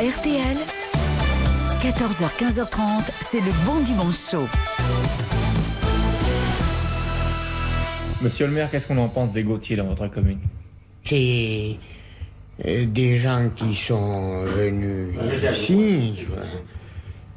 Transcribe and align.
RTL, 0.00 0.56
14h, 1.80 2.28
15h30, 2.36 3.12
c'est 3.20 3.38
le 3.38 3.52
bon 3.64 3.78
dimanche 3.78 4.28
chaud. 4.28 4.48
Monsieur 8.20 8.46
le 8.46 8.52
maire, 8.52 8.68
qu'est-ce 8.72 8.88
qu'on 8.88 8.98
en 8.98 9.08
pense 9.08 9.30
des 9.30 9.44
Gauthier 9.44 9.76
dans 9.76 9.84
votre 9.84 10.08
commune? 10.08 10.40
C'est 11.04 11.76
euh, 12.66 12.86
des 12.86 13.20
gens 13.20 13.48
qui 13.54 13.76
sont 13.76 14.42
venus 14.42 15.14
ici. 15.52 16.26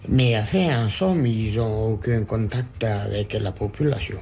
Mais 0.09 0.35
enfin, 0.39 0.85
en 0.85 0.89
somme, 0.89 1.27
ils 1.27 1.57
n'ont 1.57 1.93
aucun 1.93 2.23
contact 2.23 2.83
avec 2.83 3.33
la 3.33 3.51
population. 3.51 4.17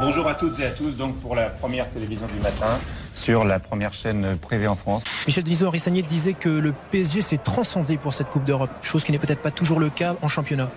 Bonjour 0.00 0.26
à 0.26 0.34
toutes 0.36 0.58
et 0.60 0.64
à 0.64 0.70
tous, 0.70 0.92
donc 0.92 1.20
pour 1.20 1.34
la 1.36 1.50
première 1.50 1.90
télévision 1.90 2.26
du 2.34 2.40
matin 2.40 2.78
sur 3.14 3.44
la 3.44 3.58
première 3.60 3.94
chaîne 3.94 4.36
privée 4.36 4.66
en 4.66 4.74
France. 4.76 5.02
Michel 5.26 5.44
Denisot, 5.44 5.68
Henri 5.68 5.80
Sagné 5.80 6.02
disait 6.02 6.34
que 6.34 6.48
le 6.50 6.74
PSG 6.90 7.22
s'est 7.22 7.38
transcendé 7.38 7.96
pour 7.96 8.12
cette 8.12 8.28
Coupe 8.28 8.44
d'Europe, 8.44 8.70
chose 8.82 9.04
qui 9.04 9.12
n'est 9.12 9.18
peut-être 9.18 9.40
pas 9.40 9.50
toujours 9.50 9.80
le 9.80 9.88
cas 9.88 10.16
en 10.20 10.28
championnat. 10.28 10.70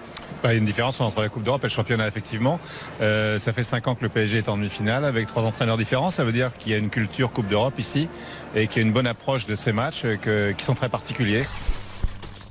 Bah, 0.43 0.49
Il 0.51 0.53
y 0.53 0.55
a 0.55 0.59
une 0.59 0.65
différence 0.65 1.01
entre 1.01 1.21
la 1.21 1.29
Coupe 1.29 1.43
d'Europe 1.43 1.63
et 1.63 1.67
le 1.67 1.71
championnat, 1.71 2.07
effectivement. 2.07 2.59
Euh, 3.01 3.39
ça 3.39 3.51
fait 3.51 3.63
cinq 3.63 3.87
ans 3.87 3.95
que 3.95 4.03
le 4.03 4.09
PSG 4.09 4.37
est 4.37 4.49
en 4.49 4.55
demi-finale 4.57 5.03
avec 5.03 5.25
trois 5.27 5.43
entraîneurs 5.43 5.77
différents. 5.77 6.11
Ça 6.11 6.23
veut 6.23 6.31
dire 6.31 6.51
qu'il 6.57 6.71
y 6.71 6.75
a 6.75 6.77
une 6.77 6.89
culture 6.91 7.31
Coupe 7.31 7.47
d'Europe 7.47 7.79
ici 7.79 8.07
et 8.55 8.67
qu'il 8.67 8.81
y 8.81 8.85
a 8.85 8.87
une 8.87 8.93
bonne 8.93 9.07
approche 9.07 9.47
de 9.47 9.55
ces 9.55 9.71
matchs 9.71 10.05
euh, 10.05 10.15
que- 10.17 10.51
qui 10.51 10.63
sont 10.63 10.75
très 10.75 10.89
particuliers. 10.89 11.43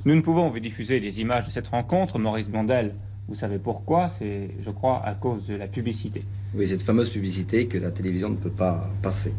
Nous 0.05 0.15
ne 0.15 0.21
pouvons 0.21 0.51
vous 0.51 0.60
diffuser 0.60 1.01
les 1.01 1.21
images 1.21 1.46
de 1.46 1.51
cette 1.51 1.68
rencontre, 1.68 2.18
Maurice 2.18 2.48
Blondel. 2.48 2.95
Vous 3.29 3.35
savez 3.35 3.59
pourquoi? 3.59 4.09
C'est, 4.09 4.51
je 4.61 4.71
crois, 4.71 5.03
à 5.05 5.15
cause 5.15 5.48
de 5.48 5.57
la 5.57 5.66
publicité. 5.66 6.23
Oui, 6.55 6.69
cette 6.69 6.83
fameuse 6.83 7.11
publicité 7.11 7.66
que 7.66 7.77
la 7.77 7.91
télévision 7.91 8.29
ne 8.29 8.37
peut 8.37 8.51
pas 8.51 8.89
passer. 9.02 9.35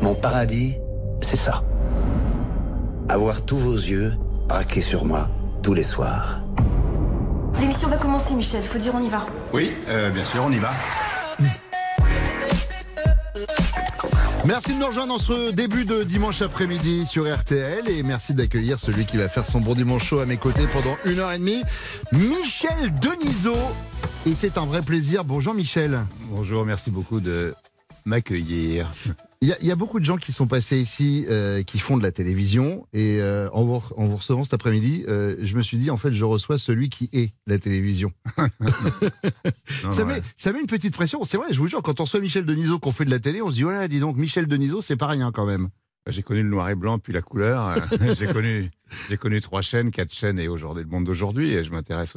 Mon 0.00 0.14
paradis, 0.14 0.76
c'est 1.20 1.36
ça. 1.36 1.62
Avoir 3.08 3.44
tous 3.44 3.58
vos 3.58 3.74
yeux 3.74 4.14
braqués 4.48 4.80
sur 4.80 5.04
moi 5.04 5.28
tous 5.62 5.74
les 5.74 5.82
soirs. 5.82 6.40
L'émission 7.60 7.88
va 7.88 7.96
commencer, 7.96 8.34
Michel. 8.34 8.62
Faut 8.62 8.78
dire 8.78 8.94
on 8.94 9.00
y 9.00 9.08
va. 9.08 9.26
Oui, 9.52 9.72
euh, 9.88 10.10
bien 10.10 10.24
sûr, 10.24 10.42
on 10.44 10.52
y 10.52 10.58
va. 10.58 10.72
Merci 14.46 14.74
de 14.74 14.78
nous 14.78 14.86
rejoindre 14.86 15.14
dans 15.14 15.18
ce 15.18 15.52
début 15.52 15.86
de 15.86 16.02
dimanche 16.02 16.42
après-midi 16.42 17.06
sur 17.06 17.24
RTL 17.24 17.88
et 17.88 18.02
merci 18.02 18.34
d'accueillir 18.34 18.78
celui 18.78 19.06
qui 19.06 19.16
va 19.16 19.26
faire 19.28 19.46
son 19.46 19.58
bon 19.58 19.72
dimanche 19.72 20.04
chaud 20.04 20.20
à 20.20 20.26
mes 20.26 20.36
côtés 20.36 20.66
pendant 20.70 20.98
une 21.06 21.18
heure 21.18 21.32
et 21.32 21.38
demie, 21.38 21.62
Michel 22.12 22.92
Denisot. 23.00 23.56
Et 24.26 24.34
c'est 24.34 24.58
un 24.58 24.66
vrai 24.66 24.82
plaisir. 24.82 25.24
Bonjour 25.24 25.54
Michel. 25.54 26.04
Bonjour, 26.28 26.66
merci 26.66 26.90
beaucoup 26.90 27.20
de 27.20 27.54
m'accueillir. 28.04 28.86
Il 29.44 29.48
y, 29.48 29.52
a- 29.52 29.58
il 29.60 29.66
y 29.66 29.70
a 29.70 29.76
beaucoup 29.76 30.00
de 30.00 30.06
gens 30.06 30.16
qui 30.16 30.32
sont 30.32 30.46
passés 30.46 30.78
ici, 30.80 31.26
euh, 31.28 31.62
qui 31.62 31.78
font 31.78 31.98
de 31.98 32.02
la 32.02 32.12
télévision 32.12 32.86
et 32.94 33.20
euh, 33.20 33.50
en, 33.52 33.62
vous, 33.64 33.82
en 33.96 34.06
vous 34.06 34.16
recevant 34.16 34.42
cet 34.42 34.54
après-midi, 34.54 35.04
euh, 35.06 35.36
je 35.42 35.54
me 35.54 35.60
suis 35.60 35.76
dit 35.76 35.90
en 35.90 35.98
fait 35.98 36.14
je 36.14 36.24
reçois 36.24 36.56
celui 36.58 36.88
qui 36.88 37.10
est 37.12 37.30
la 37.46 37.58
télévision. 37.58 38.10
Non, 39.84 39.92
ça, 39.92 40.04
met, 40.06 40.14
ouais. 40.14 40.22
ça 40.38 40.52
met 40.52 40.60
une 40.60 40.66
petite 40.66 40.94
pression. 40.94 41.24
C'est 41.24 41.36
vrai, 41.36 41.48
je 41.52 41.58
vous 41.58 41.68
jure, 41.68 41.82
quand 41.82 42.00
on 42.00 42.04
reçoit 42.04 42.20
Michel 42.20 42.46
Denisot 42.46 42.78
qu'on 42.78 42.92
fait 42.92 43.04
de 43.04 43.10
la 43.10 43.18
télé, 43.18 43.42
on 43.42 43.50
se 43.50 43.56
dit 43.56 43.62
voilà, 43.64 43.86
dis 43.86 44.00
donc 44.00 44.16
Michel 44.16 44.46
Denisot, 44.46 44.80
c'est 44.80 44.96
pas 44.96 45.08
rien 45.08 45.30
quand 45.30 45.44
même. 45.44 45.68
J'ai 46.08 46.22
connu 46.22 46.42
le 46.42 46.48
noir 46.48 46.68
et 46.70 46.74
blanc 46.74 46.98
puis 46.98 47.12
la 47.12 47.20
couleur. 47.22 47.74
J'ai 48.18 48.26
connu, 48.26 48.70
j'ai 49.08 49.16
connu 49.16 49.40
trois 49.40 49.60
chaînes, 49.62 49.90
quatre 49.90 50.12
chaînes 50.12 50.38
et 50.38 50.48
aujourd'hui 50.48 50.84
le 50.84 50.90
monde 50.90 51.04
d'aujourd'hui. 51.04 51.52
Et 51.54 51.64
je 51.64 51.70
m'intéresse. 51.70 52.16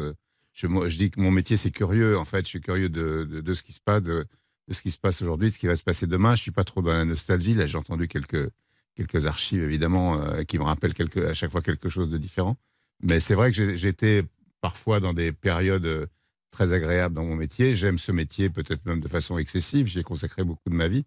Je, 0.53 0.67
dis 0.97 1.09
que 1.09 1.19
mon 1.21 1.31
métier 1.31 1.55
c'est 1.57 1.71
curieux. 1.71 2.17
En 2.17 2.25
fait, 2.25 2.41
je 2.41 2.47
suis 2.49 2.61
curieux 2.61 2.89
de, 2.89 3.27
de, 3.29 3.41
de 3.41 3.53
ce 3.53 3.63
qui 3.63 3.71
se 3.73 3.79
passe, 3.83 4.01
de, 4.03 4.25
de 4.67 4.73
ce 4.73 4.81
qui 4.81 4.91
se 4.91 4.97
passe 4.97 5.21
aujourd'hui, 5.21 5.49
de 5.49 5.53
ce 5.53 5.59
qui 5.59 5.67
va 5.67 5.75
se 5.75 5.83
passer 5.83 6.07
demain. 6.07 6.35
Je 6.35 6.41
suis 6.41 6.51
pas 6.51 6.63
trop 6.63 6.81
dans 6.81 6.93
la 6.93 7.05
nostalgie. 7.05 7.53
Là, 7.53 7.65
j'ai 7.65 7.77
entendu 7.77 8.07
quelques 8.07 8.49
quelques 8.95 9.27
archives 9.27 9.63
évidemment 9.63 10.19
euh, 10.21 10.43
qui 10.43 10.57
me 10.57 10.63
rappellent 10.63 10.93
à 11.27 11.33
chaque 11.33 11.51
fois 11.51 11.61
quelque 11.61 11.87
chose 11.87 12.09
de 12.09 12.17
différent. 12.17 12.57
Mais 13.01 13.19
c'est 13.19 13.35
vrai 13.35 13.51
que 13.51 13.75
j'étais 13.75 14.23
parfois 14.59 14.99
dans 14.99 15.13
des 15.13 15.31
périodes 15.31 15.85
euh, 15.85 16.07
très 16.49 16.73
agréables 16.73 17.13
dans 17.13 17.23
mon 17.23 17.35
métier. 17.35 17.75
J'aime 17.75 17.99
ce 17.99 18.11
métier 18.11 18.49
peut-être 18.49 18.83
même 18.85 18.99
de 18.99 19.07
façon 19.07 19.37
excessive. 19.37 19.85
J'y 19.85 19.99
ai 19.99 20.03
consacré 20.03 20.43
beaucoup 20.43 20.69
de 20.69 20.75
ma 20.75 20.87
vie. 20.87 21.05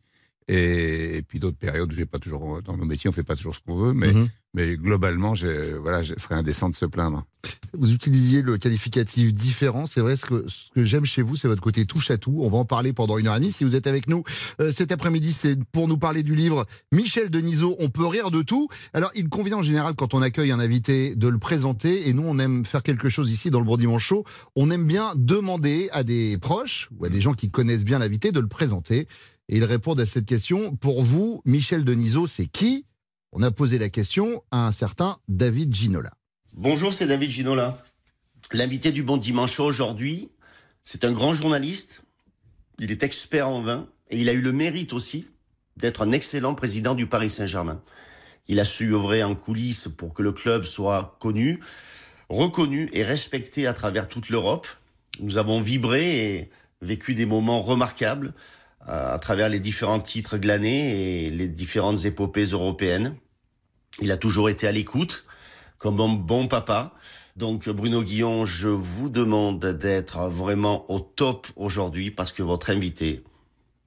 Et, 0.49 1.17
et 1.19 1.23
puis 1.23 1.39
d'autres 1.39 1.57
périodes 1.59 1.93
où 1.93 1.97
j'ai 1.97 2.07
pas 2.07 2.19
toujours 2.19 2.61
dans 2.63 2.77
nos 2.77 2.85
métiers, 2.85 3.09
on 3.09 3.13
fait 3.13 3.23
pas 3.23 3.37
toujours 3.37 3.55
ce 3.55 3.61
qu'on 3.61 3.77
veut, 3.77 3.93
mais 3.93 4.13
Mhm. 4.13 4.29
mais 4.53 4.77
globalement, 4.77 5.35
voilà, 5.81 6.03
ce 6.03 6.15
serait 6.19 6.35
indécent 6.35 6.69
de 6.69 6.75
se 6.75 6.87
plaindre. 6.87 7.25
Vous 7.73 7.93
utilisiez 7.93 8.43
le 8.43 8.59
qualificatif 8.59 9.33
différent. 9.33 9.87
C'est 9.87 10.01
vrai, 10.01 10.17
ce 10.17 10.27
que, 10.27 10.45
ce 10.49 10.71
que 10.75 10.85
j'aime 10.85 11.05
chez 11.05 11.23
vous, 11.23 11.37
c'est 11.37 11.47
votre 11.47 11.63
côté 11.63 11.87
touche 11.87 12.11
à 12.11 12.19
tout. 12.19 12.39
On 12.43 12.49
va 12.51 12.59
en 12.59 12.65
parler 12.65 12.93
pendant 12.93 13.17
une 13.17 13.29
heure 13.29 13.37
et 13.37 13.39
demie. 13.41 13.53
Si 13.53 13.63
vous 13.63 13.77
êtes 13.77 13.87
avec 13.87 14.09
nous 14.09 14.25
euh, 14.61 14.73
cet 14.73 14.91
après-midi, 14.91 15.33
c'est 15.33 15.57
pour 15.71 15.87
nous 15.87 15.99
parler 15.99 16.25
du 16.25 16.35
livre 16.35 16.67
Michel 16.91 17.31
Denisot, 17.31 17.77
On 17.79 17.89
peut 17.91 18.07
rire 18.07 18.33
de 18.33 18.43
tout. 18.43 18.69
Alors, 18.93 19.13
il 19.15 19.29
convient 19.29 19.59
en 19.59 19.63
général, 19.63 19.95
quand 19.95 20.15
on 20.15 20.21
accueille 20.23 20.51
un 20.51 20.59
invité, 20.59 21.15
de 21.15 21.29
le 21.29 21.39
présenter. 21.39 22.09
Et 22.09 22.13
nous, 22.13 22.25
on 22.27 22.39
aime 22.41 22.65
faire 22.65 22.83
quelque 22.83 23.09
chose 23.09 23.31
ici 23.31 23.51
dans 23.51 23.61
le 23.61 23.67
Bon 23.67 23.77
Dimanche 23.77 24.05
Show. 24.05 24.25
On 24.57 24.69
aime 24.73 24.85
bien 24.87 25.13
demander 25.17 25.89
à 25.93 26.03
des 26.03 26.39
proches 26.39 26.89
ou 26.99 27.05
à 27.05 27.09
des 27.09 27.21
gens 27.21 27.35
qui 27.35 27.49
connaissent 27.53 27.85
bien 27.85 28.01
l'invité 28.01 28.33
de 28.33 28.41
le 28.41 28.49
présenter. 28.49 29.07
Et 29.51 29.57
ils 29.57 29.65
répondent 29.65 29.99
à 29.99 30.07
cette 30.07 30.27
question. 30.27 30.77
Pour 30.77 31.03
vous, 31.03 31.43
Michel 31.45 31.83
Denisot, 31.83 32.29
c'est 32.29 32.47
qui? 32.47 32.87
On 33.33 33.43
a 33.43 33.51
posé 33.51 33.79
la 33.79 33.89
question 33.89 34.45
à 34.53 34.69
un 34.69 34.73
certain 34.73 35.19
David 35.29 35.75
Ginola. 35.75 36.13
Bonjour, 36.53 36.95
c'est 36.95 37.09
David 37.09 37.31
Ginola. 37.31 37.83
L'invité 38.53 38.93
du 38.93 39.03
Bon 39.03 39.17
Dimanche 39.17 39.59
aujourd'hui, 39.59 40.29
c'est 40.85 41.05
un 41.05 41.11
grand 41.11 41.35
journaliste. 41.35 42.05
Il 42.79 42.93
est 42.93 43.03
expert 43.03 43.49
en 43.49 43.61
vin 43.61 43.89
et 44.09 44.21
il 44.21 44.29
a 44.29 44.33
eu 44.33 44.41
le 44.41 44.53
mérite 44.53 44.93
aussi 44.93 45.27
d'être 45.77 46.03
un 46.03 46.13
excellent 46.13 46.55
président 46.55 46.95
du 46.95 47.09
Paris 47.09 47.31
Saint-Germain. 47.31 47.83
Il 48.47 48.61
a 48.61 48.65
su 48.65 48.95
œuvrer 48.95 49.25
en 49.25 49.35
coulisses 49.35 49.89
pour 49.89 50.15
que 50.15 50.23
le 50.23 50.31
club 50.31 50.63
soit 50.63 51.17
connu, 51.19 51.59
reconnu 52.29 52.89
et 52.93 53.03
respecté 53.03 53.67
à 53.67 53.73
travers 53.73 54.09
toute 54.09 54.29
l'Europe. 54.29 54.69
Nous 55.19 55.39
avons 55.39 55.61
vibré 55.61 56.37
et 56.37 56.51
vécu 56.83 57.15
des 57.15 57.27
moments 57.27 57.63
remarquables 57.63 58.33
à 58.81 59.19
travers 59.19 59.49
les 59.49 59.61
différents 59.61 60.01
titres 60.01 60.39
glanés 60.39 61.27
et 61.27 61.31
les 61.31 61.49
différentes 61.49 62.05
épopées 62.05 62.45
européennes. 62.45 63.15
Il 64.01 64.11
a 64.11 64.17
toujours 64.17 64.49
été 64.49 64.67
à 64.67 64.73
l'écoute, 64.73 65.27
comme 65.79 66.01
un 66.01 66.15
bon 66.15 66.49
papa. 66.49 66.95
Donc 67.37 67.69
Bruno 67.69 68.03
Guillon, 68.03 68.45
je 68.45 68.69
vous 68.69 69.09
demande 69.09 69.65
d'être 69.65 70.29
vraiment 70.29 70.91
au 70.91 71.01
top 71.01 71.47
aujourd'hui 71.57 72.11
parce 72.11 72.33
que 72.33 72.43
votre 72.43 72.71
invité, 72.71 73.25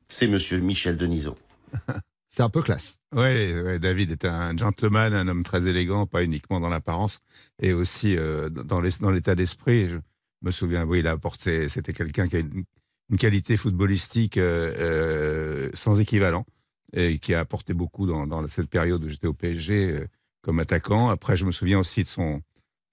c'est 0.07 0.27
Monsieur 0.27 0.59
Michel 0.59 0.97
Denisot. 0.97 1.35
C'est 2.35 2.41
un 2.41 2.49
peu 2.49 2.63
classe. 2.63 2.97
Oui, 3.13 3.21
ouais, 3.21 3.77
David 3.77 4.09
est 4.09 4.25
un 4.25 4.57
gentleman, 4.57 5.13
un 5.13 5.27
homme 5.27 5.43
très 5.43 5.67
élégant, 5.67 6.07
pas 6.07 6.23
uniquement 6.23 6.59
dans 6.59 6.67
l'apparence, 6.67 7.19
et 7.61 7.73
aussi 7.73 8.17
euh, 8.17 8.49
dans 8.49 8.81
l'état 8.81 9.35
d'esprit. 9.35 9.87
Je 9.87 9.97
me 10.41 10.49
souviens, 10.49 10.83
oui, 10.83 11.01
il 11.01 11.07
a 11.07 11.11
apporté, 11.11 11.69
c'était 11.69 11.93
quelqu'un 11.93 12.27
qui 12.27 12.37
a 12.37 12.39
une, 12.39 12.63
une 13.09 13.17
qualité 13.17 13.57
footballistique 13.57 14.37
euh, 14.37 14.73
euh, 14.77 15.69
sans 15.73 15.99
équivalent, 15.99 16.45
et 16.93 17.19
qui 17.19 17.33
a 17.33 17.39
apporté 17.39 17.73
beaucoup 17.73 18.05
dans, 18.05 18.27
dans 18.27 18.45
cette 18.47 18.69
période 18.69 19.03
où 19.03 19.07
j'étais 19.09 19.27
au 19.27 19.33
PSG 19.33 19.91
euh, 19.91 20.07
comme 20.41 20.59
attaquant. 20.59 21.09
Après, 21.09 21.35
je 21.37 21.45
me 21.45 21.51
souviens 21.51 21.79
aussi 21.79 22.03
de 22.03 22.07
son, 22.07 22.41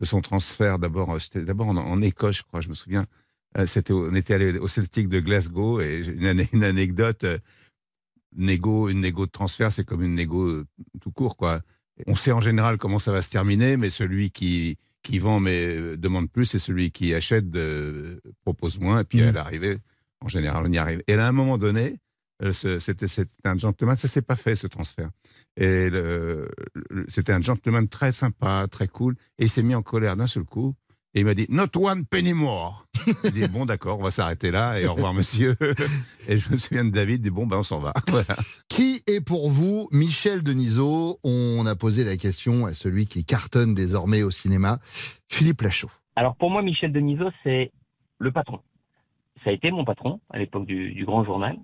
de 0.01 0.05
son 0.07 0.21
transfert, 0.21 0.79
d'abord, 0.79 1.21
c'était 1.21 1.43
d'abord 1.45 1.69
en, 1.69 1.77
en 1.77 2.03
Écosse, 2.03 2.39
je 2.39 2.43
crois, 2.43 2.61
je 2.61 2.69
me 2.69 2.75
souviens. 2.75 3.07
C'était, 3.67 3.93
au- 3.93 4.09
on 4.11 4.15
était 4.15 4.35
allé 4.35 4.59
au 4.59 4.69
Celtic 4.69 5.09
de 5.09 5.19
Glasgow, 5.21 5.81
et 5.81 6.05
une, 6.07 6.27
ane- 6.27 6.47
une 6.53 6.65
anecdote. 6.65 7.25
négo, 8.37 8.89
une 8.89 9.01
négo 9.01 9.27
de 9.27 9.31
transfert, 9.31 9.73
c'est 9.73 9.85
comme 9.85 10.03
une 10.03 10.15
négo 10.15 10.63
tout 11.01 11.11
court, 11.11 11.37
quoi. 11.37 11.61
On 12.07 12.15
sait 12.15 12.33
en 12.33 12.41
général 12.41 12.79
comment 12.79 12.99
ça 12.99 13.13
va 13.13 13.23
se 13.23 13.29
terminer, 13.31 13.77
mais 13.77 13.91
celui 13.91 14.31
qui, 14.31 14.79
qui 15.03 15.19
vend 15.19 15.41
mais 15.41 15.97
demande 15.97 16.31
plus, 16.31 16.55
et 16.55 16.59
celui 16.59 16.93
qui 16.93 17.13
achète 17.15 17.55
euh, 17.57 18.21
propose 18.43 18.79
moins, 18.79 19.01
et 19.01 19.05
puis 19.05 19.21
Mhm. 19.21 19.29
à 19.29 19.33
l'arrivée, 19.33 19.79
en 20.25 20.29
général, 20.29 20.65
on 20.67 20.73
y 20.73 20.79
arrive. 20.79 21.03
Et 21.07 21.17
là, 21.17 21.27
à 21.27 21.29
un 21.29 21.33
moment 21.33 21.59
donné, 21.59 21.97
euh, 22.43 22.53
c'était 22.53 23.09
c'était 23.09 23.31
un 23.45 23.59
gentleman, 23.59 23.97
ça 23.97 24.09
s'est 24.09 24.23
pas 24.23 24.37
fait 24.37 24.57
ce 24.57 24.67
transfert. 24.67 25.11
Et 25.57 25.91
le- 25.91 26.49
le- 26.91 27.05
c'était 27.09 27.33
un 27.33 27.43
gentleman 27.43 27.87
très 27.89 28.13
sympa, 28.13 28.67
très 28.71 28.89
cool, 28.89 29.17
et 29.39 29.45
il 29.45 29.49
s'est 29.51 29.63
mis 29.63 29.75
en 29.75 29.83
colère 29.83 30.17
d'un 30.17 30.27
seul 30.27 30.45
coup. 30.45 30.75
Et 31.13 31.21
il 31.21 31.27
m'a 31.27 31.35
dit, 31.35 31.47
not 31.49 31.67
one 31.75 32.07
penny 32.07 32.33
more. 32.33 32.87
J'ai 33.25 33.33
dit, 33.33 33.49
bon, 33.49 33.67
d'accord, 33.67 33.99
on 33.99 34.03
va 34.05 34.13
s'arrêter 34.13 34.53
là, 34.53 34.79
et 34.81 34.87
au 34.87 34.95
revoir, 34.95 35.13
monsieur. 35.13 35.57
Et 36.29 36.39
je 36.39 36.53
me 36.53 36.57
souviens 36.57 36.85
de 36.85 36.91
David, 36.91 37.17
il 37.17 37.23
dit, 37.23 37.31
bon, 37.31 37.49
ben, 37.49 37.57
on 37.59 37.63
s'en 37.65 37.81
va. 37.81 37.93
Voilà. 38.09 38.37
Qui 38.69 39.03
est 39.09 39.21
pour 39.21 39.51
vous 39.51 39.89
Michel 39.91 40.45
Denisot? 40.45 41.19
On 41.25 41.67
a 41.67 41.75
posé 41.75 42.05
la 42.05 42.17
question 42.17 42.65
à 42.67 42.75
celui 42.77 43.07
qui 43.07 43.25
cartonne 43.25 43.75
désormais 43.75 44.23
au 44.23 44.31
cinéma, 44.31 44.79
Philippe 45.29 45.63
Lachaud. 45.63 45.91
Alors 46.15 46.37
pour 46.37 46.49
moi, 46.49 46.63
Michel 46.63 46.93
Denisot, 46.93 47.31
c'est 47.43 47.73
le 48.21 48.31
patron. 48.31 48.61
Ça 49.45 49.51
a 49.51 49.53
été 49.53 49.71
mon 49.71 49.85
patron 49.85 50.21
à 50.31 50.39
l'époque 50.39 50.67
du, 50.67 51.05
Grand 51.05 51.25
Journal. 51.25 51.57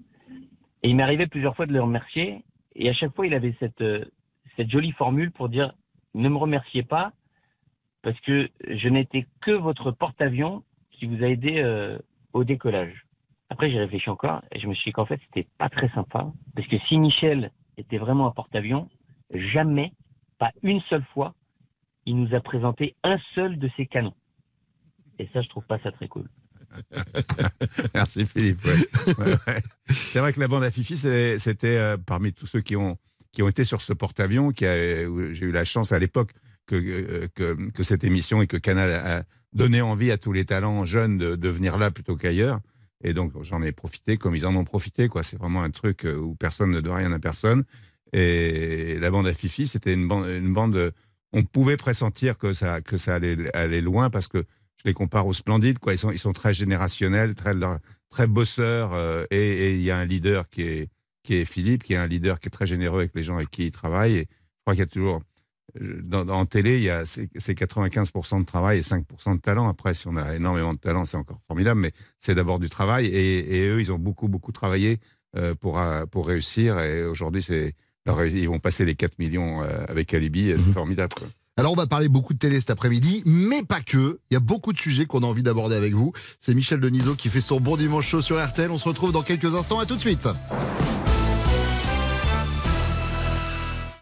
Et 0.82 0.90
il 0.90 1.00
arrivé 1.00 1.26
plusieurs 1.26 1.56
fois 1.56 1.66
de 1.66 1.72
le 1.72 1.82
remercier. 1.82 2.44
Et 2.74 2.88
à 2.88 2.94
chaque 2.94 3.14
fois, 3.14 3.26
il 3.26 3.34
avait 3.34 3.54
cette, 3.58 3.80
euh, 3.80 4.04
cette 4.56 4.70
jolie 4.70 4.92
formule 4.92 5.30
pour 5.30 5.48
dire 5.48 5.72
ne 6.14 6.28
me 6.28 6.36
remerciez 6.36 6.82
pas 6.82 7.12
parce 8.02 8.18
que 8.20 8.48
je 8.66 8.88
n'étais 8.88 9.26
que 9.40 9.50
votre 9.50 9.90
porte-avions 9.90 10.62
qui 10.92 11.06
vous 11.06 11.22
a 11.22 11.28
aidé 11.28 11.58
euh, 11.58 11.98
au 12.32 12.44
décollage. 12.44 13.04
après, 13.50 13.70
j'ai 13.70 13.78
réfléchi 13.78 14.08
encore 14.10 14.42
et 14.52 14.60
je 14.60 14.66
me 14.66 14.74
suis 14.74 14.90
dit 14.90 14.92
qu'en 14.92 15.06
fait, 15.06 15.20
c'était 15.26 15.48
pas 15.58 15.68
très 15.68 15.88
sympa. 15.90 16.32
Parce 16.54 16.68
que 16.68 16.78
si 16.88 16.98
Michel 16.98 17.50
était 17.76 17.98
vraiment 17.98 18.26
un 18.26 18.30
porte-avions, 18.30 18.88
jamais, 19.30 19.92
pas 20.38 20.52
une 20.62 20.80
seule 20.82 21.04
fois, 21.12 21.34
il 22.06 22.16
nous 22.16 22.34
a 22.34 22.40
présenté 22.40 22.94
un 23.02 23.18
seul 23.34 23.58
de 23.58 23.68
ses 23.76 23.86
canons. 23.86 24.14
Et 25.18 25.26
ça, 25.32 25.42
je 25.42 25.48
trouve 25.48 25.66
pas 25.66 25.78
ça 25.80 25.92
très 25.92 26.08
cool. 26.08 26.28
Merci 27.94 28.24
Philippe. 28.24 28.66
C'est 29.88 30.18
vrai 30.18 30.32
que 30.32 30.40
la 30.40 30.48
bande 30.48 30.64
à 30.64 30.70
Fifi, 30.70 30.96
c'était 30.96 31.76
euh, 31.76 31.96
parmi 31.96 32.32
tous 32.32 32.46
ceux 32.46 32.60
qui 32.60 32.76
ont, 32.76 32.98
qui 33.32 33.42
ont 33.42 33.48
été 33.48 33.64
sur 33.64 33.82
ce 33.82 33.92
porte-avions, 33.92 34.52
j'ai 34.56 35.04
eu 35.04 35.52
la 35.52 35.64
chance 35.64 35.92
à 35.92 35.98
l'époque 35.98 36.32
que, 36.66 37.28
que, 37.34 37.70
que, 37.70 37.82
cette 37.82 38.04
émission 38.04 38.42
et 38.42 38.46
que 38.46 38.56
Canal 38.56 38.92
a 38.92 39.24
donné 39.52 39.80
envie 39.80 40.10
à 40.10 40.18
tous 40.18 40.32
les 40.32 40.44
talents 40.44 40.84
jeunes 40.84 41.18
de, 41.18 41.48
venir 41.48 41.78
là 41.78 41.90
plutôt 41.90 42.16
qu'ailleurs. 42.16 42.60
Et 43.02 43.12
donc 43.12 43.32
j'en 43.42 43.62
ai 43.62 43.72
profité 43.72 44.16
comme 44.16 44.34
ils 44.34 44.46
en 44.46 44.56
ont 44.56 44.64
profité. 44.64 45.08
C'est 45.22 45.38
vraiment 45.38 45.62
un 45.62 45.70
truc 45.70 46.04
euh, 46.04 46.16
où 46.16 46.34
personne 46.34 46.70
ne 46.70 46.80
doit 46.80 46.96
rien 46.96 47.12
à 47.12 47.18
personne. 47.18 47.64
Et 48.12 48.98
la 49.00 49.10
bande 49.10 49.26
à 49.26 49.34
Fifi, 49.34 49.66
c'était 49.66 49.92
une 49.92 50.08
bande, 50.08 50.28
une 50.28 50.52
bande. 50.52 50.92
On 51.32 51.42
pouvait 51.42 51.76
pressentir 51.76 52.38
que 52.38 52.52
ça, 52.52 52.80
que 52.80 52.96
ça 52.96 53.16
allait 53.16 53.36
aller 53.54 53.80
loin 53.80 54.10
parce 54.10 54.28
que 54.28 54.44
les 54.86 54.94
compare 54.94 55.26
aux 55.26 55.32
Splendides. 55.32 55.78
Quoi. 55.78 55.94
Ils, 55.94 55.98
sont, 55.98 56.10
ils 56.10 56.18
sont 56.18 56.32
très 56.32 56.54
générationnels, 56.54 57.34
très, 57.34 57.54
très 58.08 58.26
bosseurs. 58.26 58.92
Euh, 58.94 59.24
et 59.30 59.74
il 59.74 59.82
y 59.82 59.90
a 59.90 59.98
un 59.98 60.04
leader 60.04 60.48
qui 60.48 60.62
est, 60.62 60.88
qui 61.22 61.34
est 61.36 61.44
Philippe, 61.44 61.84
qui 61.84 61.94
est 61.94 61.98
un 61.98 62.06
leader 62.06 62.40
qui 62.40 62.48
est 62.48 62.50
très 62.50 62.66
généreux 62.66 63.00
avec 63.00 63.14
les 63.14 63.22
gens 63.22 63.36
avec 63.36 63.50
qui 63.50 63.66
il 63.66 63.70
travaille. 63.70 64.14
Et 64.14 64.26
je 64.28 64.60
crois 64.64 64.74
qu'il 64.74 64.80
y 64.80 64.82
a 64.82 64.86
toujours. 64.86 65.20
Dans, 65.78 66.26
en 66.28 66.46
télé, 66.46 66.78
il 66.78 66.84
y 66.84 66.90
a 66.90 67.04
c'est 67.04 67.28
95% 67.52 68.40
de 68.40 68.46
travail 68.46 68.78
et 68.78 68.80
5% 68.80 69.34
de 69.34 69.40
talent. 69.40 69.68
Après, 69.68 69.92
si 69.92 70.08
on 70.08 70.16
a 70.16 70.34
énormément 70.34 70.72
de 70.72 70.78
talent, 70.78 71.04
c'est 71.04 71.18
encore 71.18 71.40
formidable, 71.46 71.80
mais 71.80 71.92
c'est 72.18 72.34
d'abord 72.34 72.58
du 72.58 72.70
travail. 72.70 73.06
Et, 73.06 73.58
et, 73.58 73.68
eux, 73.68 73.80
ils 73.80 73.92
ont 73.92 73.98
beaucoup, 73.98 74.28
beaucoup 74.28 74.52
travaillé 74.52 75.00
euh, 75.36 75.54
pour, 75.54 75.78
euh, 75.78 76.06
pour 76.06 76.28
réussir. 76.28 76.78
Et 76.78 77.04
aujourd'hui, 77.04 77.42
c'est 77.42 77.74
ils 78.06 78.48
vont 78.48 78.60
passer 78.60 78.84
les 78.84 78.94
4 78.94 79.18
millions 79.18 79.62
avec 79.62 80.14
Alibi. 80.14 80.54
C'est 80.56 80.68
mhm. 80.68 80.72
formidable. 80.72 81.12
Quoi. 81.18 81.26
Alors 81.58 81.72
on 81.72 81.76
va 81.76 81.86
parler 81.86 82.08
beaucoup 82.08 82.34
de 82.34 82.38
télé 82.38 82.60
cet 82.60 82.68
après-midi, 82.68 83.22
mais 83.24 83.62
pas 83.62 83.80
que. 83.80 84.20
Il 84.30 84.34
y 84.34 84.36
a 84.36 84.40
beaucoup 84.40 84.74
de 84.74 84.78
sujets 84.78 85.06
qu'on 85.06 85.22
a 85.22 85.26
envie 85.26 85.42
d'aborder 85.42 85.74
avec 85.74 85.94
vous. 85.94 86.12
C'est 86.42 86.54
Michel 86.54 86.80
Denisot 86.80 87.14
qui 87.14 87.30
fait 87.30 87.40
son 87.40 87.60
bon 87.60 87.78
dimanche 87.78 88.08
chaud 88.08 88.20
sur 88.20 88.44
RTL. 88.44 88.70
On 88.70 88.76
se 88.76 88.86
retrouve 88.86 89.10
dans 89.10 89.22
quelques 89.22 89.54
instants. 89.54 89.78
À 89.78 89.86
tout 89.86 89.96
de 89.96 90.00
suite. 90.02 90.28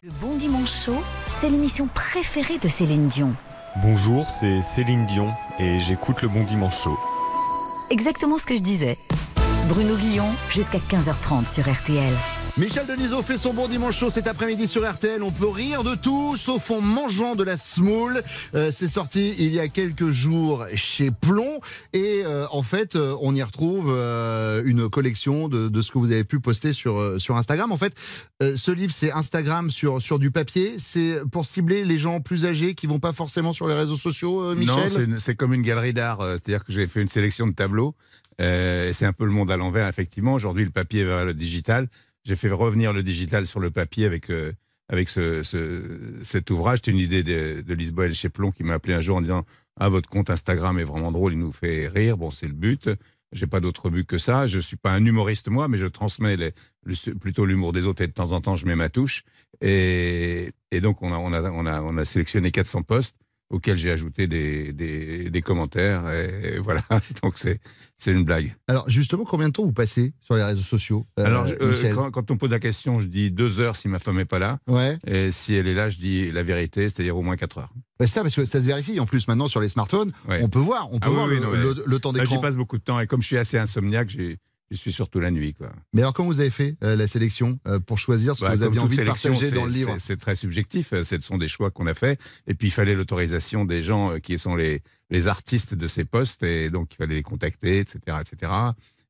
Le 0.02 0.10
bon 0.20 0.36
dimanche 0.36 0.84
chaud, 0.84 1.00
c'est 1.28 1.48
l'émission 1.48 1.86
préférée 1.86 2.58
de 2.58 2.66
Céline 2.66 3.06
Dion. 3.06 3.32
Bonjour, 3.80 4.28
c'est 4.28 4.60
Céline 4.62 5.06
Dion 5.06 5.32
et 5.60 5.78
j'écoute 5.78 6.22
le 6.22 6.28
bon 6.28 6.42
dimanche 6.42 6.82
chaud. 6.82 6.98
Exactement 7.92 8.36
ce 8.36 8.46
que 8.46 8.56
je 8.56 8.62
disais. 8.62 8.98
Bruno 9.68 9.94
Guillon 9.94 10.26
jusqu'à 10.50 10.78
15h30 10.78 11.54
sur 11.54 11.72
RTL. 11.72 12.14
Michel 12.56 12.86
Denisot 12.86 13.22
fait 13.22 13.36
son 13.36 13.52
bon 13.52 13.66
dimanche 13.66 13.98
chaud 13.98 14.10
cet 14.10 14.28
après-midi 14.28 14.68
sur 14.68 14.88
RTL. 14.88 15.24
On 15.24 15.32
peut 15.32 15.48
rire 15.48 15.82
de 15.82 15.96
tout, 15.96 16.36
sauf 16.36 16.70
en 16.70 16.80
mangeant 16.80 17.34
de 17.34 17.42
la 17.42 17.56
smoule. 17.56 18.22
Euh, 18.54 18.70
c'est 18.72 18.86
sorti 18.86 19.34
il 19.40 19.52
y 19.52 19.58
a 19.58 19.66
quelques 19.66 20.12
jours 20.12 20.64
chez 20.76 21.10
Plomb. 21.10 21.58
Et 21.94 22.22
euh, 22.24 22.46
en 22.52 22.62
fait, 22.62 22.94
euh, 22.94 23.16
on 23.20 23.34
y 23.34 23.42
retrouve 23.42 23.90
une 24.64 24.88
collection 24.88 25.48
de, 25.48 25.82
ce 25.82 25.90
que 25.90 25.98
vous 25.98 26.12
avez 26.12 26.22
pu 26.22 26.38
poster 26.38 26.72
sur, 26.72 27.20
sur 27.20 27.36
Instagram. 27.36 27.72
En 27.72 27.76
fait, 27.76 27.92
ce 28.40 28.70
livre, 28.70 28.94
c'est 28.96 29.10
Instagram 29.10 29.72
sur, 29.72 30.00
sur 30.00 30.20
du 30.20 30.30
papier. 30.30 30.74
C'est 30.78 31.22
pour 31.32 31.46
cibler 31.46 31.84
les 31.84 31.98
gens 31.98 32.20
plus 32.20 32.46
âgés 32.46 32.76
qui 32.76 32.86
vont 32.86 33.00
pas 33.00 33.12
forcément 33.12 33.52
sur 33.52 33.66
les 33.66 33.74
réseaux 33.74 33.96
sociaux, 33.96 34.54
Michel 34.54 35.08
Non, 35.08 35.16
c'est 35.18 35.34
comme 35.34 35.54
une 35.54 35.62
galerie 35.62 35.92
d'art. 35.92 36.20
C'est-à-dire 36.20 36.64
que 36.64 36.72
j'ai 36.72 36.86
fait 36.86 37.02
une 37.02 37.08
sélection 37.08 37.48
de 37.48 37.52
tableaux. 37.52 37.96
c'est 38.38 39.06
un 39.06 39.12
peu 39.12 39.24
le 39.24 39.32
monde 39.32 39.50
à 39.50 39.56
l'envers, 39.56 39.88
effectivement. 39.88 40.34
Aujourd'hui, 40.34 40.64
le 40.64 40.70
papier 40.70 41.02
vers 41.02 41.24
le 41.24 41.34
digital. 41.34 41.88
J'ai 42.24 42.36
fait 42.36 42.50
revenir 42.50 42.92
le 42.92 43.02
digital 43.02 43.46
sur 43.46 43.60
le 43.60 43.70
papier 43.70 44.06
avec 44.06 44.30
euh, 44.30 44.52
avec 44.88 45.08
ce, 45.08 45.42
cet 46.22 46.50
ouvrage. 46.50 46.78
C'était 46.78 46.90
une 46.90 46.98
idée 46.98 47.22
de, 47.22 47.62
de 47.62 47.74
Lise 47.74 47.92
Boel 47.92 48.14
chez 48.14 48.28
Plomb 48.28 48.52
qui 48.52 48.64
m'a 48.64 48.74
appelé 48.74 48.94
un 48.94 49.00
jour 49.00 49.16
en 49.16 49.22
disant 49.22 49.44
Ah, 49.78 49.88
votre 49.88 50.08
compte 50.08 50.30
Instagram 50.30 50.78
est 50.78 50.84
vraiment 50.84 51.12
drôle, 51.12 51.34
il 51.34 51.38
nous 51.38 51.52
fait 51.52 51.88
rire. 51.88 52.16
Bon, 52.16 52.30
c'est 52.30 52.46
le 52.46 52.54
but. 52.54 52.90
J'ai 53.32 53.46
pas 53.46 53.60
d'autre 53.60 53.90
but 53.90 54.06
que 54.06 54.18
ça. 54.18 54.46
Je 54.46 54.60
suis 54.60 54.76
pas 54.76 54.92
un 54.92 55.04
humoriste 55.04 55.48
moi, 55.48 55.68
mais 55.68 55.76
je 55.76 55.86
transmets 55.86 56.36
les, 56.36 56.52
plutôt 57.20 57.44
l'humour 57.44 57.72
des 57.72 57.84
autres 57.84 58.02
et 58.02 58.06
de 58.06 58.12
temps 58.12 58.32
en 58.32 58.40
temps 58.40 58.56
je 58.56 58.66
mets 58.66 58.76
ma 58.76 58.88
touche. 58.88 59.24
Et, 59.60 60.52
et 60.70 60.80
donc 60.80 61.02
on 61.02 61.12
a, 61.12 61.16
on 61.16 61.32
a, 61.32 61.50
on 61.50 61.66
a, 61.66 61.82
on 61.82 61.96
a 61.96 62.04
sélectionné 62.04 62.50
400 62.50 62.82
postes 62.82 63.16
auquel 63.50 63.76
j'ai 63.76 63.90
ajouté 63.90 64.26
des, 64.26 64.72
des, 64.72 65.42
commentaires. 65.42 66.08
Et, 66.10 66.58
voilà, 66.58 66.82
donc 67.22 67.38
c'est 67.38 67.60
une 68.06 68.24
blague. 68.24 68.54
Alors 68.68 68.88
justement, 68.88 69.24
combien 69.24 69.48
de 69.48 69.52
temps 69.52 69.64
vous 69.64 69.72
passez 69.72 70.14
sur 70.20 70.34
les 70.34 70.42
réseaux 70.42 70.62
sociaux 70.62 71.06
euh, 71.18 71.24
Alors 71.24 71.46
euh, 71.60 72.10
quand, 72.10 72.30
on 72.30 72.36
pose 72.36 72.50
la 72.50 72.58
question, 72.58 73.00
je 73.00 73.06
dis 73.06 73.30
deux 73.30 73.60
heures 73.60 73.76
si 73.76 73.88
ma 73.88 73.98
femme 73.98 74.16
n'est 74.16 74.24
pas 74.24 74.38
là. 74.38 74.58
Ouais. 74.66 74.98
Et 75.06 75.32
si 75.32 75.54
elle 75.54 75.66
est 75.66 75.74
là, 75.74 75.90
je 75.90 75.98
dis 75.98 76.30
la 76.30 76.42
vérité, 76.42 76.88
c'est-à-dire 76.88 77.16
au 77.16 77.22
moins 77.22 77.36
quatre 77.36 77.58
heures. 77.58 77.72
c'est 78.00 78.06
ça, 78.06 78.22
parce 78.22 78.34
que 78.34 78.44
ça 78.44 78.60
se 78.60 78.64
vérifie. 78.64 78.98
En 79.00 79.06
plus, 79.06 79.28
maintenant 79.28 79.48
sur 79.48 79.60
les 79.60 79.68
smartphones, 79.68 80.12
on 80.28 80.48
peut 80.48 80.58
voir, 80.58 80.88
on 80.92 80.98
peut 80.98 81.08
ah 81.10 81.14
voir 81.14 81.26
le, 81.26 81.98
temps 81.98 82.12
d'écran. 82.12 82.34
J'y 82.34 82.40
passe 82.40 82.56
beaucoup 82.56 82.78
de 82.78 82.84
temps 82.84 83.00
et 83.00 83.06
comme 83.06 83.22
je 83.22 83.26
suis 83.26 83.38
assez 83.38 83.58
insomniaque, 83.58 84.08
j'ai 84.08 84.38
je 84.74 84.80
suis 84.80 84.92
surtout 84.92 85.20
la 85.20 85.30
nuit. 85.30 85.54
Quoi. 85.54 85.72
Mais 85.92 86.02
alors, 86.02 86.12
comment 86.12 86.28
vous 86.28 86.40
avez 86.40 86.50
fait 86.50 86.76
euh, 86.82 86.96
la 86.96 87.06
sélection 87.06 87.58
euh, 87.66 87.78
pour 87.78 87.98
choisir 87.98 88.34
ce 88.34 88.40
que 88.40 88.46
bah, 88.46 88.54
vous 88.54 88.62
aviez 88.62 88.80
envie 88.80 88.96
de 88.96 89.04
partager 89.04 89.50
dans 89.50 89.64
le 89.64 89.70
livre 89.70 89.96
C'est 89.98 90.16
très 90.16 90.34
subjectif. 90.34 90.92
Euh, 90.92 91.04
ce 91.04 91.20
sont 91.20 91.38
des 91.38 91.48
choix 91.48 91.70
qu'on 91.70 91.86
a 91.86 91.94
faits. 91.94 92.20
Et 92.46 92.54
puis, 92.54 92.68
il 92.68 92.70
fallait 92.70 92.94
l'autorisation 92.94 93.64
des 93.64 93.82
gens 93.82 94.18
qui 94.20 94.38
sont 94.38 94.56
les, 94.56 94.82
les 95.10 95.28
artistes 95.28 95.74
de 95.74 95.86
ces 95.86 96.04
postes. 96.04 96.42
Et 96.42 96.70
donc, 96.70 96.92
il 96.92 96.96
fallait 96.96 97.14
les 97.14 97.22
contacter, 97.22 97.78
etc. 97.78 98.18
etc. 98.20 98.52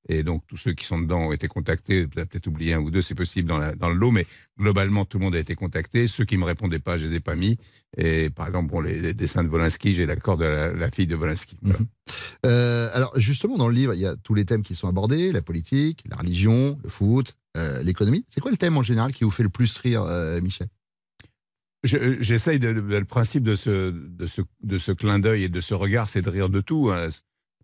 Et 0.08 0.22
donc, 0.22 0.46
tous 0.46 0.56
ceux 0.56 0.72
qui 0.72 0.84
sont 0.84 1.00
dedans 1.00 1.28
ont 1.28 1.32
été 1.32 1.48
contactés. 1.48 2.06
Peut-être 2.06 2.46
oublié 2.46 2.74
un 2.74 2.80
ou 2.80 2.90
deux, 2.90 3.02
c'est 3.02 3.14
possible 3.14 3.48
dans, 3.48 3.58
la, 3.58 3.74
dans 3.74 3.88
le 3.88 3.94
lot, 3.94 4.10
mais 4.10 4.26
globalement, 4.58 5.04
tout 5.04 5.18
le 5.18 5.24
monde 5.24 5.34
a 5.34 5.38
été 5.38 5.54
contacté. 5.54 6.08
Ceux 6.08 6.24
qui 6.24 6.36
me 6.36 6.44
répondaient 6.44 6.78
pas, 6.78 6.98
je 6.98 7.06
les 7.06 7.16
ai 7.16 7.20
pas 7.20 7.34
mis. 7.34 7.56
Et 7.96 8.28
par 8.30 8.46
exemple, 8.46 8.70
bon, 8.70 8.80
les, 8.80 9.14
dessins 9.14 9.42
de 9.42 9.48
Volinsky, 9.48 9.94
j'ai 9.94 10.06
l'accord 10.06 10.36
de 10.36 10.44
la, 10.44 10.90
fille 10.90 11.06
de 11.06 11.16
Volinsky. 11.16 11.56
Mhm. 11.62 11.86
Euh, 12.44 12.90
alors, 12.92 13.18
justement, 13.18 13.56
dans 13.56 13.68
le 13.68 13.74
livre, 13.74 13.94
il 13.94 14.00
y 14.00 14.06
a 14.06 14.16
tous 14.16 14.34
les 14.34 14.44
thèmes 14.44 14.62
qui 14.62 14.74
sont 14.74 14.88
abordés 14.88 15.32
la 15.32 15.42
politique, 15.42 16.04
la 16.10 16.16
religion, 16.16 16.78
le 16.82 16.90
foot, 16.90 17.36
euh, 17.56 17.82
l'économie. 17.82 18.26
C'est 18.28 18.40
quoi 18.40 18.50
le 18.50 18.56
thème 18.58 18.76
en 18.76 18.82
général 18.82 19.12
qui 19.12 19.24
vous 19.24 19.30
fait 19.30 19.42
le 19.42 19.48
plus 19.48 19.76
rire, 19.78 20.02
euh, 20.02 20.40
Michel? 20.40 20.68
J'essaye 21.84 22.58
de, 22.58 22.68
le 22.68 23.04
principe 23.04 23.42
de 23.42 23.54
ce, 23.54 23.90
de 23.90 24.26
ce, 24.26 24.40
de 24.62 24.78
ce 24.78 24.90
clin 24.92 25.18
d'œil 25.18 25.44
et 25.44 25.48
de 25.50 25.60
ce 25.60 25.74
regard, 25.74 26.08
c'est 26.08 26.22
de 26.22 26.30
rire 26.30 26.48
de 26.48 26.62
tout. 26.62 26.90
Hein. 26.90 27.08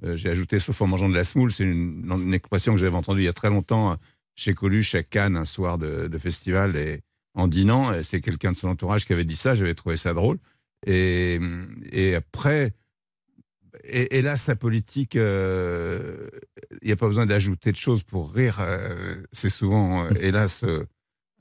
Euh, 0.04 0.16
j'ai 0.16 0.30
ajouté 0.30 0.58
sauf 0.58 0.80
en 0.80 0.86
mangeant 0.86 1.08
de 1.08 1.14
la 1.14 1.24
semoule, 1.24 1.52
c'est 1.52 1.64
une, 1.64 2.32
expression 2.34 2.74
que 2.74 2.80
j'avais 2.80 2.96
entendue 2.96 3.22
il 3.22 3.26
y 3.26 3.28
a 3.28 3.32
très 3.32 3.50
longtemps 3.50 3.96
chez 4.34 4.54
Coluche 4.54 4.94
à 4.94 5.02
Cannes 5.02 5.36
un 5.36 5.44
soir 5.44 5.78
de, 5.78 6.18
festival 6.18 6.76
et 6.76 7.00
en 7.34 7.48
dînant. 7.48 8.02
C'est 8.02 8.20
quelqu'un 8.20 8.52
de 8.52 8.56
son 8.56 8.68
entourage 8.68 9.04
qui 9.04 9.12
avait 9.12 9.24
dit 9.24 9.36
ça, 9.36 9.54
j'avais 9.54 9.74
trouvé 9.74 9.96
ça 9.96 10.14
drôle. 10.14 10.38
Et, 10.86 11.38
et 11.92 12.14
après, 12.14 12.72
et, 13.84 14.18
hélas, 14.18 14.46
la 14.46 14.56
politique, 14.56 15.16
euh, 15.16 16.28
il 16.80 16.86
n'y 16.86 16.92
a 16.92 16.96
pas 16.96 17.06
besoin 17.06 17.26
d'ajouter 17.26 17.70
de 17.72 17.76
choses 17.76 18.02
pour 18.02 18.32
rire. 18.32 18.58
Euh, 18.60 19.16
c'est 19.32 19.50
souvent, 19.50 20.08
hélas, 20.20 20.64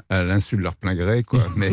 à 0.10 0.24
l'insu 0.24 0.56
de 0.58 0.62
leur 0.62 0.76
plein 0.76 0.96
gré, 0.96 1.24
quoi. 1.24 1.44
Mais, 1.58 1.72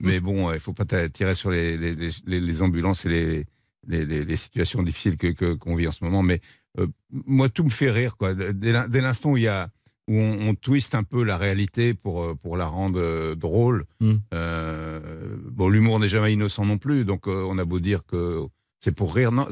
mais 0.00 0.20
bon, 0.20 0.50
il 0.50 0.54
ne 0.54 0.58
faut 0.58 0.72
pas 0.72 0.84
tirer 1.08 1.34
sur 1.34 1.50
les, 1.50 2.62
ambulances 2.62 3.06
et 3.06 3.08
les, 3.08 3.46
les, 3.88 4.36
situations 4.36 4.82
difficiles 4.82 5.16
que 5.16 5.54
qu'on 5.54 5.74
vit 5.74 5.88
en 5.88 5.92
ce 5.92 6.04
moment. 6.04 6.22
Mais 6.22 6.40
euh, 6.78 6.86
moi, 7.10 7.48
tout 7.48 7.64
me 7.64 7.70
fait 7.70 7.90
rire, 7.90 8.16
quoi. 8.16 8.34
Dès 8.34 9.00
l'instant 9.00 9.32
où 9.32 9.36
il 9.36 9.44
y 9.44 9.48
a 9.48 9.70
où 10.06 10.18
on, 10.18 10.48
on, 10.48 10.54
twiste 10.54 10.94
un 10.94 11.02
peu 11.02 11.22
la 11.22 11.38
réalité 11.38 11.94
pour 11.94 12.22
euh, 12.22 12.34
pour 12.34 12.56
la 12.56 12.66
rendre 12.66 13.00
euh, 13.00 13.34
drôle. 13.34 13.86
Mm. 14.00 14.14
bon, 15.50 15.68
l'humour 15.68 15.98
n'est 15.98 16.08
jamais 16.08 16.32
innocent 16.32 16.64
non 16.64 16.78
plus, 16.78 17.04
donc 17.04 17.26
on 17.26 17.58
a 17.58 17.64
beau 17.64 17.80
dire 17.80 18.04
que 18.06 18.46
c'est 18.80 18.92
pour 18.92 19.14
rire. 19.14 19.32
Non, 19.32 19.48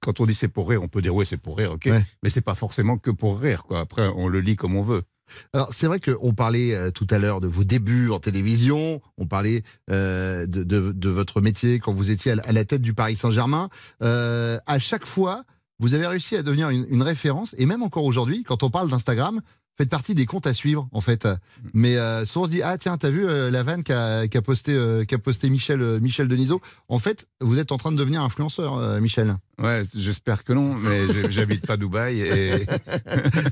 quand 0.00 0.20
on 0.20 0.26
dit 0.26 0.34
c'est 0.34 0.48
pour 0.48 0.68
rire, 0.68 0.82
on 0.82 0.88
peut 0.88 1.00
dire 1.00 1.14
oui, 1.14 1.24
c'est 1.24 1.40
pour 1.40 1.56
rire, 1.56 1.72
ok. 1.72 1.88
Mais 2.22 2.30
c'est 2.30 2.42
pas 2.42 2.54
forcément 2.54 2.98
que 2.98 3.10
pour 3.10 3.40
rire, 3.40 3.64
quoi. 3.64 3.80
Après, 3.80 4.06
on 4.08 4.28
le 4.28 4.40
lit 4.40 4.56
comme 4.56 4.76
on 4.76 4.82
veut. 4.82 5.04
Alors 5.52 5.72
c'est 5.72 5.86
vrai 5.86 6.00
qu'on 6.00 6.34
parlait 6.34 6.74
euh, 6.74 6.90
tout 6.90 7.06
à 7.10 7.18
l'heure 7.18 7.40
de 7.40 7.48
vos 7.48 7.64
débuts 7.64 8.10
en 8.10 8.20
télévision, 8.20 9.00
on 9.18 9.26
parlait 9.26 9.62
euh, 9.90 10.46
de, 10.46 11.08
votre 11.08 11.40
métier 11.40 11.78
quand 11.78 11.92
vous 11.92 12.10
étiez 12.10 12.32
à 12.32 12.52
la 12.52 12.64
tête 12.64 12.82
du 12.82 12.94
Paris 12.94 13.16
Saint-Germain. 13.16 13.68
Euh, 14.02 14.58
à 14.66 14.78
chaque 14.78 15.06
fois, 15.06 15.44
vous 15.78 15.94
avez 15.94 16.06
réussi 16.06 16.36
à 16.36 16.42
devenir 16.42 16.70
une 16.70 17.02
référence, 17.02 17.54
et 17.58 17.66
même 17.66 17.82
encore 17.82 18.04
aujourd'hui, 18.04 18.42
quand 18.42 18.62
on 18.62 18.70
parle 18.70 18.90
d'Instagram, 18.90 19.40
faites 19.76 19.90
partie 19.90 20.14
des 20.14 20.26
comptes 20.26 20.46
à 20.46 20.54
suivre 20.54 20.88
en 20.92 21.00
fait. 21.00 21.28
Mais 21.72 21.96
euh, 21.96 22.24
souvent 22.24 22.44
on 22.44 22.46
se 22.46 22.52
dit 22.52 22.62
ah 22.62 22.78
tiens 22.78 22.96
t'as 22.96 23.10
vu 23.10 23.26
euh, 23.26 23.50
la 23.50 23.62
vanne 23.62 23.82
qu'a 23.82 24.28
qu 24.28 24.40
posté 24.40 24.72
euh, 24.72 25.04
qu'a 25.04 25.18
posté 25.18 25.50
Michel 25.50 25.82
euh, 25.82 26.00
Michel 26.00 26.28
Denisot. 26.28 26.60
En 26.88 26.98
fait 26.98 27.26
vous 27.40 27.58
êtes 27.58 27.72
en 27.72 27.76
train 27.76 27.92
de 27.92 27.96
devenir 27.96 28.22
influenceur 28.22 29.00
Michel. 29.00 29.36
Ouais 29.58 29.82
j'espère 29.94 30.44
que 30.44 30.52
non 30.52 30.74
mais 30.74 31.02
j'habite 31.30 31.66
pas 31.66 31.76
Dubaï 31.76 32.20
et 32.20 32.66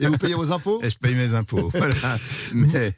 et 0.01 0.07
vous 0.07 0.19
payez 0.19 0.35
vos 0.35 0.53
impôts? 0.53 0.81
Et 0.83 0.91
je 0.91 0.99
paye 0.99 1.15
mes 1.15 1.35
impôts. 1.35 1.71
Voilà. 1.83 2.19
Mais 2.55 2.95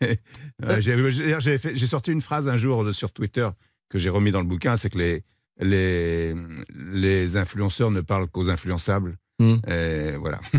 j'ai 0.60 1.86
sorti 1.86 2.10
une 2.10 2.20
phrase 2.20 2.48
un 2.48 2.56
jour 2.56 2.92
sur 2.92 3.12
Twitter 3.12 3.48
que 3.88 3.98
j'ai 3.98 4.10
remis 4.10 4.30
dans 4.32 4.40
le 4.40 4.46
bouquin 4.46 4.76
c'est 4.76 4.90
que 4.90 4.98
les 4.98 5.24
les 5.60 6.34
les 6.74 7.36
influenceurs 7.36 7.90
ne 7.90 8.00
parlent 8.00 8.28
qu'aux 8.28 8.50
influençables 8.50 9.16
Mmh. 9.40 9.54
Et 9.70 10.12
voilà. 10.16 10.40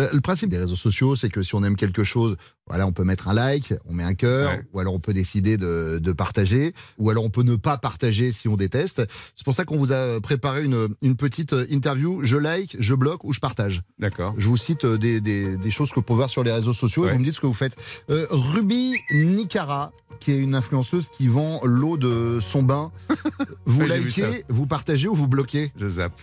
Euh, 0.00 0.08
le 0.12 0.20
principe 0.20 0.48
des 0.50 0.58
réseaux 0.58 0.74
sociaux, 0.74 1.14
c'est 1.14 1.28
que 1.28 1.40
si 1.44 1.54
on 1.54 1.62
aime 1.62 1.76
quelque 1.76 2.02
chose, 2.02 2.36
voilà, 2.66 2.84
on 2.84 2.92
peut 2.92 3.04
mettre 3.04 3.28
un 3.28 3.32
like, 3.34 3.72
on 3.84 3.94
met 3.94 4.02
un 4.02 4.14
cœur, 4.14 4.50
Ouais. 4.50 4.66
ou 4.72 4.80
alors 4.80 4.92
on 4.92 4.98
peut 4.98 5.14
décider 5.14 5.56
de, 5.56 6.00
de 6.02 6.12
partager, 6.12 6.72
ou 6.98 7.10
alors 7.10 7.22
on 7.24 7.30
peut 7.30 7.44
ne 7.44 7.54
pas 7.54 7.78
partager 7.78 8.32
si 8.32 8.48
on 8.48 8.56
déteste. 8.56 9.04
C'est 9.36 9.44
pour 9.44 9.54
ça 9.54 9.64
qu'on 9.64 9.76
vous 9.76 9.92
a 9.92 10.20
préparé 10.20 10.64
une, 10.64 10.88
une 11.00 11.14
petite 11.14 11.54
interview. 11.70 12.24
Je 12.24 12.36
like, 12.36 12.76
je 12.80 12.94
bloque 12.94 13.22
ou 13.22 13.32
je 13.32 13.38
partage. 13.38 13.82
D'accord. 14.00 14.34
Je 14.36 14.48
vous 14.48 14.56
cite 14.56 14.84
euh, 14.84 14.98
des, 14.98 15.20
des, 15.20 15.56
des 15.56 15.70
choses 15.70 15.90
que 15.90 15.94
vous 15.96 16.02
pouvez 16.02 16.16
voir 16.16 16.30
sur 16.30 16.42
les 16.42 16.50
réseaux 16.50 16.74
sociaux 16.74 17.06
et 17.06 17.12
vous 17.12 17.20
me 17.20 17.24
dites 17.24 17.36
ce 17.36 17.40
que 17.40 17.46
vous 17.46 17.54
faites. 17.54 17.76
Euh, 18.10 18.26
Ruby 18.30 18.94
Nicara, 19.12 19.92
qui 20.18 20.32
est 20.32 20.38
une 20.38 20.56
influenceuse 20.56 21.08
qui 21.08 21.28
vend 21.28 21.60
l'eau 21.62 21.96
de 21.96 22.40
son 22.40 22.64
bain. 22.64 22.90
Vous 23.66 23.82
likez, 23.86 24.44
vous 24.48 24.66
partagez 24.66 25.06
ou 25.06 25.14
vous 25.14 25.28
bloquez? 25.28 25.70
Je 25.78 25.88
zappe. 25.88 26.20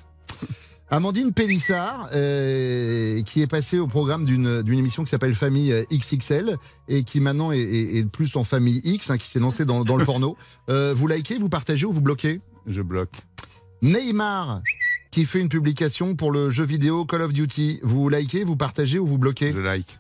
Amandine 0.94 1.32
Pélissard, 1.32 2.10
euh, 2.14 3.22
qui 3.24 3.42
est 3.42 3.48
passée 3.48 3.80
au 3.80 3.88
programme 3.88 4.26
d'une 4.26 4.62
émission 4.78 5.06
qui 5.06 5.10
s'appelle 5.10 5.34
Famille 5.36 5.72
euh, 5.72 5.84
XXL 5.90 6.58
et 6.90 7.04
qui 7.04 7.22
maintenant 7.22 7.54
est, 7.54 7.60
est- 7.60 7.98
est 8.00 8.06
plus 8.12 8.36
en 8.36 8.44
famille 8.44 8.82
X, 8.84 9.10
hein, 9.10 9.18
qui 9.18 9.30
s'est 9.30 9.40
lancée 9.40 9.64
dans, 9.64 9.86
dans 9.86 9.96
le 9.96 10.04
porno. 10.04 10.36
Euh, 10.70 10.94
vous 10.94 11.08
likez, 11.08 11.38
vous 11.38 11.48
partagez 11.48 11.86
ou 11.86 11.94
vous 11.94 12.02
bloquez? 12.02 12.42
Je 12.68 12.82
bloque. 12.82 13.14
Neymar, 13.82 14.62
qui 15.12 15.24
fait 15.26 15.40
une 15.40 15.48
publication 15.48 16.16
pour 16.16 16.30
le 16.32 16.50
jeu 16.50 16.66
vidéo 16.66 17.06
Call 17.06 17.22
of 17.22 17.32
Duty. 17.32 17.80
Vous 17.84 18.10
likez, 18.10 18.44
vous 18.44 18.58
partagez 18.58 19.00
ou 19.00 19.08
vous 19.08 19.18
bloquez? 19.18 19.54
Je 19.54 19.60
like. 19.62 19.98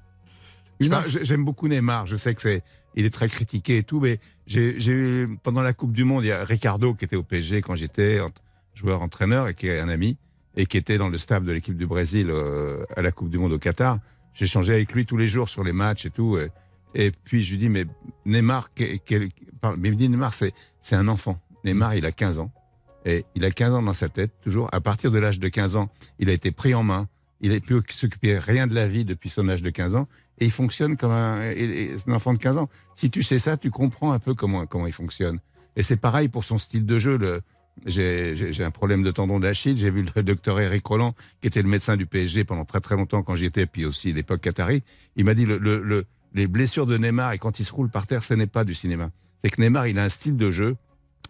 J'aime 1.21 1.45
beaucoup 1.45 1.69
Neymar. 1.69 2.05
Je 2.05 2.17
sais 2.17 2.36
que 2.36 2.41
c'est, 2.41 2.63
il 2.95 3.05
est 3.05 3.13
très 3.13 3.29
critiqué 3.29 3.77
et 3.77 3.83
tout, 3.83 4.01
mais 4.01 4.19
j'ai 4.45 4.75
eu 4.91 5.38
pendant 5.41 5.62
la 5.62 5.71
Coupe 5.71 5.93
du 5.93 6.03
Monde, 6.03 6.25
il 6.25 6.27
y 6.27 6.31
a 6.33 6.43
Ricardo 6.43 6.93
qui 6.95 7.05
était 7.05 7.15
au 7.15 7.24
PSG 7.24 7.62
quand 7.62 7.75
j'étais 7.75 8.19
ent- 8.19 8.29
joueur 8.74 9.01
entraîneur 9.01 9.48
et 9.48 9.53
qui 9.53 9.67
est 9.67 9.79
un 9.79 9.88
ami 9.89 10.17
et 10.55 10.65
qui 10.65 10.77
était 10.77 10.98
dans 10.98 11.10
le 11.10 11.17
staff 11.17 11.43
de 11.43 11.51
l'équipe 11.51 11.77
du 11.77 11.88
Brésil 11.88 12.27
euh, 12.29 12.84
à 12.96 13.01
la 13.01 13.12
Coupe 13.12 13.29
du 13.29 13.38
Monde 13.38 13.53
au 13.53 13.60
Qatar. 13.60 14.00
Changé 14.34 14.74
avec 14.74 14.93
lui 14.93 15.05
tous 15.05 15.17
les 15.17 15.27
jours 15.27 15.50
sur 15.50 15.63
les 15.63 15.74
matchs 15.74 16.05
et 16.05 16.10
tout. 16.10 16.38
Et, 16.93 17.12
puis 17.24 17.43
je 17.43 17.51
lui 17.51 17.58
dis 17.58 17.70
mais 17.70 17.86
Neymar, 18.25 18.70
Neymar 19.77 20.34
c'est 20.34 20.96
un 20.96 21.08
enfant. 21.08 21.39
Neymar 21.63 21.96
il 21.96 22.05
a 22.05 22.12
15 22.12 22.39
ans 22.39 22.51
et 23.05 23.25
il 23.36 23.46
a 23.46 23.51
15 23.51 23.74
ans 23.74 23.81
dans 23.81 23.93
sa 23.93 24.10
tête 24.10 24.31
toujours. 24.41 24.70
À 24.72 24.81
partir 24.81 25.12
de 25.12 25.20
l'âge 25.20 25.39
de 25.39 25.48
15 25.48 25.75
ans, 25.75 25.89
il 26.20 26.29
a 26.29 26.34
été 26.34 26.51
pris 26.51 26.74
en 26.74 26.84
main. 26.84 27.08
Il 27.41 27.51
n'a 27.51 27.60
plus 27.60 27.81
s'occuper 27.89 28.38
rien 28.38 28.67
de 28.67 28.75
la 28.75 28.88
vie 28.88 29.03
depuis 29.03 29.29
son 29.29 29.50
âge 29.50 29.63
de 29.63 29.70
15 29.70 29.96
ans 29.96 30.08
et 30.39 30.46
il 30.46 30.51
fonctionne 30.51 30.96
comme 30.96 31.12
un 31.12 31.53
enfant 32.08 32.34
de 32.34 32.39
15 32.39 32.58
ans. 32.58 32.70
Si 32.96 33.10
tu 33.10 33.24
sais 33.24 33.39
ça, 33.39 33.58
tu 33.58 33.70
comprends 33.70 34.12
un 34.12 34.20
peu 34.20 34.34
comment, 34.34 34.65
comment 34.65 34.88
il 34.88 34.93
fonctionne. 34.93 35.39
Et 35.75 35.84
c'est 35.84 35.98
pareil 35.98 36.27
pour 36.29 36.43
son 36.43 36.58
style 36.58 36.86
de 36.86 37.00
jeu. 37.00 37.17
Le, 37.17 37.41
j'ai, 37.85 38.63
un 38.63 38.71
problème 38.71 39.03
de 39.03 39.11
tendon 39.11 39.39
d'Achille. 39.39 39.77
J'ai 39.77 39.89
vu 39.89 40.05
le 40.15 40.23
docteur 40.23 40.59
Eric 40.59 40.85
Roland, 40.85 41.15
qui 41.41 41.47
était 41.47 41.61
le 41.61 41.69
médecin 41.69 41.97
du 41.97 42.05
PSG 42.05 42.43
pendant 42.43 42.65
très 42.65 42.79
très 42.79 42.95
longtemps 42.95 43.23
quand 43.23 43.35
j'y 43.35 43.45
étais, 43.45 43.65
puis 43.65 43.85
aussi 43.85 44.13
l'époque 44.13 44.41
Qatari. 44.41 44.83
Il 45.15 45.25
m'a 45.25 45.33
dit 45.33 45.45
le, 45.45 45.57
le, 45.57 45.81
le- 45.81 46.05
les 46.33 46.47
blessures 46.47 46.85
de 46.85 46.97
Neymar 46.97 47.33
et 47.33 47.39
quand 47.39 47.59
il 47.59 47.65
se 47.65 47.73
roule 47.73 47.89
par 47.89 48.07
terre, 48.07 48.23
ce 48.23 48.33
n'est 48.33 48.47
pas 48.47 48.63
du 48.63 48.73
cinéma. 48.73 49.09
C'est 49.43 49.49
que 49.49 49.59
Neymar, 49.59 49.87
il 49.87 49.99
a 49.99 50.03
un 50.03 50.09
style 50.09 50.37
de 50.37 50.49
jeu 50.51 50.77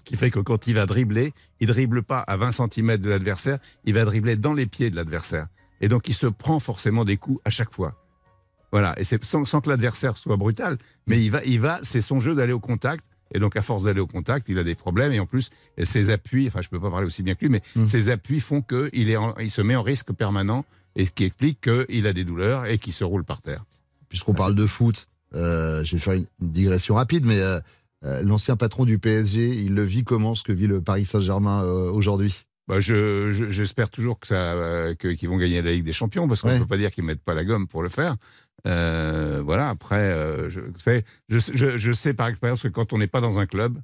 qui 0.04 0.16
fait 0.16 0.30
que 0.32 0.40
quand 0.40 0.68
il 0.68 0.76
va 0.76 0.86
dribbler, 0.86 1.34
il 1.60 1.68
dribble 1.68 2.04
pas 2.04 2.20
à 2.20 2.38
20 2.38 2.52
cm 2.52 2.98
de 2.98 3.10
l'adversaire, 3.10 3.58
il 3.86 3.94
va 3.94 4.06
dribbler 4.06 4.36
dans 4.36 4.54
les 4.54 4.66
pieds 4.68 4.90
de 4.90 4.96
l'adversaire. 4.96 5.48
Et 5.80 5.88
donc 5.88 6.08
il 6.08 6.14
se 6.14 6.28
prend 6.28 6.60
forcément 6.60 7.04
des 7.06 7.18
coups 7.18 7.40
à 7.46 7.50
chaque 7.50 7.74
fois. 7.74 7.96
Voilà, 8.72 8.94
et 8.98 9.04
c'est 9.04 9.24
sans, 9.26 9.44
sans 9.46 9.60
que 9.60 9.70
l'adversaire 9.70 10.18
soit 10.18 10.38
brutal, 10.38 10.78
mais 11.08 11.22
il 11.22 11.30
va, 11.30 11.44
il 11.46 11.60
va, 11.60 11.80
c'est 11.84 12.02
son 12.02 12.20
jeu 12.20 12.36
d'aller 12.36 12.54
au 12.54 12.60
contact. 12.60 13.04
Et 13.34 13.40
donc, 13.40 13.56
à 13.56 13.62
force 13.62 13.84
d'aller 13.84 14.00
au 14.02 14.08
contact, 14.08 14.48
il 14.50 14.58
a 14.58 14.64
des 14.64 14.76
problèmes. 14.76 15.12
Et 15.12 15.20
en 15.20 15.26
plus, 15.26 15.50
ses 15.84 16.10
appuis, 16.10 16.48
enfin, 16.48 16.62
je 16.62 16.70
peux 16.70 16.80
pas 16.80 16.90
parler 16.92 17.08
aussi 17.08 17.24
bien 17.24 17.36
que 17.36 17.46
lui, 17.46 17.50
mais 17.50 17.62
ses 17.88 18.10
appuis 18.10 18.40
font 18.40 18.62
qu'il 18.62 19.10
est, 19.10 19.18
en- 19.18 19.36
il 19.38 19.52
se 19.52 19.62
met 19.62 19.76
en 19.76 19.82
risque 19.84 20.12
permanent 20.14 20.66
et 20.96 21.06
ce 21.06 21.12
qui 21.12 21.24
explique 21.24 21.62
qu'il 21.62 22.08
a 22.08 22.14
des 22.14 22.24
douleurs 22.24 22.66
et 22.66 22.78
qu'il 22.78 22.94
se 22.94 23.04
roule 23.04 23.24
par 23.24 23.42
terre. 23.42 23.64
Puisqu'on 24.10 24.34
parle 24.34 24.56
de 24.56 24.66
foot, 24.68 25.08
euh, 25.36 25.84
je 25.86 25.96
vais 25.96 26.02
faire 26.02 26.14
une 26.14 26.26
digression 26.42 26.96
rapide, 26.96 27.26
mais 27.26 27.40
euh, 27.40 27.60
euh, 28.04 28.22
l'ancien 28.24 28.58
patron 28.58 28.84
du 28.84 29.00
PSG, 29.00 29.48
il 29.64 29.74
le 29.76 29.84
vit 29.84 30.04
comment 30.04 30.36
ce 30.36 30.44
que 30.44 30.52
vit 30.52 30.68
le 30.68 30.82
Paris 30.82 31.06
Saint-Germain 31.06 31.64
aujourd'hui? 31.64 32.42
Bah, 32.68 32.80
je, 32.80 33.32
je- 33.32 33.50
j'espère 33.50 33.90
toujours 33.90 34.20
euh, 34.32 34.94
que- 34.96 35.10
qu'ils 35.10 35.30
vont 35.30 35.38
gagner 35.38 35.62
la 35.62 35.72
Ligue 35.72 35.84
des 35.86 35.94
Champions, 35.94 36.28
parce 36.28 36.42
qu'on 36.42 36.50
ne 36.50 36.54
Ouais. 36.54 36.60
peut 36.60 36.66
pas 36.68 36.78
dire 36.78 36.92
qu'ils 36.92 37.04
mettent 37.04 37.22
pas 37.24 37.34
la 37.34 37.44
gomme 37.46 37.68
pour 37.68 37.82
le 37.84 37.90
faire. 37.90 38.16
Euh, 38.68 39.42
voilà. 39.44 39.70
Après, 39.70 39.96
euh, 39.96 40.50
je, 40.50 40.60
vous 40.60 40.80
savez, 40.80 41.04
je, 41.30 41.40
je, 41.40 41.78
je 41.78 41.92
sais 41.92 42.14
par 42.14 42.28
expérience 42.28 42.64
que 42.64 42.68
quand 42.68 42.94
on 42.94 42.98
n'est 42.98 43.08
pas 43.08 43.22
dans 43.22 43.40
un 43.40 43.46
club, 43.46 43.80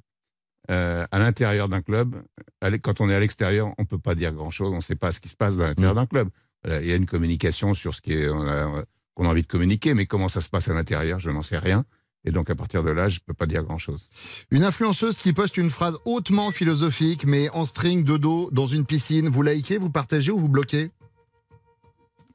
euh, 0.70 1.06
à 1.10 1.18
l'intérieur 1.18 1.68
d'un 1.68 1.80
club, 1.80 2.14
à 2.60 2.70
quand 2.78 3.00
on 3.00 3.08
est 3.08 3.14
à 3.14 3.20
l'extérieur, 3.20 3.72
on 3.78 3.84
peut 3.84 3.98
pas 3.98 4.14
dire 4.14 4.32
grand 4.32 4.50
chose. 4.50 4.72
On 4.72 4.76
ne 4.76 4.82
sait 4.82 4.96
pas 4.96 5.12
ce 5.12 5.20
qui 5.20 5.28
se 5.28 5.36
passe 5.36 5.56
dans 5.56 5.66
l'intérieur 5.66 5.94
d'un 5.94 6.06
club. 6.06 6.28
Voilà, 6.62 6.82
Il 6.82 6.88
y 6.88 6.92
a 6.92 6.96
une 6.96 7.06
communication 7.06 7.74
sur 7.74 7.94
ce 7.94 8.00
qui 8.00 8.12
est, 8.12 8.28
on 8.28 8.46
a, 8.46 8.84
qu'on 9.14 9.24
a 9.24 9.28
envie 9.28 9.42
de 9.42 9.46
communiquer, 9.46 9.94
mais 9.94 10.06
comment 10.06 10.28
ça 10.28 10.40
se 10.40 10.48
passe 10.48 10.68
à 10.68 10.74
l'intérieur, 10.74 11.18
je 11.18 11.30
n'en 11.30 11.42
sais 11.42 11.58
rien. 11.58 11.84
Et 12.24 12.30
donc 12.30 12.50
à 12.50 12.54
partir 12.54 12.82
de 12.82 12.90
là, 12.90 13.08
je 13.08 13.20
peux 13.24 13.32
pas 13.32 13.46
dire 13.46 13.62
grand 13.62 13.78
chose. 13.78 14.08
Une 14.50 14.64
influenceuse 14.64 15.16
qui 15.18 15.32
poste 15.32 15.56
une 15.56 15.70
phrase 15.70 15.96
hautement 16.04 16.50
philosophique, 16.50 17.24
mais 17.24 17.48
en 17.50 17.64
string 17.64 18.04
de 18.04 18.16
dos 18.16 18.50
dans 18.52 18.66
une 18.66 18.84
piscine. 18.84 19.28
Vous 19.28 19.42
likez, 19.42 19.78
vous 19.78 19.90
partagez 19.90 20.32
ou 20.32 20.38
vous 20.38 20.48
bloquez? 20.48 20.90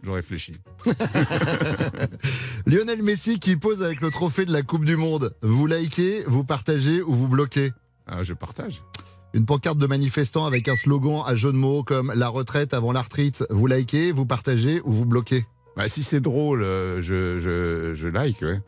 Je 0.03 0.12
réfléchis. 0.12 0.55
Lionel 2.65 3.01
Messi 3.01 3.39
qui 3.39 3.55
pose 3.55 3.81
avec 3.83 4.01
le 4.01 4.12
trophée 4.12 4.45
de 4.45 4.51
la 4.51 4.62
Coupe 4.62 4.86
du 4.86 4.98
Monde. 4.98 5.33
Vous 5.41 5.65
likez, 5.65 6.24
vous 6.27 6.43
partagez 6.43 7.01
ou 7.01 7.13
vous 7.13 7.27
bloquez? 7.27 7.72
Ah, 8.05 8.24
je 8.24 8.33
partage. 8.33 8.83
Une 9.33 9.45
pancarte 9.45 9.77
de 9.77 9.88
manifestants 9.88 10.45
avec 10.45 10.67
un 10.67 10.75
slogan 10.75 11.24
à 11.25 11.36
jeu 11.36 11.51
de 11.51 11.57
mots 11.57 11.83
comme 11.83 12.12
la 12.15 12.27
retraite 12.27 12.74
avant 12.74 12.91
l'arthrite. 12.91 13.45
Vous 13.50 13.65
likez, 13.65 14.12
vous 14.12 14.25
partagez 14.25 14.81
ou 14.83 14.91
vous 14.91 15.05
bloquez? 15.05 15.45
Bah, 15.75 15.88
si 15.88 16.03
c'est 16.03 16.19
drôle, 16.19 16.63
euh, 16.63 17.01
je, 17.01 17.39
je, 17.39 17.95
je 17.95 18.07
like, 18.07 18.41
ouais. 18.41 18.62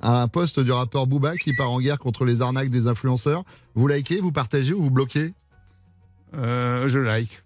Un 0.00 0.26
poste 0.26 0.58
du 0.58 0.72
rappeur 0.72 1.06
Booba 1.06 1.36
qui 1.36 1.52
part 1.52 1.70
en 1.70 1.80
guerre 1.80 1.98
contre 1.98 2.24
les 2.24 2.40
arnaques 2.40 2.70
des 2.70 2.88
influenceurs. 2.88 3.44
Vous 3.74 3.86
likez, 3.86 4.20
vous 4.20 4.32
partagez 4.32 4.72
ou 4.72 4.82
vous 4.82 4.90
bloquez? 4.90 5.34
Euh, 6.34 6.88
je 6.88 6.98
like. 7.00 7.42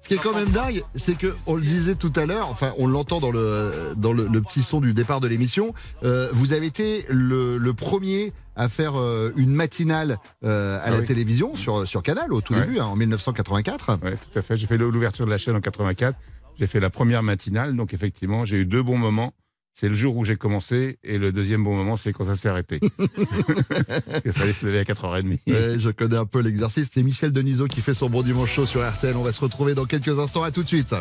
Ce 0.00 0.08
qui 0.08 0.14
est 0.14 0.18
quand 0.18 0.34
même 0.34 0.48
dingue, 0.50 0.82
c'est 0.94 1.16
que 1.18 1.34
on 1.46 1.54
le 1.54 1.60
disait 1.62 1.94
tout 1.94 2.12
à 2.16 2.24
l'heure, 2.26 2.48
enfin 2.48 2.72
on 2.78 2.86
l'entend 2.86 3.20
dans 3.20 3.30
le 3.30 3.92
dans 3.96 4.12
le, 4.12 4.26
le 4.26 4.40
petit 4.40 4.62
son 4.62 4.80
du 4.80 4.94
départ 4.94 5.20
de 5.20 5.28
l'émission. 5.28 5.74
euh, 6.02 6.28
vous 6.32 6.52
avez 6.52 6.66
été 6.66 7.04
le, 7.10 7.58
le 7.58 7.72
premier 7.74 8.32
à 8.56 8.68
faire 8.68 8.98
euh, 8.98 9.32
une 9.36 9.54
matinale 9.54 10.18
euh, 10.44 10.78
à 10.78 10.82
Ah 10.86 10.90
la 10.90 10.98
oui. 11.00 11.04
télévision 11.04 11.56
sur 11.56 11.86
sur 11.86 12.02
Canal 12.02 12.32
au 12.32 12.40
tout 12.40 12.54
Ouais. 12.54 12.60
début, 12.62 12.78
hein, 12.78 12.86
en 12.86 12.96
1984. 12.96 13.98
Ouais, 14.02 14.14
tout 14.16 14.38
à 14.38 14.42
fait. 14.42 14.56
J'ai 14.56 14.66
fait 14.66 14.78
l'ouverture 14.78 15.26
de 15.26 15.30
la 15.30 15.38
chaîne 15.38 15.56
en 15.56 15.60
84. 15.60 16.16
J'ai 16.58 16.66
fait 16.66 16.80
la 16.80 16.90
première 16.90 17.22
matinale, 17.22 17.76
donc 17.76 17.94
effectivement, 17.94 18.44
j'ai 18.44 18.58
eu 18.58 18.66
deux 18.66 18.82
bons 18.82 18.98
moments. 18.98 19.32
C'est 19.74 19.88
le 19.88 19.94
jour 19.94 20.16
où 20.16 20.24
j'ai 20.24 20.36
commencé, 20.36 20.98
et 21.02 21.18
le 21.18 21.32
deuxième 21.32 21.64
bon 21.64 21.74
moment, 21.74 21.96
c'est 21.96 22.12
quand 22.12 22.24
ça 22.24 22.34
s'est 22.34 22.48
arrêté. 22.48 22.78
Il 24.24 24.32
fallait 24.32 24.52
se 24.52 24.66
lever 24.66 24.78
à 24.80 24.84
4h30. 24.84 25.38
Ouais, 25.46 25.78
je 25.78 25.90
connais 25.90 26.16
un 26.16 26.26
peu 26.26 26.40
l'exercice. 26.40 26.90
C'est 26.92 27.02
Michel 27.02 27.32
Denisot 27.32 27.68
qui 27.68 27.80
fait 27.80 27.94
son 27.94 28.10
bon 28.10 28.22
dimanche 28.22 28.52
chaud 28.52 28.66
sur 28.66 28.86
RTL. 28.86 29.16
On 29.16 29.22
va 29.22 29.32
se 29.32 29.40
retrouver 29.40 29.74
dans 29.74 29.86
quelques 29.86 30.18
instants. 30.18 30.42
À 30.42 30.50
tout 30.50 30.62
de 30.62 30.68
suite. 30.68 30.94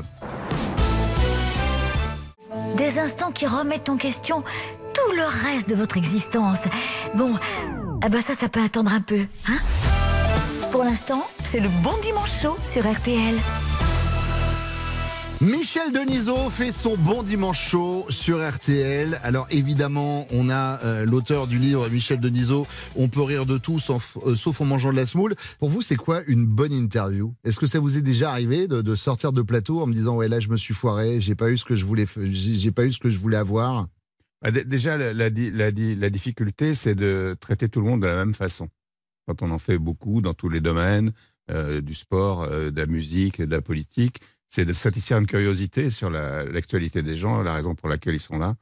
Des 2.77 2.99
instants 2.99 3.31
qui 3.31 3.45
remettent 3.45 3.89
en 3.89 3.97
question 3.97 4.43
tout 4.93 5.15
le 5.15 5.23
reste 5.47 5.69
de 5.69 5.75
votre 5.75 5.97
existence. 5.97 6.59
Bon, 7.15 7.35
ah 8.01 8.09
bah 8.09 8.21
ça, 8.21 8.35
ça 8.35 8.49
peut 8.49 8.63
attendre 8.63 8.91
un 8.91 9.01
peu, 9.01 9.21
hein? 9.47 9.57
Pour 10.71 10.83
l'instant, 10.83 11.27
c'est 11.43 11.59
le 11.59 11.69
bon 11.83 11.97
dimanche 12.01 12.41
chaud 12.41 12.57
sur 12.63 12.89
RTL. 12.89 13.35
Michel 15.41 15.91
Denisot 15.91 16.51
fait 16.51 16.71
son 16.71 16.95
bon 16.97 17.23
dimanche 17.23 17.69
chaud 17.69 18.05
sur 18.09 18.47
RTL. 18.47 19.19
Alors 19.23 19.47
évidemment, 19.49 20.27
on 20.31 20.49
a 20.51 20.79
euh, 20.83 21.03
l'auteur 21.03 21.47
du 21.47 21.57
livre 21.57 21.89
Michel 21.89 22.19
Denisot. 22.19 22.67
On 22.95 23.07
peut 23.07 23.23
rire 23.23 23.47
de 23.47 23.57
tout 23.57 23.79
sauf, 23.79 24.19
euh, 24.27 24.35
sauf 24.35 24.61
en 24.61 24.65
mangeant 24.65 24.91
de 24.91 24.97
la 24.97 25.07
semoule. 25.07 25.33
Pour 25.57 25.69
vous, 25.69 25.81
c'est 25.81 25.95
quoi 25.95 26.21
une 26.27 26.45
bonne 26.45 26.71
interview? 26.71 27.33
Est-ce 27.43 27.57
que 27.57 27.65
ça 27.65 27.79
vous 27.79 27.97
est 27.97 28.03
déjà 28.03 28.29
arrivé 28.29 28.67
de, 28.67 28.95
sortir 28.95 29.33
de 29.33 29.41
plateau 29.41 29.81
en 29.81 29.87
me 29.87 29.93
disant 29.93 30.15
ouais 30.15 30.27
là 30.27 30.39
je 30.39 30.47
me 30.49 30.57
suis 30.57 30.75
foiré, 30.75 31.19
j'ai 31.21 31.33
pas 31.33 31.49
eu 31.49 31.57
ce 31.57 31.65
que 31.65 31.75
je 31.75 31.85
voulais, 31.85 32.05
j'ai 32.31 32.71
pas 32.71 32.85
eu 32.85 32.93
ce 32.93 32.99
que 32.99 33.09
je 33.09 33.17
voulais 33.17 33.37
avoir? 33.37 33.87
Bah, 34.43 34.51
dé- 34.51 34.63
déjà, 34.63 34.95
la, 34.95 35.11
la 35.11 35.31
di- 35.31 35.49
la 35.49 35.71
di- 35.71 35.95
la 35.95 36.11
difficulté, 36.11 36.75
c'est 36.75 36.93
de 36.95 37.35
traiter 37.39 37.67
tout 37.67 37.79
le 37.81 37.87
monde 37.87 38.01
de 38.03 38.07
la 38.07 38.15
même 38.15 38.35
façon. 38.35 38.67
Quand 39.27 39.41
on 39.41 39.49
en 39.49 39.59
fait 39.59 39.79
beaucoup 39.79 40.21
dans 40.21 40.35
tous 40.35 40.49
les 40.49 40.61
domaines, 40.61 41.13
euh, 41.49 41.81
du 41.81 41.95
sport, 41.95 42.47
de 42.47 42.71
la 42.75 42.85
musique, 42.85 43.39
de 43.41 43.49
la 43.49 43.61
politique, 43.61 44.19
c'est 44.53 44.65
de 44.65 44.73
satisfaire 44.73 45.17
une 45.17 45.27
curiosité 45.27 45.89
sur 45.89 46.09
la- 46.09 46.43
l'actualité 46.43 47.01
des 47.01 47.15
gens, 47.15 47.41
la 47.41 47.53
raison 47.53 47.73
pour 47.73 47.87
laquelle 47.87 48.15
ils 48.15 48.19
sont 48.19 48.37
là. 48.37 48.55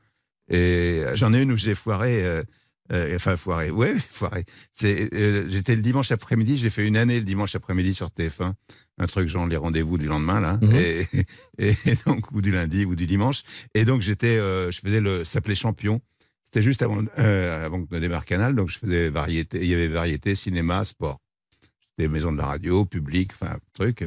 Et 0.50 1.04
j'en 1.16 1.34
ai 1.34 1.42
une 1.42 1.52
où 1.52 1.58
j'ai 1.58 1.74
foiré, 1.74 2.24
euh, 2.24 2.44
euh, 2.92 3.16
enfin 3.16 3.36
foiré, 3.36 3.72
ouais, 3.72 3.96
foiré. 4.12 4.46
Euh, 4.84 5.46
j'étais 5.50 5.76
le 5.76 5.82
dimanche 5.82 6.12
après-midi, 6.12 6.58
j'ai 6.58 6.70
fait 6.70 6.86
une 6.86 6.96
année 6.96 7.20
le 7.20 7.26
dimanche 7.26 7.56
après-midi 7.56 7.96
sur 7.96 8.08
TF1, 8.12 8.54
un 9.00 9.08
truc 9.08 9.28
genre 9.30 9.48
les 9.48 9.58
rendez-vous 9.58 9.98
du 9.98 10.06
lendemain 10.06 10.40
là, 10.40 10.60
Mhm. 10.62 10.76
et, 10.76 11.08
et 11.58 11.96
donc 12.06 12.32
ou 12.32 12.42
du 12.42 12.52
lundi 12.52 12.86
ou 12.86 12.96
du 12.96 13.08
dimanche. 13.08 13.42
Et 13.74 13.84
donc 13.84 14.02
j'étais, 14.02 14.38
euh, 14.38 14.70
je 14.72 14.80
faisais 14.82 15.02
le 15.02 15.24
s'appelait 15.24 15.56
champion. 15.56 16.02
C'était 16.46 16.62
juste 16.64 16.82
avant, 16.84 17.04
euh, 17.20 17.66
avant 17.66 17.84
que 17.86 17.94
ne 17.96 18.00
démarre 18.00 18.26
Canal, 18.26 18.56
donc 18.56 18.70
je 18.70 18.78
faisais 18.80 19.10
variété. 19.10 19.60
Il 19.62 19.68
y 19.68 19.74
avait 19.76 19.88
variété, 19.88 20.34
cinéma, 20.36 20.84
sport. 20.86 21.20
Des 22.00 22.08
maisons 22.08 22.32
de 22.32 22.38
la 22.38 22.46
radio, 22.46 22.86
public, 22.86 23.32
enfin 23.34 23.58
truc. 23.74 24.04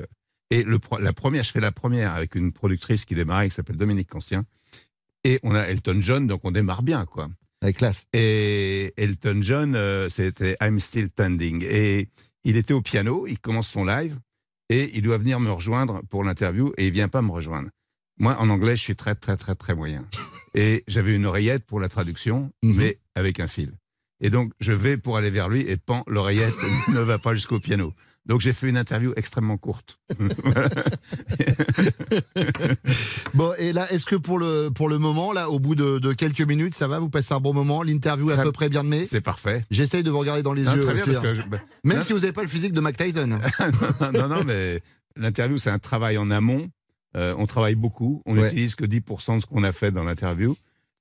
Et 0.53 0.65
le, 0.65 0.79
la 1.01 1.15
première, 1.15 1.45
je 1.45 1.51
fais 1.51 1.61
la 1.61 1.73
première 1.73 2.13
avec 2.13 2.35
une 2.35 2.53
productrice 2.53 3.07
qui 3.07 3.15
démarrait, 3.15 3.49
qui 3.49 3.55
s'appelle 3.55 3.79
Dominique 3.79 4.11
Cancien. 4.11 4.45
Et 5.25 5.41
on 5.43 5.55
a 5.55 5.63
Elton 5.63 5.97
John, 6.01 6.27
donc 6.27 6.43
on 6.45 6.51
démarre 6.51 6.83
bien, 6.83 7.07
quoi. 7.07 7.31
Avec 7.63 7.79
classe. 7.79 8.05
Et 8.13 8.93
Elton 8.99 9.39
John, 9.41 9.75
euh, 9.75 10.11
c'était 10.11 10.59
I'm 10.61 10.79
Still 10.79 11.07
Standing. 11.07 11.65
Et 11.67 12.11
il 12.45 12.59
était 12.59 12.75
au 12.75 12.83
piano, 12.83 13.27
il 13.27 13.39
commence 13.39 13.69
son 13.69 13.87
live, 13.87 14.19
et 14.69 14.91
il 14.95 15.01
doit 15.01 15.17
venir 15.17 15.41
me 15.41 15.51
rejoindre 15.51 16.03
pour 16.11 16.23
l'interview, 16.23 16.71
et 16.77 16.89
il 16.89 16.93
vient 16.93 17.09
pas 17.09 17.23
me 17.23 17.31
rejoindre. 17.31 17.71
Moi, 18.19 18.37
en 18.39 18.51
anglais, 18.51 18.77
je 18.77 18.83
suis 18.83 18.97
très, 18.97 19.15
très, 19.15 19.39
très, 19.39 19.55
très 19.55 19.75
moyen. 19.75 20.05
Et 20.55 20.85
j'avais 20.87 21.15
une 21.15 21.25
oreillette 21.25 21.65
pour 21.65 21.81
la 21.81 21.89
traduction, 21.89 22.53
mais 22.63 22.99
avec 23.15 23.41
un 23.41 23.47
fil. 23.47 23.73
Et 24.21 24.29
donc, 24.29 24.53
je 24.61 24.75
vais 24.75 24.99
pour 24.99 25.17
aller 25.17 25.31
vers 25.31 25.49
lui, 25.49 25.63
et 25.63 25.79
pan, 25.79 26.05
l'oreillette 26.07 26.55
ne 26.93 27.01
va 27.01 27.19
pas 27.19 27.33
jusqu'au 27.33 27.59
piano. 27.59 27.95
Donc, 28.27 28.41
j'ai 28.41 28.53
fait 28.53 28.69
une 28.69 28.77
interview 28.77 29.13
extrêmement 29.17 29.57
courte. 29.59 29.99
Bon, 33.35 33.53
et 33.59 33.73
là, 33.73 33.91
est-ce 33.93 34.07
que 34.07 34.17
pour 34.17 34.39
le, 34.39 34.69
pour 34.71 34.89
le 34.89 34.99
moment, 34.99 35.33
là, 35.33 35.49
au 35.51 35.59
bout 35.59 35.75
de, 35.75 35.99
de 35.99 36.13
quelques 36.13 36.43
minutes, 36.43 36.75
ça 36.75 36.87
va? 36.89 36.99
Vous 36.99 37.09
passez 37.09 37.33
un 37.35 37.41
bon 37.41 37.55
moment? 37.55 37.83
L'interview 37.83 38.31
est 38.31 38.35
à 38.35 38.43
peu 38.43 38.53
près 38.53 38.69
bien 38.69 38.83
menée? 38.83 39.05
C'est 39.05 39.21
parfait. 39.21 39.65
J'essaye 39.71 40.03
de 40.03 40.11
vous 40.11 40.19
regarder 40.19 40.43
dans 40.43 40.53
les 40.53 40.63
Non, 40.65 40.75
yeux 40.75 40.83
très 40.83 40.95
bien, 40.95 41.03
aussi, 41.03 41.13
parce 41.15 41.25
hein. 41.25 41.31
que 41.31 41.35
je- 41.35 41.43
bah, 41.49 41.59
Même 41.85 41.99
non. 41.99 42.03
si 42.03 42.13
vous 42.13 42.21
n'avez 42.21 42.33
pas 42.33 42.43
le 42.43 42.49
physique 42.49 42.73
de 42.73 42.81
Mac 42.81 42.97
Tyson. 42.97 43.27
non, 44.13 44.29
non, 44.29 44.45
mais 44.45 44.81
l'interview, 45.17 45.59
c'est 45.59 45.71
un 45.71 45.79
travail 45.79 46.19
en 46.19 46.31
amont. 46.31 46.69
Euh, 47.17 47.35
on 47.39 47.47
travaille 47.47 47.75
beaucoup. 47.75 48.23
On 48.27 48.37
Ouais. 48.37 48.45
n'utilise 48.45 48.75
que 48.75 48.85
10% 48.85 49.37
de 49.37 49.41
ce 49.41 49.47
qu'on 49.47 49.65
a 49.65 49.73
fait 49.73 49.91
dans 49.91 50.05
l'interview. 50.05 50.57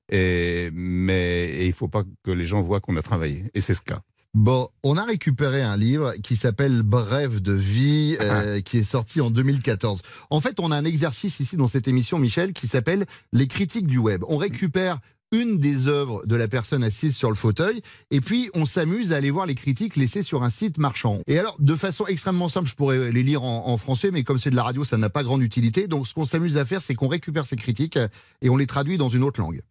Et, 0.09 0.69
mais 0.73 1.45
et 1.49 1.63
il 1.65 1.69
ne 1.69 1.73
faut 1.73 1.87
pas 1.87 2.03
que 2.23 2.31
les 2.31 2.45
gens 2.45 2.61
voient 2.61 2.79
qu'on 2.81 2.97
a 2.97 3.01
travaillé. 3.01 3.45
Et 3.53 3.61
c'est 3.61 3.73
ce 3.73 3.81
cas. 3.81 4.01
Bon, 4.33 4.69
on 4.83 4.95
a 4.95 5.03
récupéré 5.03 5.61
un 5.61 5.75
livre 5.75 6.13
qui 6.23 6.37
s'appelle 6.37 6.83
Bref 6.83 7.41
de 7.41 7.51
vie, 7.51 8.15
euh, 8.21 8.61
qui 8.61 8.77
est 8.77 8.85
sorti 8.85 9.19
en 9.19 9.29
2014. 9.29 10.01
En 10.29 10.39
fait, 10.39 10.61
on 10.61 10.71
a 10.71 10.77
un 10.77 10.85
exercice 10.85 11.41
ici 11.41 11.57
dans 11.57 11.67
cette 11.67 11.89
émission, 11.89 12.17
Michel, 12.17 12.53
qui 12.53 12.65
s'appelle 12.65 13.05
les 13.33 13.47
critiques 13.47 13.87
du 13.87 13.97
web. 13.97 14.23
On 14.29 14.37
récupère 14.37 14.99
une 15.33 15.59
des 15.59 15.87
œuvres 15.87 16.25
de 16.25 16.37
la 16.37 16.47
personne 16.47 16.81
assise 16.81 17.15
sur 17.15 17.27
le 17.27 17.35
fauteuil, 17.35 17.81
et 18.09 18.21
puis 18.21 18.49
on 18.53 18.65
s'amuse 18.65 19.11
à 19.11 19.17
aller 19.17 19.31
voir 19.31 19.45
les 19.45 19.55
critiques 19.55 19.97
laissées 19.97 20.23
sur 20.23 20.43
un 20.43 20.49
site 20.49 20.77
marchand. 20.77 21.19
Et 21.27 21.37
alors, 21.37 21.57
de 21.59 21.75
façon 21.75 22.07
extrêmement 22.07 22.47
simple, 22.47 22.69
je 22.69 22.75
pourrais 22.75 23.11
les 23.11 23.23
lire 23.23 23.43
en, 23.43 23.67
en 23.67 23.77
français, 23.77 24.11
mais 24.11 24.23
comme 24.23 24.39
c'est 24.39 24.49
de 24.49 24.55
la 24.55 24.63
radio, 24.63 24.85
ça 24.85 24.97
n'a 24.97 25.09
pas 25.09 25.23
grande 25.23 25.43
utilité. 25.43 25.87
Donc, 25.87 26.07
ce 26.07 26.13
qu'on 26.13 26.25
s'amuse 26.25 26.57
à 26.57 26.63
faire, 26.63 26.81
c'est 26.81 26.95
qu'on 26.95 27.09
récupère 27.09 27.45
ces 27.45 27.57
critiques 27.57 27.99
et 28.41 28.49
on 28.49 28.55
les 28.55 28.67
traduit 28.67 28.97
dans 28.97 29.09
une 29.09 29.23
autre 29.23 29.41
langue. 29.41 29.61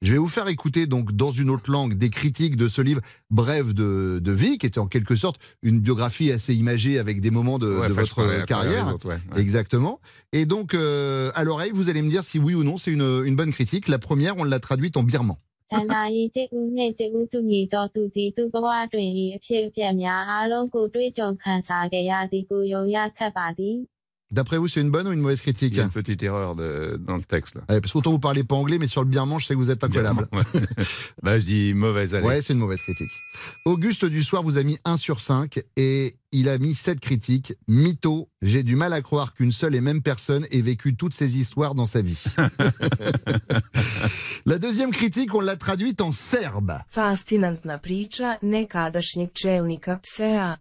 Je 0.00 0.12
vais 0.12 0.18
vous 0.18 0.28
faire 0.28 0.46
écouter 0.48 0.86
donc 0.86 1.12
dans 1.12 1.32
une 1.32 1.50
autre 1.50 1.70
langue 1.70 1.94
des 1.94 2.08
critiques 2.10 2.56
de 2.56 2.68
ce 2.68 2.80
livre 2.80 3.00
Bref 3.30 3.74
de, 3.74 4.20
de 4.22 4.32
vie, 4.32 4.58
qui 4.58 4.66
était 4.66 4.78
en 4.78 4.86
quelque 4.86 5.16
sorte 5.16 5.40
une 5.62 5.80
biographie 5.80 6.30
assez 6.30 6.54
imagée 6.54 6.98
avec 6.98 7.20
des 7.20 7.30
moments 7.30 7.58
de, 7.58 7.66
Ouais, 7.66 7.88
de 7.88 7.92
enfin, 7.92 8.04
je 8.04 8.14
votre 8.14 8.44
carrière. 8.46 8.86
les 8.86 8.92
autres, 8.94 9.08
ouais, 9.08 9.18
ouais. 9.34 9.40
Exactement. 9.40 10.00
Et 10.32 10.46
donc, 10.46 10.74
euh, 10.74 11.32
à 11.34 11.42
l'oreille, 11.42 11.72
vous 11.74 11.88
allez 11.88 12.02
me 12.02 12.10
dire 12.10 12.22
si 12.22 12.38
oui 12.38 12.54
ou 12.54 12.62
non 12.62 12.76
c'est 12.78 12.92
une, 12.92 13.22
une 13.24 13.34
bonne 13.34 13.50
critique. 13.52 13.88
La 13.88 13.98
première, 13.98 14.36
on 14.38 14.44
l'a 14.44 14.60
traduite 14.60 14.96
en 14.96 15.02
birman. 15.02 15.36
D'après 24.30 24.58
vous, 24.58 24.68
c'est 24.68 24.80
une 24.80 24.90
bonne 24.90 25.08
ou 25.08 25.12
une 25.12 25.20
mauvaise 25.20 25.40
critique 25.40 25.72
Il 25.72 25.78
y 25.78 25.80
a 25.80 25.84
une 25.84 25.90
petite 25.90 26.22
erreur 26.22 26.54
dans 26.54 27.16
le 27.16 27.22
texte. 27.22 27.54
Là. 27.54 27.62
Ouais, 27.68 27.80
parce 27.80 27.92
qu'autant 27.92 28.10
vous 28.10 28.18
parlez 28.18 28.44
pas 28.44 28.56
anglais, 28.56 28.78
mais 28.78 28.88
sur 28.88 29.02
le 29.02 29.08
birman, 29.08 29.40
je 29.40 29.46
sais 29.46 29.54
que 29.54 29.58
vous 29.58 29.70
êtes 29.70 29.84
incollable. 29.84 30.28
Bah, 31.22 31.38
je 31.38 31.44
dis 31.44 31.74
mauvaise. 31.74 32.14
Allez. 32.14 32.26
Ouais, 32.26 32.42
c'est 32.42 32.52
une 32.52 32.58
mauvaise 32.58 32.80
critique. 32.80 33.10
Auguste 33.64 34.04
du 34.04 34.22
soir 34.22 34.42
vous 34.42 34.58
a 34.58 34.62
mis 34.62 34.78
1 34.84 34.96
sur 34.96 35.20
5 35.20 35.60
et 35.76 36.14
il 36.32 36.48
a 36.48 36.58
mis 36.58 36.74
7 36.74 37.00
critiques. 37.00 37.54
Mytho, 37.66 38.28
j'ai 38.42 38.62
du 38.62 38.76
mal 38.76 38.92
à 38.92 39.02
croire 39.02 39.34
qu'une 39.34 39.52
seule 39.52 39.74
et 39.74 39.80
même 39.80 40.02
personne 40.02 40.46
ait 40.50 40.60
vécu 40.60 40.94
toutes 40.94 41.14
ces 41.14 41.38
histoires 41.38 41.74
dans 41.74 41.86
sa 41.86 42.02
vie. 42.02 42.22
la 44.46 44.58
deuxième 44.58 44.90
critique, 44.90 45.34
on 45.34 45.40
l'a 45.40 45.56
traduite 45.56 46.00
en 46.00 46.12
serbe. 46.12 46.78
Priča 47.82 48.38
nekadašnjeg 48.42 49.30
čelnika 49.32 49.98
psea 50.02 50.56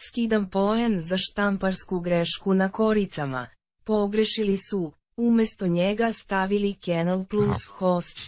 Skidam 0.00 0.50
poen 0.50 1.02
za 1.02 1.16
štamparsku 1.16 2.00
grešku 2.00 2.54
na 2.54 2.68
koricama. 2.68 3.46
Pogrešili 3.84 4.56
su, 4.56 4.92
umesto 5.16 5.66
njega 5.66 6.12
stavili 6.12 6.74
Canal 6.74 7.24
Plus 7.24 7.64
host. 7.64 8.18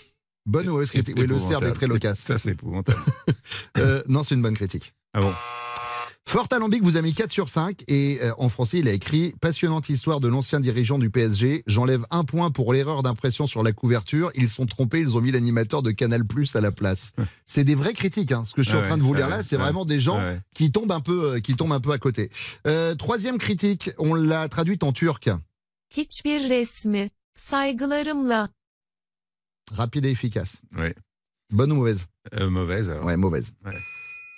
Bonne 0.44 0.70
ou 0.70 0.74
mauvaise 0.74 0.90
critique 0.90 1.20
Oui, 1.20 1.26
le 1.26 1.40
serbe 1.40 1.64
est 1.64 1.74
très 1.74 1.86
loquace. 1.86 2.18
Ça, 2.18 2.38
c'est 2.38 2.50
épouvantable. 2.50 2.98
Euh, 3.78 4.02
non, 4.08 4.24
c'est 4.24 4.34
une 4.34 4.42
bonne 4.42 4.56
critique. 4.56 4.94
Ah 5.12 5.20
bon? 5.20 5.34
Fort 6.28 6.46
Alambic 6.52 6.82
vous 6.84 6.96
a 6.96 7.02
mis 7.02 7.12
4 7.12 7.32
sur 7.32 7.48
5 7.48 7.82
et 7.88 8.18
euh, 8.22 8.32
en 8.38 8.48
français 8.48 8.78
il 8.78 8.86
a 8.88 8.92
écrit 8.92 9.34
Passionnante 9.40 9.88
histoire 9.88 10.20
de 10.20 10.28
l'ancien 10.28 10.60
dirigeant 10.60 10.96
du 10.98 11.10
PSG. 11.10 11.64
J'enlève 11.66 12.06
un 12.12 12.22
point 12.24 12.52
pour 12.52 12.72
l'erreur 12.72 13.02
d'impression 13.02 13.48
sur 13.48 13.64
la 13.64 13.72
couverture. 13.72 14.30
Ils 14.36 14.48
sont 14.48 14.66
trompés, 14.66 15.00
ils 15.00 15.16
ont 15.16 15.20
mis 15.20 15.32
l'animateur 15.32 15.82
de 15.82 15.90
Canal 15.90 16.24
Plus 16.24 16.54
à 16.54 16.60
la 16.60 16.70
place. 16.70 17.10
C'est 17.48 17.64
des 17.64 17.74
vraies 17.74 17.94
critiques. 17.94 18.30
hein. 18.30 18.44
Ce 18.44 18.54
que 18.54 18.62
je 18.62 18.68
suis 18.68 18.78
en 18.78 18.82
train 18.82 18.96
de 18.96 19.02
vous 19.02 19.12
lire 19.14 19.28
là, 19.28 19.42
c'est 19.42 19.56
ouais. 19.56 19.62
vraiment 19.62 19.84
des 19.84 20.00
gens 20.00 20.18
Ouais, 20.18 20.38
qui 20.54 20.70
tombent 20.70 20.92
un 20.92 21.00
peu, 21.00 21.34
euh, 21.34 21.40
qui 21.40 21.56
tombent 21.56 21.72
un 21.72 21.80
peu 21.80 21.90
à 21.90 21.98
côté. 21.98 22.30
Euh, 22.66 22.94
troisième 22.94 23.38
critique, 23.38 23.90
on 23.98 24.14
l'a 24.14 24.48
traduite 24.48 24.84
en 24.84 24.92
turc, 24.92 25.28
Hiçbir 25.96 26.48
resmi, 26.48 27.10
saygılarımla. 27.34 28.48
rapide 29.72 30.06
et 30.06 30.10
efficace. 30.10 30.58
Ouais. 30.76 30.94
Bonne 31.52 31.72
ou 31.72 31.76
mauvaise? 31.76 32.06
Euh, 32.34 32.48
mauvaise 32.48 32.88
alors. 32.88 33.04
Ouais, 33.04 33.16
mauvaise. 33.16 33.52
Ouais. 33.64 33.72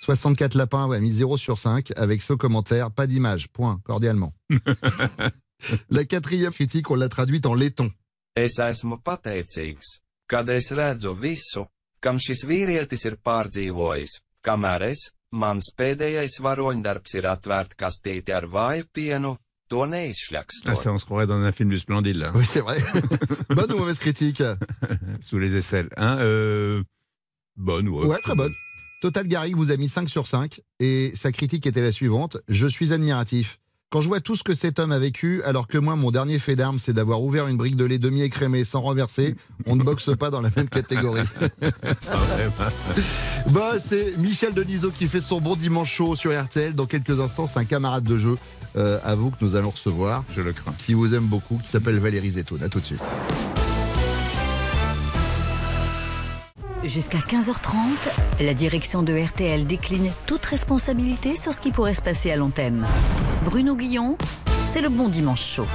64 0.03 0.55
lapins, 0.55 0.87
ouais, 0.87 0.99
mis 0.99 1.11
0 1.11 1.37
sur 1.37 1.57
5 1.57 1.91
avec 1.95 2.21
ce 2.21 2.33
commentaire, 2.33 2.91
pas 2.91 3.07
d'image, 3.07 3.47
point, 3.47 3.79
cordialement. 3.85 4.33
La 5.89 6.03
quatrième 6.03 6.51
critique, 6.51 6.91
on 6.91 6.95
l'a 6.95 7.07
traduite 7.07 7.45
en 7.45 7.53
laiton. 7.53 7.89
Es 8.35 8.57
esmu 8.59 8.97
pateicīgs, 9.05 9.99
kad 10.27 10.49
es 10.49 10.71
redzu 10.73 11.13
visu, 11.13 11.67
kam 12.01 12.17
šis 12.17 12.41
vīrietis 12.49 13.05
ir 13.05 13.19
pārdzīvojis, 13.21 14.17
kamēr 14.43 14.87
es, 14.89 15.03
mans 15.31 15.69
pēdējais 15.77 16.39
varoņdarbs 16.41 17.13
ir 17.19 17.29
atvērt 17.29 17.77
kastīti 17.77 18.33
ar 18.33 18.49
vāju 18.49 18.89
pienu, 18.91 19.35
to 19.69 19.85
neizšļakstu. 19.85 20.65
Ah, 20.67 20.75
ça, 20.75 20.91
on 20.91 20.97
se 20.97 21.05
croirait 21.05 21.29
dans 21.29 21.45
un 21.45 21.53
film 21.53 21.69
du 21.69 21.79
Splendide, 21.79 22.17
là. 22.17 22.33
Oui, 22.33 22.43
c'est 22.43 22.65
vrai. 22.65 22.81
bonne 23.55 23.71
ou 23.71 23.77
mauvaise 23.77 23.99
critique? 23.99 24.43
Sous 25.21 25.37
les 25.37 25.55
aisselles. 25.55 25.89
Hein, 25.95 26.17
euh, 26.19 26.83
bonne 27.55 27.87
ou 27.87 28.03
Ouais, 28.03 28.17
très 28.17 28.35
bonne. 28.35 28.51
Total 29.03 29.27
Gary 29.27 29.51
vous 29.51 29.69
a 29.69 29.75
mis 29.75 29.89
5 29.89 30.07
sur 30.07 30.27
5 30.27 30.61
et 30.79 31.11
sa 31.13 31.33
critique 31.33 31.67
était 31.67 31.81
la 31.81 31.91
suivante. 31.91 32.37
Je 32.47 32.67
suis 32.67 32.93
admiratif. 32.93 33.59
Quand 33.89 34.01
je 34.01 34.07
vois 34.07 34.21
tout 34.21 34.37
ce 34.37 34.45
que 34.45 34.55
cet 34.55 34.79
homme 34.79 34.93
a 34.93 34.97
vécu, 34.97 35.43
alors 35.43 35.67
que 35.67 35.77
moi, 35.77 35.97
mon 35.97 36.09
dernier 36.09 36.39
fait 36.39 36.55
d'armes, 36.55 36.79
c'est 36.79 36.93
d'avoir 36.93 37.21
ouvert 37.21 37.49
une 37.49 37.57
brique 37.57 37.75
de 37.75 37.83
lait 37.83 37.99
demi-écrémée 37.99 38.63
sans 38.63 38.79
renverser, 38.79 39.35
on 39.65 39.75
ne 39.75 39.83
boxe 39.83 40.11
pas 40.17 40.29
dans 40.29 40.39
la 40.39 40.49
même 40.55 40.69
catégorie. 40.69 41.27
Bon, 43.47 43.73
c'est 43.85 44.17
Michel 44.17 44.53
Denisot 44.53 44.91
qui 44.91 45.09
fait 45.09 45.19
son 45.19 45.41
bon 45.41 45.57
dimanche 45.57 45.91
chaud 45.91 46.15
sur 46.15 46.31
RTL. 46.31 46.73
Dans 46.73 46.85
quelques 46.85 47.19
instants, 47.19 47.45
c'est 47.45 47.59
un 47.59 47.65
camarade 47.65 48.05
de 48.05 48.17
jeu 48.17 48.37
euh, 48.77 48.99
à 49.03 49.15
vous 49.15 49.31
que 49.31 49.43
nous 49.43 49.57
allons 49.57 49.71
recevoir. 49.71 50.23
Je 50.33 50.39
le 50.39 50.53
crains. 50.53 50.73
Qui 50.77 50.93
vous 50.93 51.13
aime 51.13 51.25
beaucoup, 51.25 51.59
qui 51.61 51.67
s'appelle 51.67 51.99
Valérie 51.99 52.31
Zetoun. 52.31 52.63
À 52.63 52.69
tout 52.69 52.79
de 52.79 52.85
suite. 52.85 53.03
Jusqu'à 56.83 57.19
15h30, 57.19 57.77
la 58.41 58.53
direction 58.53 59.03
de 59.03 59.17
RTL 59.17 59.65
décline 59.65 60.11
toute 60.25 60.45
responsabilité 60.45 61.37
sur 61.37 61.53
ce 61.53 61.61
qui 61.61 61.71
pourrait 61.71 61.93
se 61.93 62.01
passer 62.01 62.29
à 62.29 62.35
l'antenne. 62.35 62.85
Bruno 63.45 63.75
Guillon, 63.77 64.17
c'est 64.67 64.81
le 64.81 64.89
bon 64.89 65.07
dimanche 65.07 65.43
chaud. 65.45 65.67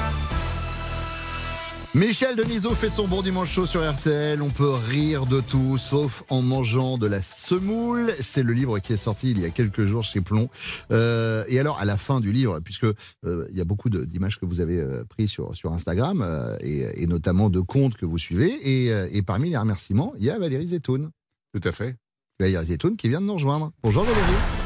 Michel 1.94 2.37
Denisot 2.37 2.74
fait 2.74 2.90
son 2.90 3.09
bon 3.09 3.22
dimanche 3.22 3.51
chaud 3.53 3.66
sur 3.66 3.81
RTL. 3.88 4.42
On 4.42 4.51
peut 4.51 4.70
rire 4.72 5.27
de 5.27 5.40
tout, 5.40 5.79
sauf 5.79 6.22
en 6.29 6.42
mangeant 6.42 6.98
de 6.98 7.07
la 7.07 7.22
semoule. 7.22 8.12
C'est 8.20 8.42
le 8.42 8.53
livre 8.53 8.79
qui 8.79 8.92
est 8.92 8.96
sorti 8.98 9.31
il 9.31 9.40
y 9.40 9.44
a 9.46 9.51
quelques 9.51 9.87
jours 9.87 10.05
chez 10.05 10.20
Plomb. 10.20 10.48
Euh, 10.92 11.44
et 11.48 11.59
alors, 11.59 11.79
à 11.81 11.85
la 11.87 11.96
fin 11.96 12.20
du 12.20 12.31
livre, 12.31 12.61
puisque 12.61 12.85
euh, 12.85 13.46
il 13.51 13.57
y 13.57 13.61
a 13.61 13.64
beaucoup 13.64 13.88
de- 13.88 14.05
d'images 14.05 14.38
que 14.38 14.44
vous 14.44 14.61
avez 14.61 14.79
euh, 14.79 15.03
prises 15.09 15.31
sur, 15.31 15.57
sur 15.57 15.72
Instagram, 15.72 16.22
euh, 16.22 16.57
et, 16.61 17.03
et 17.03 17.07
notamment 17.07 17.48
de 17.48 17.61
comptes 17.61 17.94
que 17.96 18.05
vous 18.07 18.18
suivez, 18.18 18.53
et, 18.62 18.92
euh, 18.92 19.09
et 19.11 19.22
parmi 19.22 19.48
les 19.51 19.57
remerciements, 19.57 20.12
il 20.18 20.27
y 20.27 20.31
a 20.31 20.38
Valérie 20.38 20.68
Zetoun. 20.68 21.11
Tout 21.55 21.66
à 21.66 21.72
fait. 21.72 21.96
Valérie 22.38 22.66
Zetoun 22.66 22.96
qui 22.96 23.09
vient 23.09 23.20
de 23.22 23.27
nous 23.27 23.35
rejoindre. 23.35 23.72
Bonjour 23.83 24.05
Valérie. 24.05 24.20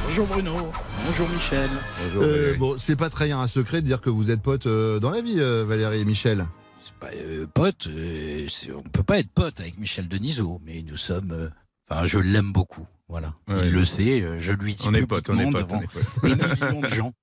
Bonjour 0.08 0.26
Bruno. 0.26 0.52
Bonjour 1.06 1.28
Michel. 1.30 1.70
Bonjour. 2.04 2.22
Euh, 2.24 2.36
Valérie. 2.40 2.58
bon, 2.58 2.76
c'est 2.78 2.96
pas 2.96 3.08
très 3.10 3.30
un 3.30 3.46
secret 3.48 3.80
de 3.80 3.86
dire 3.86 4.00
que 4.00 4.10
vous 4.10 4.30
êtes 4.30 4.42
potes 4.42 4.66
euh, 4.66 4.98
dans 4.98 5.10
la 5.10 5.22
vie, 5.22 5.36
euh, 5.38 5.64
Valérie 5.66 6.00
et 6.00 6.04
Michel. 6.04 6.46
Bah, 7.02 7.08
euh, 7.16 7.46
pote, 7.52 7.88
euh, 7.88 8.46
on 8.76 8.82
peut 8.88 9.02
pas 9.02 9.18
être 9.18 9.30
pote 9.30 9.58
avec 9.60 9.76
Michel 9.78 10.06
Denisot, 10.08 10.60
mais 10.64 10.82
nous 10.88 10.96
sommes. 10.96 11.32
euh, 11.32 11.48
Enfin, 11.90 12.06
je 12.06 12.20
l'aime 12.20 12.52
beaucoup. 12.52 12.86
Voilà. 13.08 13.34
Ouais. 13.48 13.66
Il 13.66 13.72
le 13.72 13.84
sait. 13.84 14.22
euh, 14.22 14.38
Je 14.38 14.52
lui 14.54 14.74
dis. 14.74 14.84
On 14.86 14.94
est 14.94 15.04
potes, 15.04 15.28
on 15.28 15.38
est 15.38 15.50
potes, 15.50 15.66
on 15.72 15.80
est 15.82 15.86
potes. 15.88 16.80
De 16.82 16.86
gens. 16.88 17.12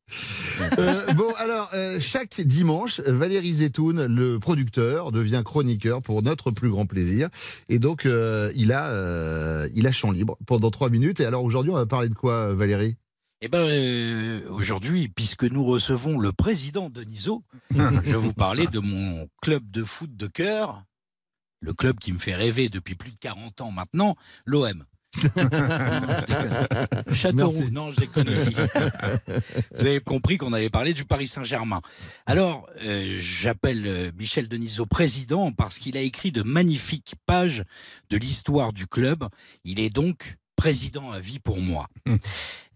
Euh, 0.77 1.13
bon, 1.13 1.31
alors, 1.37 1.69
euh, 1.73 1.99
chaque 2.01 2.41
dimanche, 2.41 2.99
Valérie 3.01 3.53
Zetoun, 3.53 4.05
le 4.07 4.37
producteur, 4.39 5.11
devient 5.11 5.41
chroniqueur 5.45 6.01
pour 6.01 6.21
notre 6.23 6.51
plus 6.51 6.69
grand 6.69 6.85
plaisir. 6.85 7.29
Et 7.69 7.79
donc, 7.79 8.05
euh, 8.05 8.51
il, 8.55 8.73
a, 8.73 9.65
il 9.73 9.87
a 9.87 9.91
champ 9.91 10.11
libre 10.11 10.37
pendant 10.45 10.69
trois 10.71 10.89
minutes. 10.89 11.19
Et 11.21 11.25
alors, 11.25 11.43
aujourd'hui, 11.43 11.71
on 11.71 11.75
va 11.75 11.85
parler 11.85 12.09
de 12.09 12.15
quoi, 12.15 12.53
Valérie? 12.53 12.97
Eh 13.41 13.47
ben, 13.47 13.59
euh, 13.59 14.41
aujourd'hui, 14.49 15.07
puisque 15.07 15.45
nous 15.45 15.63
recevons 15.63 16.19
le 16.19 16.33
président 16.33 16.89
Denisot, 16.89 17.41
je 17.71 17.77
vais 17.77 18.13
vous 18.13 18.33
parler 18.33 18.67
de 18.67 18.79
mon 18.79 19.29
club 19.41 19.63
de 19.71 19.85
foot 19.85 20.13
de 20.17 20.27
cœur, 20.27 20.83
le 21.61 21.73
club 21.73 21.97
qui 21.99 22.11
me 22.11 22.17
fait 22.17 22.35
rêver 22.35 22.67
depuis 22.67 22.95
plus 22.95 23.11
de 23.11 23.19
40 23.19 23.61
ans 23.61 23.71
maintenant, 23.71 24.17
l'OM. 24.45 24.83
Châteauroux, 27.13 27.69
non, 27.71 27.91
je 27.91 28.01
déconne 28.01 28.29
aussi. 28.29 28.53
Vous 29.75 29.85
avez 29.85 30.01
compris 30.01 30.37
qu'on 30.37 30.51
allait 30.53 30.69
parler 30.69 30.93
du 30.93 31.05
Paris 31.05 31.27
Saint-Germain. 31.27 31.81
Alors, 32.25 32.69
euh, 32.83 33.17
j'appelle 33.19 33.87
euh, 33.87 34.11
Michel 34.17 34.49
Denisot 34.49 34.85
président 34.85 35.51
parce 35.51 35.79
qu'il 35.79 35.97
a 35.97 36.01
écrit 36.01 36.31
de 36.31 36.43
magnifiques 36.43 37.15
pages 37.25 37.63
de 38.09 38.17
l'histoire 38.17 38.71
du 38.73 38.85
club. 38.85 39.27
Il 39.63 39.79
est 39.79 39.89
donc 39.89 40.35
président 40.59 41.09
à 41.11 41.21
vie 41.21 41.39
pour 41.39 41.61
moi. 41.61 41.87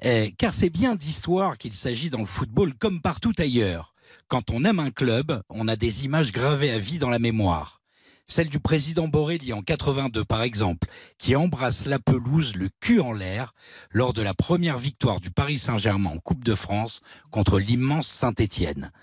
Euh, 0.06 0.30
car 0.38 0.54
c'est 0.54 0.70
bien 0.70 0.96
d'histoire 0.96 1.58
qu'il 1.58 1.74
s'agit 1.74 2.10
dans 2.10 2.20
le 2.20 2.26
football 2.26 2.74
comme 2.76 3.02
partout 3.02 3.34
ailleurs. 3.38 3.94
Quand 4.30 4.52
on 4.52 4.64
aime 4.64 4.80
un 4.80 4.90
club, 4.90 5.42
on 5.50 5.68
a 5.68 5.76
des 5.76 6.06
images 6.06 6.32
gravées 6.32 6.72
à 6.72 6.80
vie 6.80 6.98
dans 6.98 7.10
la 7.10 7.20
mémoire. 7.20 7.82
Celle 8.26 8.48
du 8.48 8.62
président 8.62 9.10
Borelli 9.10 9.52
en 9.52 9.62
82 9.62 10.24
par 10.24 10.44
exemple, 10.44 10.88
qui 11.18 11.36
embrasse 11.36 11.86
la 11.86 12.00
pelouse 12.00 12.56
le 12.56 12.70
cul 12.80 13.02
en 13.02 13.12
l'air 13.12 13.54
lors 13.92 14.14
de 14.14 14.22
la 14.22 14.34
première 14.34 14.78
victoire 14.78 15.20
du 15.20 15.30
Paris 15.30 15.60
Saint-Germain 15.60 16.12
en 16.12 16.20
Coupe 16.20 16.46
de 16.46 16.56
France 16.56 17.02
contre 17.32 17.60
l'immense 17.60 18.08
Saint-Étienne. 18.08 18.94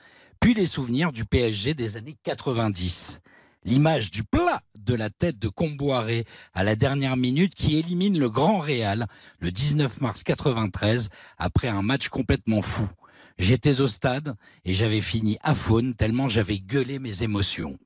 Puis 0.41 0.55
les 0.55 0.65
souvenirs 0.65 1.13
du 1.13 1.27
PSG 1.27 1.75
des 1.75 1.99
années 1.99 2.17
90. 2.25 3.21
L'image 3.65 4.11
du 4.11 4.25
plat 4.25 4.63
de 4.79 4.95
la 4.95 5.11
tête 5.11 5.39
de 5.39 5.49
Comboiré 5.49 6.25
à 6.55 6.65
la 6.65 6.77
dernière 6.77 7.19
minute 7.19 7.55
qui 7.55 7.77
élimine 7.77 8.19
le 8.19 8.31
Grand 8.31 8.59
Real 8.59 9.07
le 9.39 9.53
19 9.53 10.01
mars 10.01 10.23
93 10.23 11.11
après 11.37 11.69
un 11.69 11.83
match 11.83 12.09
complètement 12.09 12.63
fou. 12.63 12.89
J'étais 13.39 13.83
au 13.83 13.87
stade 13.87 14.35
et 14.65 14.73
j'avais 14.73 15.03
fini 15.03 15.37
à 15.43 15.55
faune 15.55 15.95
tellement 15.95 16.27
j'avais 16.29 16.57
gueulé 16.57 16.99
mes 16.99 17.23
émotions. 17.23 17.79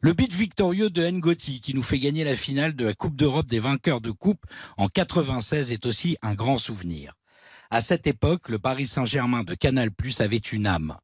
Le 0.00 0.14
but 0.14 0.32
victorieux 0.32 0.90
de 0.90 1.08
Ngoti 1.08 1.60
qui 1.60 1.74
nous 1.74 1.82
fait 1.82 2.00
gagner 2.00 2.24
la 2.24 2.34
finale 2.34 2.74
de 2.74 2.84
la 2.84 2.94
Coupe 2.94 3.16
d'Europe 3.16 3.46
des 3.46 3.60
vainqueurs 3.60 4.00
de 4.00 4.10
coupe 4.10 4.44
en 4.76 4.88
96 4.88 5.70
est 5.70 5.86
aussi 5.86 6.16
un 6.22 6.34
grand 6.34 6.58
souvenir. 6.58 7.14
À 7.70 7.80
cette 7.80 8.08
époque, 8.08 8.48
le 8.48 8.58
Paris 8.58 8.86
Saint-Germain 8.86 9.44
de 9.44 9.54
Canal+ 9.54 9.90
avait 10.18 10.36
une 10.38 10.66
âme. 10.66 10.96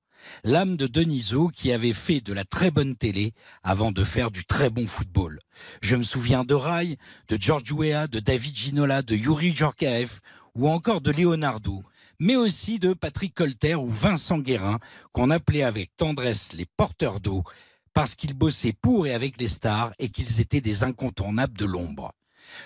L'âme 0.44 0.76
de 0.76 0.86
Denisot 0.86 1.48
qui 1.48 1.72
avait 1.72 1.92
fait 1.92 2.20
de 2.20 2.32
la 2.32 2.44
très 2.44 2.70
bonne 2.70 2.96
télé 2.96 3.32
avant 3.62 3.92
de 3.92 4.04
faire 4.04 4.30
du 4.30 4.44
très 4.44 4.70
bon 4.70 4.86
football. 4.86 5.40
Je 5.82 5.96
me 5.96 6.02
souviens 6.02 6.44
de 6.44 6.54
Rai, 6.54 6.98
de 7.28 7.38
George 7.40 7.72
Weah, 7.72 8.06
de 8.06 8.20
David 8.20 8.56
Ginola, 8.56 9.02
de 9.02 9.16
Yuri 9.16 9.54
Djorkaeff 9.54 10.20
ou 10.54 10.68
encore 10.68 11.00
de 11.00 11.10
Leonardo, 11.10 11.82
mais 12.18 12.36
aussi 12.36 12.78
de 12.78 12.94
Patrick 12.94 13.34
Colter 13.34 13.76
ou 13.76 13.88
Vincent 13.88 14.38
Guérin 14.38 14.78
qu'on 15.12 15.30
appelait 15.30 15.62
avec 15.62 15.96
tendresse 15.96 16.52
les 16.52 16.66
porteurs 16.76 17.20
d'eau 17.20 17.44
parce 17.92 18.14
qu'ils 18.14 18.34
bossaient 18.34 18.72
pour 18.72 19.06
et 19.06 19.14
avec 19.14 19.40
les 19.40 19.48
stars 19.48 19.92
et 19.98 20.08
qu'ils 20.08 20.40
étaient 20.40 20.60
des 20.60 20.84
incontournables 20.84 21.56
de 21.56 21.64
l'ombre. 21.64 22.12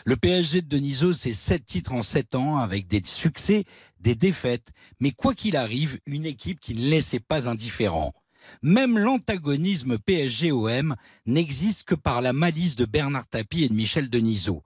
Le 0.05 0.17
PSG 0.17 0.63
de 0.63 0.69
Denisot, 0.69 1.13
c'est 1.13 1.33
sept 1.33 1.65
titres 1.65 1.93
en 1.93 2.03
sept 2.03 2.35
ans 2.35 2.59
avec 2.59 2.87
des 2.87 3.03
succès, 3.05 3.65
des 4.01 4.15
défaites, 4.15 4.73
mais 5.01 5.13
quoi 5.13 5.35
qu'il 5.35 5.57
arrive, 5.57 5.99
une 6.07 6.27
équipe 6.27 6.61
qui 6.61 6.75
ne 6.75 6.89
laissait 6.89 7.21
pas 7.21 7.49
indifférent. 7.49 8.15
Même 8.63 8.99
l'antagonisme 8.99 9.99
PSG-OM 9.99 10.95
n'existe 11.27 11.85
que 11.85 11.95
par 11.95 12.21
la 12.21 12.33
malice 12.33 12.77
de 12.77 12.85
Bernard 12.85 13.27
Tapie 13.27 13.65
et 13.65 13.69
de 13.69 13.75
Michel 13.75 14.11
Denisot. 14.11 14.63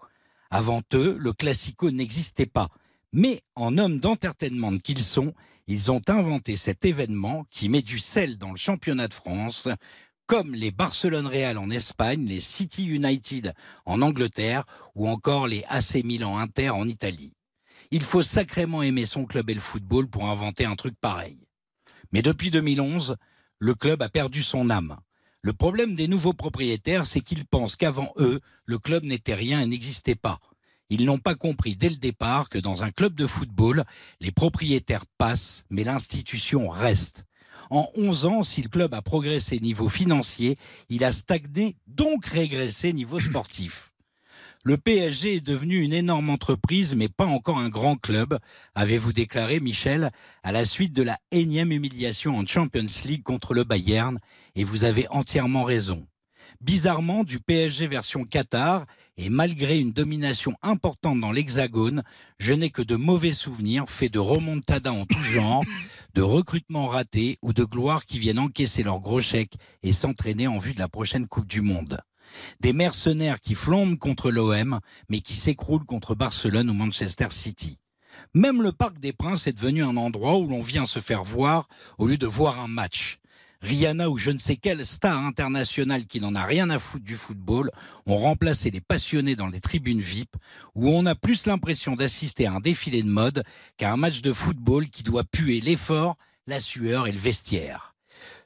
Avant 0.51 0.83
eux, 0.95 1.17
le 1.19 1.33
classico 1.33 1.91
n'existait 1.91 2.47
pas. 2.47 2.69
Mais 3.12 3.43
en 3.55 3.79
hommes 3.79 4.01
d'entertainment 4.01 4.77
qu'ils 4.79 5.03
sont, 5.03 5.33
ils 5.67 5.91
ont 5.91 6.03
inventé 6.09 6.57
cet 6.57 6.85
événement 6.85 7.45
qui 7.51 7.69
met 7.69 7.83
du 7.83 7.99
sel 7.99 8.38
dans 8.38 8.51
le 8.51 8.57
championnat 8.57 9.09
de 9.09 9.14
France, 9.14 9.69
comme 10.29 10.55
les 10.55 10.71
Barcelone 10.71 11.27
Real 11.27 11.57
en 11.57 11.71
Espagne, 11.71 12.27
les 12.27 12.41
City 12.41 12.85
United 12.85 13.55
en 13.87 14.03
Angleterre 14.03 14.64
ou 14.95 15.09
encore 15.09 15.49
les 15.49 15.64
AC 15.69 16.05
Milan 16.05 16.37
Inter 16.37 16.69
en 16.69 16.87
Italie. 16.87 17.33
Il 17.91 18.03
faut 18.03 18.23
sacrément 18.23 18.83
aimer 18.83 19.07
son 19.07 19.25
club 19.25 19.49
et 19.49 19.55
le 19.55 19.61
football 19.61 20.07
pour 20.07 20.29
inventer 20.29 20.67
un 20.67 20.77
truc 20.77 20.95
pareil. 21.01 21.38
Mais 22.12 22.21
depuis 22.21 22.51
2011, 22.51 23.17
le 23.59 23.75
club 23.75 24.03
a 24.03 24.11
perdu 24.11 24.43
son 24.43 24.69
âme. 24.69 24.99
Le 25.41 25.55
problème 25.55 25.95
des 25.95 26.09
nouveaux 26.09 26.35
propriétaires, 26.35 27.07
c'est 27.07 27.23
qu'ils 27.23 27.47
pensent 27.47 27.77
qu'avant 27.77 28.12
eux, 28.19 28.41
le 28.67 28.79
club 28.79 29.05
n'était 29.05 29.35
rien 29.35 29.62
et 29.62 29.67
n'existait 29.67 30.14
pas. 30.14 30.41
Ils 30.91 31.07
n'ont 31.07 31.19
pas 31.19 31.37
compris 31.37 31.75
dès 31.75 31.88
le 31.88 31.97
départ 31.97 32.51
que 32.51 32.59
dans 32.59 32.85
un 32.85 32.91
club 32.91 33.14
de 33.14 33.27
football, 33.27 33.85
les 34.21 34.33
propriétaires 34.33 35.07
passent, 35.17 35.64
mais 35.71 35.85
l'institution 35.85 36.69
reste. 36.69 37.25
En 37.71 37.91
11 37.97 38.27
ans, 38.27 38.43
si 38.43 38.63
le 38.63 38.69
club 38.69 38.95
a 38.95 39.03
progressé 39.03 39.61
niveau 39.61 39.89
financier, 39.89 40.57
il 40.89 41.05
a 41.05 41.13
stagné, 41.13 41.77
donc 41.87 42.27
régressé 42.27 42.93
niveau 42.93 43.21
sportif. 43.21 43.93
Le 44.65 44.77
PSG 44.77 45.37
est 45.37 45.47
devenu 45.47 45.81
une 45.81 45.93
énorme 45.93 46.31
entreprise, 46.31 46.97
mais 46.97 47.09
pas 47.09 47.27
encore 47.27 47.59
un 47.59 47.69
grand 47.69 47.97
club, 47.97 48.39
avez-vous 48.75 49.13
déclaré, 49.13 49.61
Michel, 49.61 50.11
à 50.43 50.53
la 50.53 50.65
suite 50.65 50.93
de 50.93 51.03
la 51.03 51.19
énième 51.31 51.73
humiliation 51.73 52.37
en 52.37 52.45
Champions 52.45 52.87
League 53.05 53.23
contre 53.23 53.55
le 53.55 53.65
Bayern, 53.65 54.19
et 54.57 54.65
vous 54.65 54.85
avez 54.85 55.07
entièrement 55.11 55.65
raison. 55.65 56.07
Bizarrement, 56.61 57.23
du 57.23 57.39
PSG 57.39 57.87
version 57.87 58.25
Qatar, 58.25 58.85
et 59.17 59.31
malgré 59.31 59.79
une 59.79 59.93
domination 59.93 60.57
importante 60.63 61.21
dans 61.21 61.31
l'Hexagone, 61.31 62.03
je 62.39 62.53
n'ai 62.53 62.71
que 62.71 62.83
de 62.83 62.97
mauvais 62.97 63.33
souvenirs 63.33 63.89
faits 63.89 64.13
de 64.13 64.19
remontada 64.19 64.93
en 64.93 65.07
tout 65.07 65.23
genre, 65.23 65.65
de 66.19 66.23
recrutements 66.25 66.89
ratés 66.89 67.39
ou 67.43 67.53
de 67.53 67.63
gloires 67.63 68.05
qui 68.05 68.19
viennent 68.19 68.41
encaisser 68.41 68.83
leurs 68.83 68.99
gros 68.99 69.21
chèques 69.21 69.55
et 69.85 69.93
s'entraîner 69.93 70.49
en 70.49 70.59
vue 70.59 70.75
de 70.75 70.81
la 70.81 70.89
prochaine 70.89 71.29
Coupe 71.29 71.47
du 71.47 71.61
Monde. 71.61 72.01
Des 72.59 72.73
mercenaires 72.73 73.41
qui 73.41 73.55
flambent 73.55 73.99
contre 73.99 74.33
l'OM, 74.33 74.81
mais 75.09 75.21
qui 75.21 75.37
s'écroulent 75.37 75.85
contre 75.85 76.17
Barcelone 76.17 76.71
ou 76.71 76.75
Manchester 76.75 77.29
City. 77.31 77.79
Même 78.35 78.63
le 78.63 78.73
Parc 78.73 78.99
des 78.99 79.13
Princes 79.13 79.47
est 79.47 79.53
devenu 79.53 79.85
un 79.85 79.97
endroit 79.97 80.39
où 80.39 80.49
l'on 80.49 80.61
vient 80.61 80.87
se 80.87 80.99
faire 80.99 81.23
voir 81.23 81.69
au 81.99 82.09
lieu 82.09 82.19
de 82.19 82.27
voir 82.27 82.59
un 82.59 82.67
match. 82.67 83.18
Rihanna 83.61 84.09
ou 84.09 84.18
je 84.18 84.31
ne 84.31 84.38
sais 84.38 84.57
quelle 84.57 84.87
star 84.87 85.18
internationale 85.18 86.07
qui 86.07 86.21
n'en 86.21 86.35
a 86.35 86.44
rien 86.44 86.71
à 86.71 86.79
foutre 86.79 87.05
du 87.05 87.16
football 87.16 87.71
ont 88.07 88.18
remplacé 88.18 88.71
les 88.71 88.81
passionnés 88.81 89.35
dans 89.35 89.49
les 89.49 89.61
tribunes 89.61 90.01
VIP 90.01 90.37
où 90.75 90.88
on 90.88 91.07
a 91.07 91.14
plus 91.14 91.47
l'impression 91.47 91.94
d'assister 91.94 92.47
à 92.47 92.53
un 92.53 92.61
défilé 92.61 93.03
de 93.03 93.11
mode 93.11 93.42
qu'à 93.77 93.92
un 93.92 93.97
match 93.97 94.23
de 94.23 94.33
football 94.33 94.88
qui 94.88 95.03
doit 95.03 95.25
puer 95.25 95.61
l'effort, 95.61 96.16
la 96.47 96.61
sueur 96.61 97.07
et 97.07 97.12
le 97.12 97.18
vestiaire. 97.18 97.94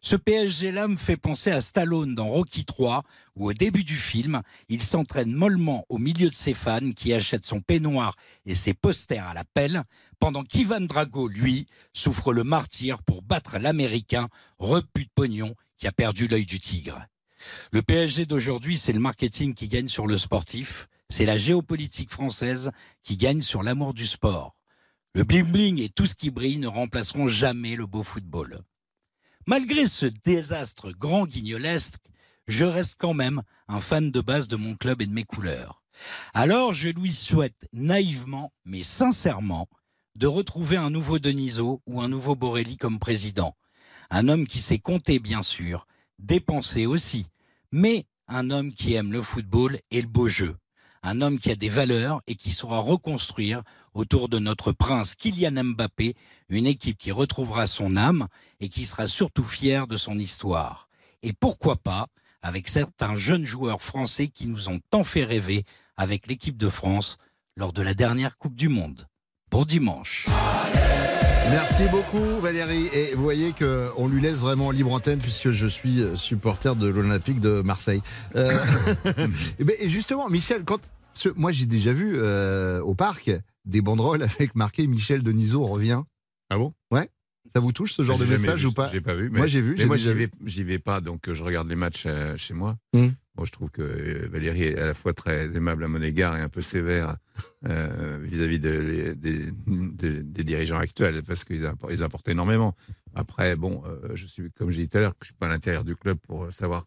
Ce 0.01 0.17
PSG-là 0.17 0.89
me 0.89 0.97
fait 0.97 1.17
penser 1.17 1.51
à 1.51 1.61
Stallone 1.61 2.15
dans 2.15 2.29
Rocky 2.29 2.65
3, 2.65 3.03
où 3.37 3.49
au 3.49 3.53
début 3.53 3.85
du 3.85 3.97
film, 3.97 4.43
il 4.69 4.83
s'entraîne 4.83 5.33
mollement 5.33 5.85
au 5.89 5.99
milieu 5.99 6.29
de 6.29 6.35
ses 6.35 6.55
fans 6.55 6.93
qui 6.93 7.13
achètent 7.13 7.47
son 7.47 7.61
peignoir 7.61 8.17
et 8.47 8.55
ses 8.55 8.75
posters 8.75 9.27
à 9.27 9.35
la 9.35 9.45
pelle, 9.45 9.85
pendant 10.19 10.45
qu'Ivan 10.45 10.81
Drago, 10.81 11.29
lui, 11.29 11.67
souffre 11.93 12.33
le 12.33 12.45
martyr 12.45 13.03
pour 13.03 13.23
battre 13.23 13.59
l'Américain, 13.59 14.29
repu 14.59 15.05
de 15.05 15.11
pognon, 15.15 15.55
qui 15.79 15.87
a 15.87 15.93
perdu 15.93 16.29
l'œil 16.29 16.47
du 16.47 16.61
tigre. 16.61 17.07
Le 17.73 17.83
PSG 17.83 18.27
d'aujourd'hui, 18.27 18.79
c'est 18.79 18.93
le 18.93 19.01
marketing 19.01 19.55
qui 19.55 19.69
gagne 19.69 19.89
sur 19.89 20.07
le 20.07 20.17
sportif, 20.17 20.89
c'est 21.09 21.27
la 21.27 21.37
géopolitique 21.37 22.11
française 22.11 22.71
qui 23.03 23.17
gagne 23.17 23.41
sur 23.41 23.63
l'amour 23.63 23.95
du 23.95 24.07
sport. 24.07 24.55
Le 25.15 25.25
bling-bling 25.25 25.83
et 25.83 25.91
tout 25.91 26.07
ce 26.07 26.15
qui 26.15 26.31
brille 26.31 26.59
ne 26.59 26.69
remplaceront 26.69 27.29
jamais 27.29 27.77
le 27.77 27.87
beau 27.87 28.03
football. 28.03 28.61
Malgré 29.47 29.87
ce 29.87 30.07
désastre 30.07 30.93
grand 30.93 31.27
guignolesque, 31.27 32.01
je 32.47 32.65
reste 32.65 32.97
quand 32.99 33.15
même 33.15 33.43
un 33.67 33.81
fan 33.81 34.11
de 34.11 34.21
base 34.21 34.47
de 34.47 34.57
mon 34.57 34.77
club 34.77 35.03
et 35.03 35.07
de 35.07 35.13
mes 35.13 35.25
couleurs. 35.25 35.83
Alors 36.33 36.75
je 36.75 36.89
lui 36.89 37.13
souhaite 37.13 37.67
naïvement, 37.73 38.53
mais 38.65 38.85
sincèrement, 38.85 39.69
de 40.15 40.29
retrouver 40.29 40.77
un 40.77 40.91
nouveau 40.91 41.19
Denisot 41.19 41.83
ou 41.87 42.01
un 42.01 42.09
nouveau 42.09 42.37
Borelli 42.37 42.77
comme 42.77 43.01
président. 43.01 43.57
Un 44.11 44.29
homme 44.29 44.47
qui 44.47 44.61
sait 44.61 44.79
compter, 44.79 45.19
bien 45.19 45.43
sûr, 45.43 45.87
dépenser 46.19 46.87
aussi, 46.87 47.27
mais 47.73 48.07
un 48.29 48.51
homme 48.51 48.73
qui 48.73 48.95
aime 48.95 49.13
le 49.13 49.23
football 49.23 49.81
et 49.91 50.03
le 50.03 50.09
beau 50.09 50.29
jeu. 50.29 50.57
Un 51.03 51.21
homme 51.21 51.41
qui 51.41 51.51
a 51.51 51.57
des 51.57 51.69
valeurs 51.69 52.23
et 52.29 52.37
qui 52.37 52.53
saura 52.53 52.79
reconstruire 52.79 53.63
autour 53.95 54.29
de 54.29 54.39
notre 54.39 54.73
prince 54.73 55.15
Kylian 55.15 55.65
Mbappé 55.65 56.15
une 56.49 56.67
équipe 56.67 56.99
qui 56.99 57.13
retrouvera 57.13 57.67
son 57.67 57.97
âme 57.97 58.29
et 58.61 58.69
qui 58.69 58.85
sera 58.85 59.09
surtout 59.09 59.45
fière 59.45 59.87
de 59.87 59.97
son 59.97 60.19
histoire. 60.19 60.89
Et 61.23 61.33
pourquoi 61.33 61.77
pas 61.77 62.09
avec 62.43 62.69
certains 62.69 63.17
jeunes 63.17 63.45
joueurs 63.45 63.83
français 63.83 64.29
qui 64.29 64.49
nous 64.49 64.69
ont 64.69 64.81
tant 64.91 65.05
fait 65.05 65.25
rêver 65.25 65.65
avec 65.97 66.27
l'équipe 66.27 66.57
de 66.57 66.69
France 66.69 67.17
lors 67.57 67.73
de 67.73 67.83
la 67.83 67.95
dernière 67.95 68.37
Coupe 68.37 68.57
du 68.57 68.69
Monde. 68.69 69.07
Bon 69.51 69.65
dimanche. 69.65 70.27
Merci 71.51 71.85
beaucoup 71.91 72.41
Valérie. 72.41 72.89
Et 72.93 73.15
vous 73.15 73.23
voyez 73.23 73.53
qu'on 73.53 74.09
lui 74.09 74.21
laisse 74.21 74.37
vraiment 74.37 74.71
libre 74.71 74.93
antenne 74.93 75.19
puisque 75.19 75.53
je 75.53 75.67
suis 75.67 76.03
supporter 76.17 76.75
de 76.77 76.89
l'Olympique 76.89 77.41
de 77.41 77.61
Marseille. 77.63 78.01
Euh, 78.37 78.59
et, 79.59 79.65
ben, 79.65 79.77
et 79.79 79.91
justement, 79.91 80.29
Michel, 80.29 80.65
quand 80.65 80.81
moi 81.37 81.53
j'ai 81.53 81.67
déjà 81.67 81.93
vu 81.93 82.15
euh, 82.17 82.81
au 82.81 82.95
parc 82.95 83.31
des 83.65 83.81
banderoles 83.83 84.23
avec 84.23 84.55
marqué 84.55 84.87
Michel 84.87 85.23
Denisot 85.23 85.65
revient. 85.65 86.03
Ah 86.51 86.59
bon? 86.59 86.73
Ouais. 86.91 87.09
Ça 87.53 87.61
vous 87.61 87.73
touche 87.73 87.93
ce 87.93 88.03
genre 88.03 88.19
de 88.19 88.25
message 88.25 88.61
vu, 88.61 88.67
ou 88.69 88.73
pas? 88.73 88.91
J'ai 88.93 89.01
pas 89.01 89.15
vu. 89.15 89.29
Moi 89.29 89.47
j'ai 89.47 89.61
vu. 89.61 89.75
Mais 89.77 89.85
moi 89.87 89.97
j'y 89.97 90.13
vais, 90.15 90.31
j'y 90.47 90.63
vais 90.63 90.79
pas, 90.79 91.01
donc 91.01 91.29
euh, 91.29 91.35
je 91.35 91.43
regarde 91.43 91.69
les 91.69 91.75
matchs 91.77 92.05
euh, 92.07 92.37
chez 92.37 92.55
moi. 92.55 92.77
Hmm. 92.95 93.09
Moi 93.37 93.47
je 93.47 93.51
trouve 93.53 93.71
que 93.71 93.83
euh, 93.83 94.29
Valérie 94.31 94.63
est 94.65 94.79
à 94.79 94.87
la 94.87 94.95
fois 94.95 95.13
très 95.13 95.45
aimable 95.55 95.85
à 95.85 95.89
mon 95.89 96.01
égard 96.01 96.37
et 96.37 96.41
un 96.41 96.49
peu 96.49 96.63
sévère 96.63 97.17
euh, 97.69 98.19
vis-à-vis 98.23 98.59
de- 98.59 99.15
des, 99.19 99.51
des- 99.51 100.23
des 100.23 100.45
dirigeants 100.45 100.79
actuels 100.79 101.23
parce 101.25 101.45
qu'ils 101.45 101.67
appor- 101.67 101.91
ils 101.93 102.03
apportent 102.03 102.29
énormément. 102.29 102.75
Après 103.15 103.57
bon, 103.57 103.83
euh, 103.87 104.11
je 104.15 104.27
suis 104.27 104.51
comme 104.53 104.71
j'ai 104.71 104.83
dit 104.83 104.89
tout 104.89 104.99
à 104.99 105.01
l'heure, 105.03 105.15
je 105.21 105.27
suis 105.27 105.35
pas 105.35 105.47
à 105.47 105.51
l'intérieur 105.51 105.85
du 105.85 105.97
club 105.97 106.19
pour 106.19 106.53
savoir 106.53 106.87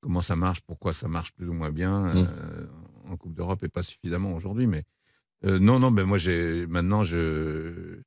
comment 0.00 0.20
ça 0.22 0.36
marche, 0.36 0.60
pourquoi 0.62 0.92
ça 0.92 1.08
marche 1.08 1.32
plus 1.32 1.48
ou 1.48 1.52
moins 1.52 1.70
bien 1.70 2.06
euh, 2.16 2.66
en 3.08 3.16
Coupe 3.16 3.34
d'Europe 3.34 3.62
et 3.62 3.68
pas 3.68 3.82
suffisamment 3.82 4.34
aujourd'hui. 4.34 4.66
Mais 4.66 4.84
euh, 5.44 5.58
non, 5.58 5.78
non, 5.78 5.90
ben 5.90 6.04
moi 6.04 6.18
j'ai 6.18 6.66
maintenant 6.66 7.04
je 7.04 8.00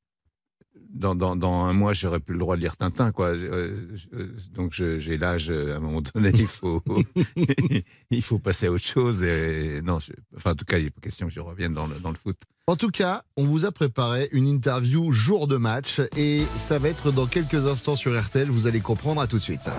dans, 0.92 1.14
dans, 1.14 1.36
dans 1.36 1.64
un 1.66 1.72
mois, 1.72 1.92
j'aurais 1.92 2.18
plus 2.18 2.32
le 2.32 2.40
droit 2.40 2.56
de 2.56 2.62
lire 2.62 2.76
Tintin, 2.76 3.12
quoi. 3.12 3.28
Euh, 3.28 3.76
je- 3.94 4.48
donc 4.50 4.72
j'ai 4.72 5.16
l'âge, 5.18 5.48
euh, 5.48 5.74
à 5.74 5.76
un 5.76 5.80
moment 5.80 6.00
donné, 6.00 6.30
il 6.34 6.48
faut, 6.48 6.82
il 8.10 8.22
faut 8.22 8.40
passer 8.40 8.66
à 8.66 8.72
autre 8.72 8.84
chose. 8.84 9.22
Et, 9.22 9.82
non, 9.82 10.00
je- 10.00 10.10
enfin, 10.36 10.50
en 10.50 10.54
tout 10.56 10.64
cas, 10.64 10.78
il 10.78 10.84
n'est 10.84 10.90
pas 10.90 11.00
question 11.00 11.28
que 11.28 11.32
je 11.32 11.38
revienne 11.38 11.74
dans 11.74 11.86
le, 11.86 11.94
dans 12.00 12.10
le 12.10 12.16
foot. 12.16 12.36
En 12.66 12.74
tout 12.74 12.90
cas, 12.90 13.22
on 13.36 13.44
vous 13.44 13.66
a 13.66 13.70
préparé 13.72 14.28
une 14.32 14.48
interview 14.48 15.12
jour 15.12 15.46
de 15.46 15.56
match 15.56 16.00
et 16.16 16.42
ça 16.56 16.80
va 16.80 16.88
être 16.88 17.12
dans 17.12 17.26
quelques 17.28 17.66
instants 17.68 17.94
sur 17.96 18.20
RTL. 18.20 18.48
Vous 18.50 18.66
allez 18.66 18.80
comprendre. 18.80 19.20
À 19.20 19.28
tout 19.28 19.38
de 19.38 19.42
suite. 19.44 19.70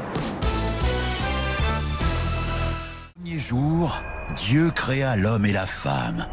Premier 3.15 3.37
jour, 3.39 4.01
Dieu 4.37 4.71
créa 4.73 5.17
l'homme 5.17 5.45
et 5.45 5.51
la 5.51 5.65
femme. 5.67 6.25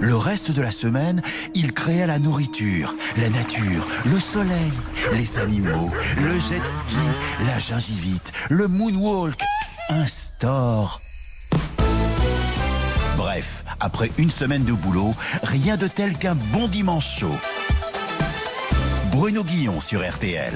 Le 0.00 0.16
reste 0.16 0.50
de 0.50 0.62
la 0.62 0.70
semaine, 0.70 1.20
il 1.54 1.72
créa 1.72 2.06
la 2.06 2.18
nourriture, 2.18 2.94
la 3.18 3.28
nature, 3.28 3.86
le 4.06 4.18
soleil, 4.18 4.72
les 5.12 5.38
animaux, 5.38 5.90
le 6.16 6.40
jet 6.40 6.64
ski, 6.64 6.96
la 7.46 7.58
gingivite, 7.58 8.32
le 8.48 8.66
moonwalk, 8.66 9.38
un 9.90 10.06
store. 10.06 11.00
Bref, 13.18 13.64
après 13.78 14.10
une 14.16 14.30
semaine 14.30 14.64
de 14.64 14.72
boulot, 14.72 15.14
rien 15.42 15.76
de 15.76 15.86
tel 15.86 16.16
qu'un 16.16 16.34
bon 16.34 16.68
dimanche 16.68 17.18
chaud. 17.18 17.38
Bruno 19.12 19.44
Guillon 19.44 19.80
sur 19.82 20.08
RTL. 20.08 20.54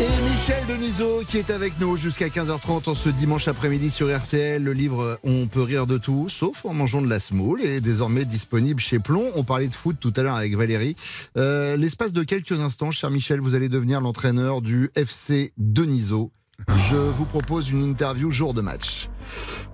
Et 0.00 0.30
Michel 0.30 0.64
Denisot 0.68 1.24
qui 1.26 1.38
est 1.38 1.50
avec 1.50 1.80
nous 1.80 1.96
jusqu'à 1.96 2.28
15h30 2.28 2.88
en 2.88 2.94
ce 2.94 3.08
dimanche 3.08 3.48
après-midi 3.48 3.90
sur 3.90 4.16
RTL. 4.16 4.62
Le 4.62 4.72
livre 4.72 5.18
On 5.24 5.48
peut 5.48 5.62
rire 5.62 5.88
de 5.88 5.98
tout, 5.98 6.28
sauf 6.28 6.64
en 6.64 6.72
mangeant 6.72 7.02
de 7.02 7.08
la 7.08 7.18
semoule, 7.18 7.62
est 7.62 7.80
désormais 7.80 8.24
disponible 8.24 8.78
chez 8.80 9.00
Plomb. 9.00 9.32
On 9.34 9.42
parlait 9.42 9.66
de 9.66 9.74
foot 9.74 9.96
tout 9.98 10.12
à 10.16 10.22
l'heure 10.22 10.36
avec 10.36 10.54
Valérie. 10.56 10.94
Euh, 11.36 11.76
L'espace 11.76 12.12
de 12.12 12.22
quelques 12.22 12.52
instants, 12.52 12.92
cher 12.92 13.10
Michel, 13.10 13.40
vous 13.40 13.56
allez 13.56 13.68
devenir 13.68 14.00
l'entraîneur 14.00 14.62
du 14.62 14.90
FC 14.94 15.52
Denisot. 15.58 16.30
Je 16.88 16.96
vous 16.96 17.24
propose 17.24 17.70
une 17.70 17.82
interview 17.82 18.30
jour 18.30 18.54
de 18.54 18.60
match. 18.60 19.08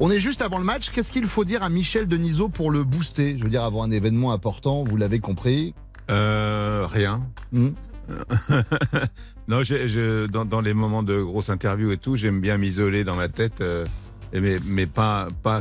On 0.01 0.11
est 0.11 0.21
juste 0.21 0.41
avant 0.41 0.59
le 0.59 0.65
match. 0.65 0.91
Qu'est-ce 0.91 1.13
qu'il 1.13 1.27
faut 1.27 1.45
dire 1.45 1.63
à 1.63 1.69
Michel 1.69 2.09
Denisot 2.09 2.49
pour 2.49 2.71
le 2.71 2.83
booster? 2.83 3.37
Je 3.39 3.45
veux 3.45 3.51
dire, 3.51 3.63
avant 3.63 3.83
un 3.83 3.91
événement 3.91 4.33
important, 4.33 4.85
vous 4.85 4.97
l'avez 4.97 5.21
compris. 5.21 5.75
Euh, 6.11 6.87
rien. 6.91 7.23
Hmm. 7.53 7.71
non, 9.49 9.63
je, 9.63 9.87
je- 9.87 10.27
dans, 10.27 10.45
dans 10.45 10.61
les 10.61 10.75
moments 10.75 11.03
de 11.03 11.21
grosses 11.23 11.51
interviews 11.51 11.93
et 11.93 11.99
tout, 11.99 12.17
j'aime 12.17 12.41
bien 12.41 12.59
m'isoler 12.59 13.05
dans 13.05 13.15
ma 13.17 13.29
tête, 13.29 13.61
euh, 13.61 13.85
mais, 14.33 14.57
mais 14.67 14.87
pas, 14.87 15.29
pas. 15.43 15.61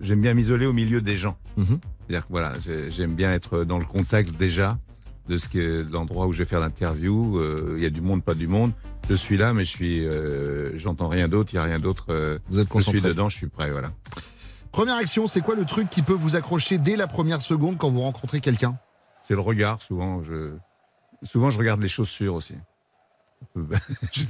J'aime 0.00 0.20
bien 0.20 0.34
m'isoler 0.34 0.66
au 0.66 0.72
milieu 0.72 1.00
des 1.00 1.16
gens. 1.16 1.36
Mhm. 1.56 1.78
C'est-à-dire 2.06 2.26
que 2.26 2.30
voilà, 2.32 2.52
j'ai- 2.64 2.90
j'aime 2.90 3.14
bien 3.14 3.32
être 3.32 3.64
dans 3.64 3.78
le 3.78 3.84
contexte 3.84 4.36
déjà 4.36 4.78
de 5.28 5.36
ce 5.36 5.48
que 5.48 5.86
l'endroit 5.90 6.26
où 6.26 6.32
je 6.32 6.38
vais 6.38 6.44
faire 6.48 6.60
l'interview. 6.60 7.36
Euh, 7.38 7.74
Il 7.76 7.82
y 7.82 7.86
a 7.86 7.90
du 7.90 8.00
monde, 8.00 8.22
pas 8.24 8.34
du 8.34 8.46
monde. 8.48 8.72
Je 9.10 9.14
suis 9.14 9.36
là, 9.36 9.52
mais 9.54 9.64
je 9.64 9.70
suis, 9.70 10.06
euh, 10.06 10.78
j'entends 10.78 11.08
rien 11.08 11.28
d'autre. 11.28 11.52
Il 11.52 11.56
y 11.56 11.58
a 11.58 11.62
rien 11.64 11.78
d'autre. 11.78 12.06
euh, 12.10 12.38
Vous 12.50 12.58
êtes 12.60 12.68
je 12.74 12.80
suis 12.80 12.90
concentré. 12.92 13.08
dedans, 13.10 13.28
je 13.28 13.36
suis 13.36 13.46
prêt. 13.48 13.70
Voilà. 13.70 13.90
Première 14.72 14.96
action, 14.96 15.26
c'est 15.26 15.40
quoi 15.40 15.54
le 15.54 15.64
truc 15.64 15.88
qui 15.90 16.02
peut 16.02 16.12
vous 16.14 16.36
accrocher 16.36 16.78
dès 16.78 16.94
la 16.96 17.06
première 17.06 17.42
seconde 17.42 17.78
quand 17.78 17.90
vous 17.90 18.00
rencontrez 18.00 18.40
quelqu'un? 18.40 18.78
C'est 19.22 19.34
le 19.34 19.40
regard. 19.40 19.82
Souvent, 19.82 20.22
je, 20.22 20.52
souvent, 21.22 21.50
je 21.50 21.58
regarde 21.58 21.80
les 21.80 21.88
chaussures 21.88 22.34
aussi. 22.34 22.54
Je- 24.12 24.22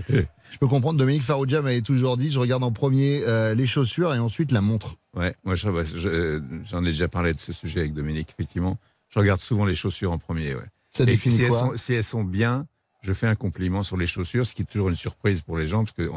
Je 0.50 0.58
peux 0.58 0.66
comprendre, 0.68 0.98
Dominique 0.98 1.22
Farrugia 1.22 1.62
m'avait 1.62 1.80
toujours 1.80 2.16
dit, 2.16 2.30
je 2.30 2.38
regarde 2.38 2.62
en 2.62 2.72
premier 2.72 3.22
euh, 3.26 3.54
les 3.54 3.66
chaussures 3.66 4.14
et 4.14 4.18
ensuite 4.18 4.52
la 4.52 4.60
montre. 4.60 4.96
Ouais, 5.14 5.34
moi 5.44 5.54
je- 5.54 5.68
je- 5.94 6.42
j'en 6.64 6.82
ai 6.84 6.88
déjà 6.88 7.08
parlé 7.08 7.32
de 7.32 7.38
ce 7.38 7.52
sujet 7.52 7.80
avec 7.80 7.94
Dominique, 7.94 8.28
effectivement. 8.30 8.76
Je 9.08 9.18
regarde 9.18 9.40
souvent 9.40 9.64
les 9.64 9.74
chaussures 9.74 10.12
en 10.12 10.18
premier. 10.18 10.54
Ouais. 10.54 10.64
Ça 10.90 11.04
Et 11.04 11.06
définit 11.06 11.36
si 11.36 11.42
elles, 11.42 11.48
quoi 11.50 11.58
sont, 11.58 11.72
si 11.76 11.94
elles 11.94 12.04
sont 12.04 12.24
bien, 12.24 12.66
je 13.02 13.12
fais 13.14 13.26
un 13.26 13.34
compliment 13.34 13.82
sur 13.82 13.96
les 13.96 14.06
chaussures, 14.06 14.46
ce 14.46 14.52
qui 14.54 14.62
est 14.62 14.66
toujours 14.66 14.88
une 14.90 14.94
surprise 14.96 15.40
pour 15.42 15.56
les 15.56 15.66
gens, 15.66 15.84
parce 15.84 15.92
que 15.96 16.10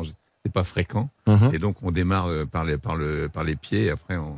c'est 0.46 0.52
pas 0.52 0.64
fréquent. 0.66 1.10
Mhm. 1.28 1.52
Et 1.54 1.60
donc 1.60 1.78
on 1.84 1.92
démarre 1.92 2.28
euh, 2.28 2.46
par 2.46 2.64
les, 2.66 2.78
par 2.78 2.96
le, 2.98 3.30
par 3.30 3.44
les 3.46 3.56
pieds, 3.56 3.86
et 3.86 3.90
après 3.90 4.18
on, 4.18 4.36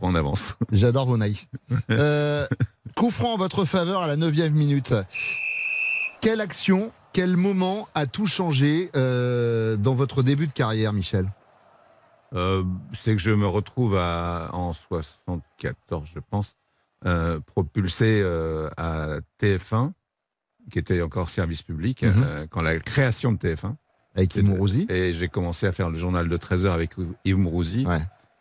on 0.00 0.14
avance. 0.14 0.56
J'adore 0.72 1.06
vos 1.06 1.16
naïfs. 1.16 1.46
Euh, 1.90 2.46
coup 2.96 3.10
franc 3.10 3.34
en 3.34 3.36
votre 3.36 3.64
faveur 3.64 4.02
à 4.02 4.06
la 4.06 4.16
9 4.16 4.50
minute. 4.50 4.94
Quelle 6.20 6.40
action, 6.40 6.90
quel 7.12 7.36
moment 7.36 7.88
a 7.94 8.06
tout 8.06 8.26
changé 8.26 8.90
euh, 8.96 9.76
dans 9.76 9.94
votre 9.94 10.22
début 10.22 10.46
de 10.46 10.52
carrière, 10.52 10.92
Michel? 10.92 11.30
Euh, 12.34 12.62
c'est 12.92 13.12
que 13.12 13.20
je 13.22 13.30
me 13.30 13.46
retrouve 13.46 13.96
à, 13.96 14.50
en 14.52 14.72
74, 14.72 16.08
je 16.12 16.18
pense, 16.30 16.56
euh, 17.06 17.40
propulsé 17.40 18.22
à 18.76 19.18
TF1, 19.40 19.92
qui 20.70 20.78
était 20.78 21.00
encore 21.00 21.30
service 21.30 21.62
public, 21.62 22.02
Mhm. 22.02 22.48
quand 22.50 22.60
la 22.62 22.78
création 22.80 23.32
de 23.32 23.38
TF1. 23.38 23.76
Avec 24.16 24.34
Yves 24.34 24.44
Mourouzi 24.44 24.86
Et 24.90 25.12
j'ai 25.12 25.28
commencé 25.28 25.66
à 25.66 25.72
faire 25.72 25.90
le 25.90 25.96
journal 25.98 26.28
de 26.28 26.36
13 26.36 26.66
heures 26.66 26.74
avec 26.74 26.90
Yves 27.24 27.36
Mourouzi. 27.38 27.84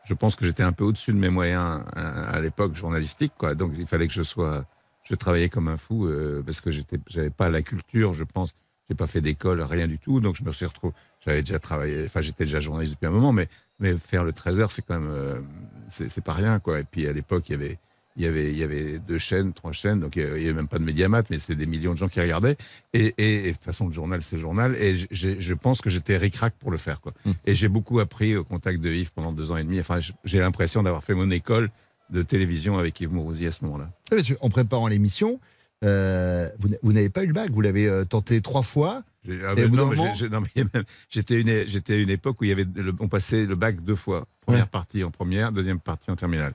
Je 0.08 0.14
pense 0.14 0.38
que 0.38 0.46
j'étais 0.46 0.64
un 0.64 0.72
peu 0.72 0.86
au-dessus 0.86 1.12
de 1.12 1.18
mes 1.18 1.30
moyens 1.30 1.84
euh, 1.98 2.32
à 2.32 2.40
l'époque 2.40 2.76
journalistique, 2.76 3.34
quoi. 3.38 3.56
Donc 3.56 3.74
il 3.78 3.86
fallait 3.86 4.08
que 4.08 4.14
je 4.14 4.24
sois, 4.24 4.64
je 5.04 5.16
travaillais 5.16 5.50
comme 5.50 5.68
un 5.68 5.76
fou 5.76 6.08
euh, 6.08 6.42
parce 6.46 6.62
que 6.62 6.72
j'étais, 6.72 6.98
j'avais 7.08 7.30
pas 7.30 7.50
la 7.50 7.62
culture, 7.62 8.14
je 8.14 8.24
pense. 8.24 8.54
J'ai 8.88 8.96
pas 8.96 9.08
fait 9.08 9.20
d'école, 9.20 9.62
rien 9.62 9.86
du 9.86 10.00
tout. 10.00 10.22
Donc 10.22 10.38
je 10.38 10.46
me 10.46 10.54
suis 10.54 10.66
retrouvé. 10.66 10.94
J'avais 11.26 11.42
déjà 11.42 11.60
travaillé, 11.60 12.06
enfin 12.06 12.22
j'étais 12.22 12.46
déjà 12.46 12.62
journaliste 12.62 12.94
depuis 12.94 13.08
un 13.08 13.12
moment, 13.12 13.34
mais 13.34 13.50
faire 13.98 14.24
le 14.24 14.32
13 14.32 14.60
heures, 14.62 14.72
c'est 14.72 14.82
quand 14.82 14.98
même, 14.98 15.12
euh, 15.12 15.42
c'est 15.90 16.24
pas 16.24 16.32
rien, 16.32 16.60
quoi. 16.60 16.80
Et 16.80 16.86
puis 16.86 17.06
à 17.06 17.12
l'époque, 17.12 17.50
il 17.50 17.52
y 17.52 17.56
avait 17.56 17.78
il 18.18 18.24
y 18.24 18.26
avait, 18.26 18.52
il 18.52 18.58
y 18.58 18.64
avait 18.64 18.98
deux 19.00 19.20
chaînes, 19.20 19.54
trois 19.54 19.72
chaînes, 19.72 20.00
donc 20.00 20.16
il 20.16 20.24
n'y 20.26 20.30
avait 20.46 20.54
même 20.54 20.68
pas 20.68 20.80
de 20.80 20.84
médiamat, 20.84 21.24
mais 21.30 21.38
c'était 21.40 21.56
des 21.56 21.68
millions 21.68 21.94
de 21.94 21.98
gens 22.00 22.08
qui 22.10 22.20
regardaient. 22.20 22.58
Et, 22.94 23.14
et, 23.18 23.48
et 23.48 23.52
de 23.52 23.54
toute 23.54 23.62
façon, 23.64 23.88
le 23.88 23.94
journal, 23.94 24.22
c'est 24.24 24.36
le 24.38 24.42
journal. 24.42 24.76
Et 24.80 24.96
je 25.12 25.54
pense 25.54 25.82
que 25.82 25.90
j'étais 25.90 26.18
ric-rac 26.18 26.56
pour 26.60 26.72
le 26.72 26.78
faire. 26.78 27.00
Quoi. 27.00 27.14
Et 27.46 27.54
j'ai 27.56 27.68
beaucoup 27.68 28.00
appris 28.00 28.36
au 28.36 28.44
contact 28.44 28.82
de 28.82 28.90
Yves 28.92 29.12
pendant 29.14 29.32
deux 29.32 29.52
ans 29.52 29.58
et 29.58 29.64
demi. 29.64 29.80
Enfin, 29.80 30.00
j'ai 30.26 30.40
l'impression 30.40 30.82
d'avoir 30.84 31.04
fait 31.04 31.14
mon 31.14 31.30
école 31.30 31.70
de 32.10 32.22
télévision 32.24 32.78
avec 32.78 33.00
Yves 33.02 33.14
Mourouzi 33.14 33.46
à 33.48 33.52
ce 33.52 33.64
moment-là. 33.66 33.90
Parce 34.10 34.34
En 34.42 34.50
préparant 34.50 34.88
l'émission, 34.88 35.40
euh, 35.84 36.50
vous 36.60 36.70
n'a- 36.70 36.78
vous 36.82 36.94
n'avez 36.94 37.10
pas 37.10 37.24
eu 37.24 37.28
le 37.28 37.34
bac, 37.34 37.52
vous 37.52 37.62
l'avez 37.62 37.88
euh, 37.88 38.04
tenté 38.06 38.42
trois 38.42 38.64
fois. 38.64 39.04
Ah, 39.30 39.54
non, 39.68 39.88
moment- 39.88 40.14
même- 40.56 40.84
j'étais 41.10 41.42
une, 41.42 41.50
une 41.50 42.10
époque 42.10 42.40
où 42.42 42.46
il 42.46 42.50
y 42.50 42.54
avait 42.54 42.66
le- 42.76 42.94
on 43.00 43.10
passait 43.10 43.46
le 43.46 43.56
bac 43.56 43.84
deux 43.84 43.96
fois. 43.96 44.26
Première 44.42 44.70
partie 44.70 45.04
en 45.04 45.12
première, 45.12 45.52
deuxième 45.52 45.80
partie 45.82 46.10
en 46.10 46.16
terminale. 46.16 46.54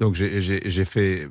Donc 0.00 0.14
j'ai- 0.14 0.84
fait 0.84 1.28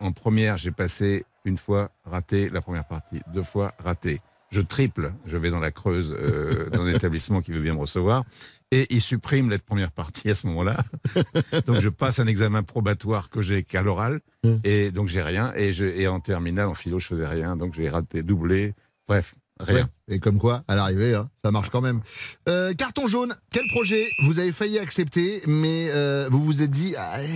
en 0.00 0.12
première, 0.12 0.56
j'ai 0.58 0.70
passé 0.70 1.24
une 1.44 1.58
fois 1.58 1.90
raté 2.04 2.48
la 2.48 2.60
première 2.60 2.86
partie, 2.86 3.20
deux 3.32 3.42
fois 3.42 3.74
raté. 3.78 4.20
Je 4.50 4.60
triple, 4.60 5.12
je 5.24 5.36
vais 5.38 5.50
dans 5.50 5.60
la 5.60 5.70
Creuse, 5.70 6.14
euh, 6.16 6.68
dans 6.70 6.82
un 6.82 6.92
établissement 6.92 7.40
qui 7.40 7.52
veut 7.52 7.60
bien 7.62 7.72
me 7.74 7.80
recevoir, 7.80 8.24
et 8.70 8.86
ils 8.94 9.00
suppriment 9.00 9.48
la 9.50 9.58
première 9.58 9.90
partie 9.90 10.28
à 10.30 10.34
ce 10.34 10.46
moment-là. 10.48 10.76
donc 11.66 11.80
je 11.80 11.88
passe 11.88 12.18
un 12.18 12.26
examen 12.26 12.62
probatoire 12.62 13.30
que 13.30 13.40
j'ai 13.40 13.62
qu'à 13.64 13.82
l'oral, 13.82 14.20
et 14.62 14.90
donc 14.92 15.08
j'ai 15.08 15.22
rien, 15.22 15.52
et, 15.56 15.72
je, 15.72 15.86
et 15.86 16.06
en 16.06 16.20
terminale, 16.20 16.68
en 16.68 16.74
philo, 16.74 16.98
je 16.98 17.06
faisais 17.06 17.26
rien, 17.26 17.56
donc 17.56 17.72
j'ai 17.74 17.88
raté, 17.88 18.22
doublé, 18.22 18.74
bref, 19.08 19.34
rien. 19.60 19.88
Ouais. 20.08 20.14
Et 20.16 20.18
comme 20.18 20.38
quoi, 20.38 20.62
à 20.68 20.74
l'arrivée, 20.74 21.14
hein, 21.14 21.28
ça 21.42 21.50
marche 21.50 21.70
quand 21.70 21.80
même. 21.80 22.00
Euh, 22.48 22.74
carton 22.74 23.06
jaune, 23.06 23.34
quel 23.50 23.66
projet 23.68 24.08
vous 24.24 24.38
avez 24.38 24.52
failli 24.52 24.78
accepter, 24.78 25.42
mais 25.46 25.88
euh, 25.90 26.28
vous 26.30 26.42
vous 26.42 26.62
êtes 26.62 26.70
dit, 26.70 26.94
ah, 26.98 27.22
eh, 27.22 27.26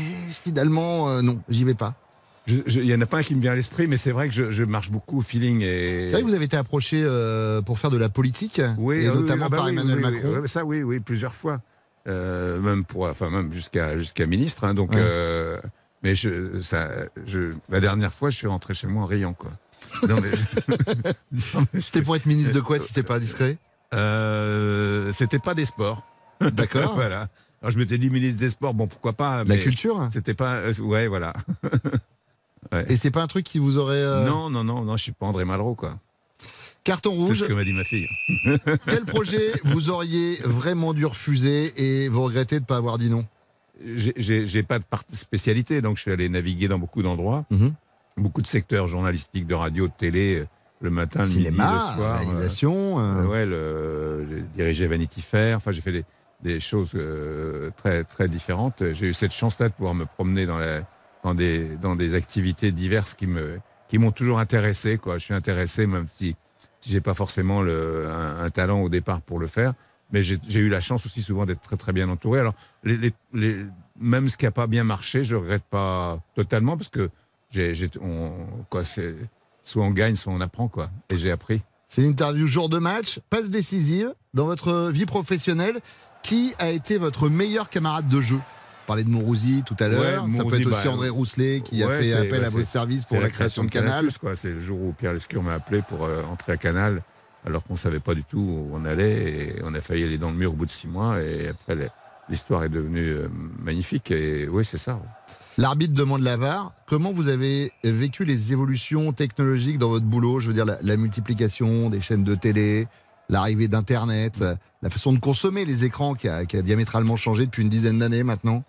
finalement, 0.44 1.08
euh, 1.10 1.22
non, 1.22 1.40
j'y 1.48 1.64
vais 1.64 1.74
pas. 1.74 1.94
Il 2.48 2.84
y 2.84 2.94
en 2.94 3.00
a 3.00 3.06
pas 3.06 3.18
un 3.18 3.22
qui 3.24 3.34
me 3.34 3.40
vient 3.40 3.52
à 3.52 3.54
l'esprit, 3.56 3.88
mais 3.88 3.96
c'est 3.96 4.12
vrai 4.12 4.28
que 4.28 4.34
je, 4.34 4.52
je 4.52 4.62
marche 4.62 4.90
beaucoup 4.90 5.18
au 5.18 5.22
feeling. 5.22 5.62
Et... 5.62 6.06
C'est 6.06 6.12
vrai 6.12 6.22
que 6.22 6.26
vous 6.28 6.34
avez 6.34 6.44
été 6.44 6.56
approché 6.56 7.04
pour 7.64 7.78
faire 7.78 7.90
de 7.90 7.96
la 7.96 8.08
politique, 8.08 8.60
oui, 8.78 8.98
et 8.98 9.10
oui, 9.10 9.16
notamment 9.16 9.46
ah 9.46 9.48
bah 9.48 9.56
par 9.56 9.68
Emmanuel 9.68 9.98
Macron. 9.98 10.46
ça, 10.46 10.64
oui, 10.64 10.82
oui, 10.84 11.00
plusieurs 11.00 11.34
fois. 11.34 11.60
Même 12.06 12.84
pour, 12.84 13.08
enfin, 13.08 13.30
même 13.30 13.52
jusqu'à 13.52 13.98
jusqu'à 13.98 14.26
ministre. 14.26 14.62
hein, 14.62 14.74
donc, 14.74 14.92
Ouais. 14.94 15.60
mais 16.04 16.14
je, 16.14 16.60
ça, 16.62 16.88
je, 17.24 17.50
la 17.68 17.80
dernière 17.80 18.12
fois, 18.12 18.30
je 18.30 18.36
suis 18.36 18.46
rentré 18.46 18.74
chez 18.74 18.86
moi 18.86 19.02
en 19.02 19.06
riant, 19.06 19.32
quoi. 19.32 19.50
Non, 20.08 20.16
mais- 20.20 21.12
Non, 21.54 21.66
mais- 21.72 21.80
C'était 21.80 22.02
pour 22.02 22.16
être 22.16 22.26
ministre 22.26 22.54
de 22.54 22.60
quoi, 22.60 22.78
si 22.78 22.88
c'était 22.88 23.02
pas 23.02 23.16
indiscret 23.16 23.56
Euh, 23.94 25.12
C'était 25.12 25.38
pas 25.38 25.54
des 25.54 25.64
sports. 25.64 26.02
D'accord. 26.40 26.94
voilà. 26.96 27.28
Alors 27.62 27.72
je 27.72 27.78
m'étais 27.78 27.98
dit 27.98 28.10
ministre 28.10 28.38
des 28.38 28.50
sports, 28.50 28.74
bon 28.74 28.86
pourquoi 28.86 29.12
pas. 29.14 29.42
La 29.44 29.56
culture 29.56 30.08
C'était 30.12 30.34
pas. 30.34 30.56
euh, 30.56 30.74
ouais, 30.80 31.06
voilà. 31.08 31.32
Ouais. 32.72 32.84
Et 32.88 32.96
c'est 32.96 33.12
pas 33.12 33.22
un 33.22 33.28
truc 33.28 33.44
qui 33.46 33.60
vous 33.60 33.78
aurait. 33.78 33.94
euh, 33.94 34.26
Non, 34.26 34.50
non, 34.50 34.64
non, 34.64 34.82
non, 34.82 34.96
je 34.96 35.02
suis 35.04 35.12
pas 35.12 35.26
André 35.26 35.44
Malraux, 35.44 35.76
quoi. 35.76 36.00
Carton 36.82 37.12
C'est 37.20 37.26
rouge. 37.28 37.38
ce 37.38 37.44
que 37.44 37.52
m'a 37.52 37.62
dit 37.62 37.72
ma 37.72 37.84
fille. 37.84 38.08
Quel 38.88 39.04
projet 39.04 39.52
vous 39.64 39.88
auriez 39.88 40.34
vraiment 40.44 40.92
dû 40.92 41.06
refuser 41.06 41.72
et 41.76 42.08
vous 42.08 42.22
regrettez 42.24 42.56
de 42.56 42.62
ne 42.62 42.66
pas 42.66 42.76
avoir 42.76 42.98
dit 42.98 43.08
non? 43.08 43.24
J'ai- 43.94 44.62
pas 44.64 44.78
de 44.80 44.84
spécialité, 45.12 45.80
donc 45.80 45.96
je 45.96 46.02
suis 46.02 46.10
allé 46.10 46.28
naviguer 46.28 46.66
dans 46.66 46.78
beaucoup 46.80 47.02
d'endroits, 47.04 47.44
Mhm. 47.52 47.72
Beaucoup 48.16 48.42
de 48.42 48.46
secteurs 48.46 48.86
journalistiques, 48.88 49.46
de 49.46 49.54
radio, 49.54 49.88
de 49.88 49.92
télé, 49.96 50.40
euh, 50.40 50.46
le 50.80 50.90
matin, 50.90 51.20
le 51.20 51.26
Cinéma, 51.26 51.64
midi, 51.64 51.74
le 51.74 51.80
soir. 51.80 52.14
euh, 52.14 52.16
réalisation. 52.24 52.98
euh, 52.98 53.22
Euh, 53.22 53.26
ouais, 53.26 53.46
le- 53.46 54.26
j'ai 54.28 54.42
dirigé 54.54 54.86
Vanity 54.86 55.22
Fair. 55.22 55.56
Enfin, 55.56 55.72
j'ai 55.72 55.80
fait 55.80 55.92
des, 55.92 56.04
des 56.42 56.60
choses 56.60 56.92
euh, 56.94 57.70
très 57.76 58.04
très 58.04 58.28
différentes. 58.28 58.92
J'ai 58.92 59.08
eu 59.08 59.14
cette 59.14 59.32
chance-là 59.32 59.68
de 59.68 59.74
pouvoir 59.74 59.94
me 59.94 60.04
promener 60.04 60.44
dans, 60.46 60.58
la, 60.58 60.80
dans 61.24 61.34
des 61.34 61.76
dans 61.76 61.96
des 61.96 62.14
activités 62.14 62.72
diverses 62.72 63.14
qui 63.14 63.26
me 63.26 63.58
qui 63.88 63.98
m'ont 63.98 64.12
toujours 64.12 64.38
intéressé. 64.38 64.98
Quoi, 64.98 65.18
je 65.18 65.24
suis 65.24 65.34
intéressé 65.34 65.86
même 65.86 66.06
si 66.06 66.36
si 66.80 66.90
j'ai 66.90 67.00
pas 67.00 67.14
forcément 67.14 67.62
le, 67.62 68.08
un, 68.08 68.40
un 68.44 68.50
talent 68.50 68.80
au 68.82 68.88
départ 68.90 69.22
pour 69.22 69.38
le 69.38 69.46
faire. 69.46 69.72
Mais 70.12 70.22
j'ai 70.22 70.38
j'ai 70.46 70.60
eu 70.60 70.68
la 70.68 70.80
chance 70.82 71.06
aussi 71.06 71.22
souvent 71.22 71.46
d'être 71.46 71.62
très 71.62 71.76
très 71.76 71.92
bien 71.94 72.08
entouré. 72.10 72.40
Alors 72.40 72.54
les, 72.84 72.96
les, 72.98 73.12
les- 73.32 73.64
même 73.98 74.28
ce 74.28 74.36
qui 74.36 74.44
a 74.46 74.50
pas 74.50 74.66
bien 74.66 74.84
marché, 74.84 75.24
je 75.24 75.36
regrette 75.36 75.64
pas 75.64 76.18
totalement 76.34 76.76
parce 76.76 76.90
que 76.90 77.08
j'ai 77.56 77.74
j'ai- 77.74 77.90
on 78.00 78.32
quoi 78.70 78.84
c'est 78.84 79.14
soit 79.64 79.82
on 79.84 79.90
gagne, 79.90 80.14
soit 80.16 80.32
on 80.32 80.40
apprend 80.40 80.68
quoi. 80.68 80.90
Et 81.10 81.16
j'ai 81.18 81.30
appris. 81.30 81.62
C'est 81.88 82.02
une 82.02 82.08
interview 82.08 82.46
jour 82.46 82.68
de 82.68 82.78
match, 82.78 83.20
passe 83.30 83.48
décisive 83.50 84.12
dans 84.34 84.44
votre 84.46 84.90
vie 84.90 85.06
professionnelle. 85.06 85.78
Qui 86.22 86.54
a 86.58 86.70
été 86.70 86.98
votre 86.98 87.28
meilleur 87.28 87.70
camarade 87.70 88.08
de 88.08 88.20
jeu? 88.20 88.38
Parlait 88.88 89.04
de 89.04 89.08
Mourouzi 89.08 89.62
tout 89.64 89.76
à 89.78 89.86
l'heure. 89.88 90.24
Ouais, 90.24 90.30
Ça 90.36 90.44
peut 90.44 90.60
être 90.60 90.66
aussi 90.66 90.84
bah, 90.86 90.90
André 90.92 91.08
Rousselet 91.08 91.60
qui 91.60 91.82
a 91.84 91.88
fait 91.88 92.12
appel 92.14 92.40
ouais, 92.40 92.46
à 92.46 92.50
vos 92.50 92.62
services 92.62 93.04
pour 93.04 93.20
la 93.20 93.30
création 93.30 93.62
de 93.64 93.70
Canal. 93.70 94.08
quoi. 94.18 94.34
C'est 94.34 94.50
le 94.50 94.60
jour 94.60 94.80
où 94.80 94.92
Pierre 94.92 95.12
Lescure 95.12 95.42
m'a 95.44 95.54
appelé 95.54 95.82
pour 95.82 96.04
euh, 96.04 96.22
entrer 96.24 96.52
à 96.52 96.56
Canal, 96.56 97.02
alors 97.46 97.62
qu'on 97.62 97.76
savait 97.76 98.00
pas 98.00 98.14
du 98.14 98.24
tout 98.24 98.38
où 98.40 98.70
on 98.72 98.84
allait. 98.84 99.22
Et 99.24 99.56
on 99.64 99.72
a 99.74 99.80
failli 99.80 100.02
aller 100.02 100.18
dans 100.18 100.30
le 100.30 100.36
mur 100.36 100.52
au 100.52 100.56
bout 100.56 100.66
de 100.66 100.70
six 100.70 100.88
mois. 100.88 101.22
Et 101.22 101.48
après, 101.48 101.90
l'histoire 102.28 102.64
est 102.64 102.68
devenue 102.68 103.08
euh, 103.08 103.28
magnifique. 103.62 104.10
Et 104.10 104.48
oui, 104.48 104.64
c'est 104.64 104.78
ça. 104.78 105.00
L'arbitre 105.58 105.94
demande 105.94 106.20
la 106.22 106.36
VAR. 106.36 106.72
Comment 106.86 107.12
vous 107.12 107.28
avez 107.28 107.72
vécu 107.82 108.24
les 108.24 108.52
évolutions 108.52 109.12
technologiques 109.12 109.78
dans 109.78 109.88
votre 109.88 110.04
boulot? 110.04 110.38
Je 110.40 110.48
veux 110.48 110.54
dire, 110.54 110.66
la, 110.66 110.76
la 110.82 110.96
multiplication 110.96 111.88
des 111.88 112.00
chaînes 112.02 112.24
de 112.24 112.34
télé, 112.34 112.86
l'arrivée 113.30 113.66
d'Internet, 113.68 114.44
la 114.82 114.90
façon 114.90 115.12
de 115.14 115.18
consommer 115.18 115.64
les 115.64 115.84
écrans 115.84 116.14
qui 116.14 116.28
a, 116.28 116.44
qui 116.44 116.56
a 116.58 116.62
diamétralement 116.62 117.16
changé 117.16 117.46
depuis 117.46 117.62
une 117.62 117.70
dizaine 117.70 117.98
d'années 117.98 118.22
maintenant. 118.22 118.64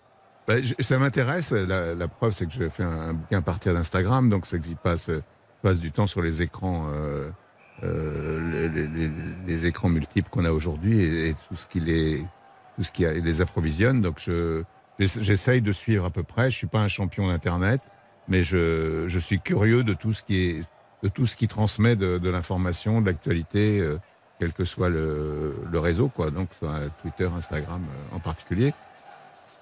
Bah, 0.48 0.62
je- 0.62 0.76
ça 0.80 0.98
m'intéresse. 0.98 1.52
La, 1.52 1.94
la 1.94 2.08
preuve, 2.08 2.32
c'est 2.32 2.46
que 2.46 2.54
je 2.54 2.70
fais 2.70 2.84
un, 2.84 3.10
un 3.10 3.14
bouquin 3.16 3.40
à 3.40 3.42
partir 3.42 3.74
d'Instagram, 3.74 4.30
donc 4.30 4.46
c'est 4.46 4.58
que 4.60 4.66
j'y 4.66 4.76
passe, 4.76 5.12
passe 5.62 5.80
du 5.82 5.92
temps 5.92 6.08
sur 6.08 6.22
les 6.22 6.42
écrans, 6.42 6.88
euh, 6.94 7.30
euh, 7.84 8.50
les, 8.50 8.70
les- 8.70 8.88
les- 8.88 9.12
les 9.46 9.66
écrans 9.66 9.90
multiples 9.90 10.30
qu'on 10.30 10.46
a 10.46 10.52
aujourd'hui 10.52 11.02
et, 11.02 11.30
et 11.30 11.34
tout 11.34 11.56
ce 11.56 11.68
qui 11.68 11.82
les, 11.82 12.24
tout 12.78 12.84
ce 12.84 12.92
qui 12.94 13.06
a- 13.06 13.12
les 13.14 13.42
approvisionne. 13.42 14.02
Donc 14.02 14.20
je, 14.20 14.64
j'essa- 15.00 15.22
j'essaye 15.22 15.62
de 15.62 15.74
suivre 15.74 16.06
à 16.06 16.10
peu 16.12 16.24
près. 16.24 16.50
Je 16.50 16.58
suis 16.58 16.68
pas 16.68 16.80
un 16.80 16.88
champion 16.88 17.28
d'internet, 17.28 17.82
mais 18.30 18.44
je, 18.44 19.04
je 19.08 19.20
suis 19.20 19.40
curieux 19.42 19.84
de 19.84 19.94
tout 19.94 20.14
ce 20.14 20.24
qui 20.24 20.38
est, 20.38 20.70
de 21.04 21.10
tout 21.10 21.26
ce 21.28 21.36
qui 21.36 21.48
transmet 21.50 21.96
de, 21.96 22.18
de 22.20 22.30
l'information, 22.30 23.02
de 23.02 23.08
l'actualité, 23.08 23.80
euh, 23.80 24.00
quel 24.40 24.54
que 24.54 24.64
soit 24.66 24.90
le, 24.90 25.56
le 25.72 25.80
réseau, 25.80 26.08
quoi. 26.10 26.30
Donc 26.32 26.50
soit 26.60 26.80
Twitter, 27.02 27.28
Instagram 27.36 27.82
euh, 27.84 28.16
en 28.16 28.20
particulier. 28.20 28.74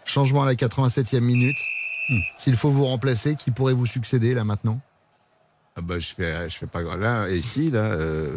Changement 0.04 0.44
à 0.44 0.46
la 0.46 0.54
87e 0.54 1.22
minute. 1.22 1.58
Hmm. 2.10 2.20
S'il 2.38 2.56
faut 2.56 2.70
vous 2.70 2.86
remplacer, 2.86 3.36
qui 3.36 3.50
pourrait 3.50 3.74
vous 3.74 3.88
succéder 3.88 4.36
là 4.36 4.44
maintenant? 4.44 4.80
Ah 5.78 5.82
bah, 5.82 6.00
je 6.00 6.14
fais, 6.16 6.50
je 6.50 6.56
fais 6.56 6.68
pas 6.68 6.84
grand- 6.84 6.96
là 6.96 7.28
et 7.28 7.36
ici 7.36 7.70
là, 7.70 7.80
euh, 7.92 8.30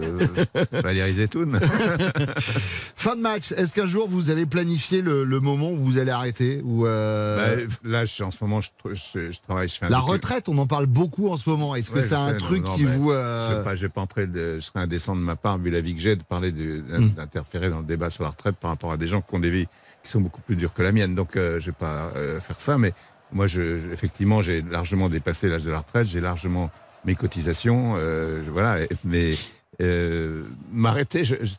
Valérie 0.73 1.15
Zetoun. 1.15 1.61
Fin 2.97 3.15
de 3.15 3.21
match. 3.21 3.53
Est-ce 3.53 3.73
qu'un 3.77 3.87
jour 3.87 4.09
vous 4.09 4.31
avez 4.31 4.45
planifié 4.45 5.03
le, 5.03 5.23
le 5.23 5.39
moment 5.39 5.71
où 5.71 5.77
vous 5.77 5.99
allez 5.99 6.11
arrêter 6.11 6.61
ou 6.65 6.85
euh, 6.85 7.65
Bah, 7.65 7.75
là, 7.85 8.05
je, 8.05 8.13
suis- 8.13 8.25
en 8.25 8.33
ce 8.33 8.39
moment, 8.43 8.61
je, 8.61 8.71
je, 8.93 9.31
je 9.31 9.39
travaille, 9.47 9.69
je 9.69 9.77
fais 9.77 9.87
un 9.87 9.89
La 9.89 10.01
retraite, 10.01 10.49
on 10.49 10.59
en 10.59 10.67
parle 10.67 10.87
beaucoup 10.87 11.29
en 11.29 11.37
ce 11.37 11.49
moment. 11.49 11.77
Est-ce 11.77 11.93
que 11.93 12.03
c'est 12.03 12.09
je 12.09 12.15
un 12.17 12.33
sais, 12.33 12.39
truc 12.39 12.65
non, 12.67 12.75
qui 12.75 12.83
vous... 12.85 13.11
Je 13.13 13.17
euh, 13.17 13.55
vais 13.59 13.63
pas, 13.63 13.75
je 13.77 13.83
vais 13.83 13.89
pas 13.89 14.01
entrer, 14.01 14.27
de, 14.27 14.57
je 14.57 14.61
serais 14.61 14.81
indécent 14.81 15.15
de 15.15 15.21
ma 15.21 15.37
part 15.37 15.59
vu 15.59 15.71
la 15.71 15.81
vie 15.81 15.95
que 15.95 16.01
j'ai 16.01 16.17
de 16.17 16.25
parler 16.25 16.49
Hmm. 16.51 17.11
d'interférer 17.17 17.71
dans 17.71 17.79
le 17.79 17.85
débat 17.85 18.11
sur 18.11 18.25
la 18.25 18.31
retraite 18.31 18.57
par 18.57 18.71
rapport 18.71 18.91
à 18.91 18.97
des 18.97 19.07
gens 19.07 19.21
qui 19.21 19.33
ont 19.37 19.39
des 19.39 19.51
vies 19.51 19.67
qui 20.03 20.11
sont 20.11 20.21
beaucoup 20.21 20.41
plus 20.41 20.57
dures 20.57 20.75
que 20.75 20.83
la 20.83 20.91
mienne. 20.91 21.15
Donc, 21.15 21.37
euh, 21.37 21.61
je 21.61 21.67
vais 21.67 21.77
pas 21.79 22.11
euh, 22.17 22.41
faire 22.41 22.57
ça. 22.57 22.79
Mais 22.79 22.95
moi, 23.33 23.47
je, 23.47 23.79
je- 23.79 23.91
effectivement, 23.93 24.43
j'ai 24.43 24.61
largement 24.63 25.09
dépassé 25.09 25.49
l'âge 25.49 25.63
de 25.63 25.71
la 25.71 25.79
retraite. 25.79 26.07
J'ai 26.09 26.21
largement 26.21 26.71
mes 27.05 27.15
cotisations. 27.15 27.95
euh, 27.97 28.43
voilà. 28.53 28.85
Mais 29.05 29.33
euh, 29.81 30.45
m'arrêter, 30.73 31.25
je, 31.25 31.37
je- 31.43 31.55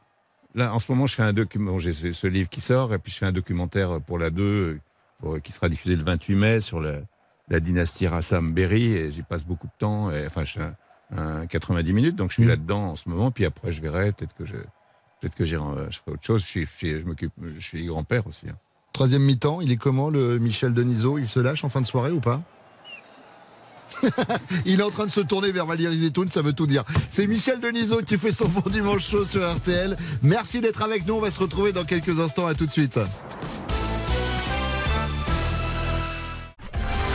là, 0.56 0.74
en 0.74 0.80
ce 0.80 0.92
moment, 0.92 1.08
je 1.08 1.16
fais 1.16 1.24
un 1.24 1.34
document. 1.34 1.80
J'ai 1.80 1.94
ce, 1.94 2.12
ce 2.12 2.28
livre 2.28 2.50
qui 2.50 2.62
sort, 2.62 2.94
et 2.94 3.00
puis 3.00 3.12
je 3.12 3.18
fais 3.18 3.26
un 3.26 3.32
documentaire 3.32 4.00
pour 4.02 4.18
la 4.20 4.30
2 4.30 4.80
pour- 5.20 5.42
qui 5.42 5.52
sera 5.52 5.70
diffusé 5.70 5.96
le 5.96 6.04
28 6.04 6.36
mai 6.36 6.62
sur 6.62 6.80
la, 6.82 7.00
la 7.50 7.60
dynastie 7.60 8.08
Rassam 8.08 8.54
Berry. 8.54 8.94
Et 8.94 9.12
j'y 9.12 9.22
passe 9.24 9.46
beaucoup 9.46 9.68
de 9.68 9.74
temps. 9.80 10.12
Et, 10.12 10.26
enfin, 10.26 10.44
je 10.44 10.54
fais 10.54 10.62
un, 10.62 11.42
un 11.42 11.46
90 11.48 11.94
minutes, 11.94 12.16
donc 12.16 12.30
je 12.32 12.36
suis 12.36 12.46
là-dedans 12.46 12.92
en 12.92 12.96
ce 12.96 13.08
moment. 13.10 13.32
Puis 13.32 13.46
après, 13.46 13.72
je 13.72 13.82
verrai. 13.82 14.12
Peut-être 14.12 14.36
que 14.36 14.46
je, 14.46 14.56
peut-être 15.22 15.36
que 15.36 15.46
j'irai, 15.46 15.64
je 15.90 15.98
ferai 16.00 16.12
autre 16.12 16.24
chose. 16.26 16.42
Je 16.42 16.48
suis, 16.48 16.66
je 16.66 16.72
suis- 16.78 17.00
je 17.00 17.06
m'occupe, 17.06 17.34
je 17.56 17.60
suis 17.60 17.86
grand-père 17.86 18.28
aussi. 18.28 18.48
hein. 18.50 18.56
Troisième 18.92 19.22
mi-temps, 19.22 19.62
il 19.62 19.72
est 19.72 19.78
comment 19.78 20.10
le 20.10 20.40
Michel 20.40 20.74
Denisot? 20.74 21.20
Il 21.20 21.28
se 21.30 21.40
lâche 21.40 21.64
en 21.64 21.70
fin 21.70 21.80
de 21.80 21.86
soirée 21.86 22.12
ou 22.12 22.20
pas? 22.20 22.42
Il 24.66 24.80
est 24.80 24.84
en 24.84 24.92
train 24.92 25.06
de 25.06 25.12
se 25.12 25.22
tourner 25.22 25.52
vers 25.52 25.66
Valérie 25.66 26.00
Zetoun, 26.00 26.30
ça 26.30 26.42
veut 26.42 26.54
tout 26.54 26.68
dire. 26.68 26.84
C'est 27.10 27.28
Michel 27.28 27.60
Denisot 27.60 28.02
qui 28.02 28.18
fait 28.18 28.32
son 28.32 28.48
bon 28.48 28.70
dimanche 28.70 29.08
chaud 29.08 29.26
sur 29.26 29.50
RTL. 29.50 29.98
Merci 30.22 30.62
d'être 30.62 30.82
avec 30.82 31.06
nous, 31.06 31.16
on 31.16 31.22
va 31.22 31.32
se 31.32 31.40
retrouver 31.40 31.74
dans 31.74 31.84
quelques 31.84 32.20
instants, 32.20 32.48
à 32.48 32.54
tout 32.54 32.66
de 32.66 32.72
suite. 32.72 33.00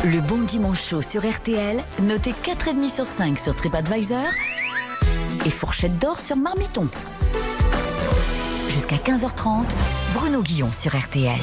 Le 0.04 0.20
bon 0.20 0.42
dimanche 0.42 0.82
chaud 0.90 1.00
sur 1.00 1.26
RTL, 1.26 1.82
noté 2.02 2.32
4,5 2.32 2.92
sur 2.92 3.06
5 3.06 3.38
sur 3.38 3.56
TripAdvisor 3.56 4.26
et 5.46 5.50
fourchette 5.50 5.98
d'or 5.98 6.20
sur 6.20 6.36
Marmiton. 6.36 6.88
Jusqu'à 8.68 8.96
15h30, 8.96 9.64
Bruno 10.12 10.42
Guillon 10.42 10.70
sur 10.72 10.94
RTL. 10.94 11.40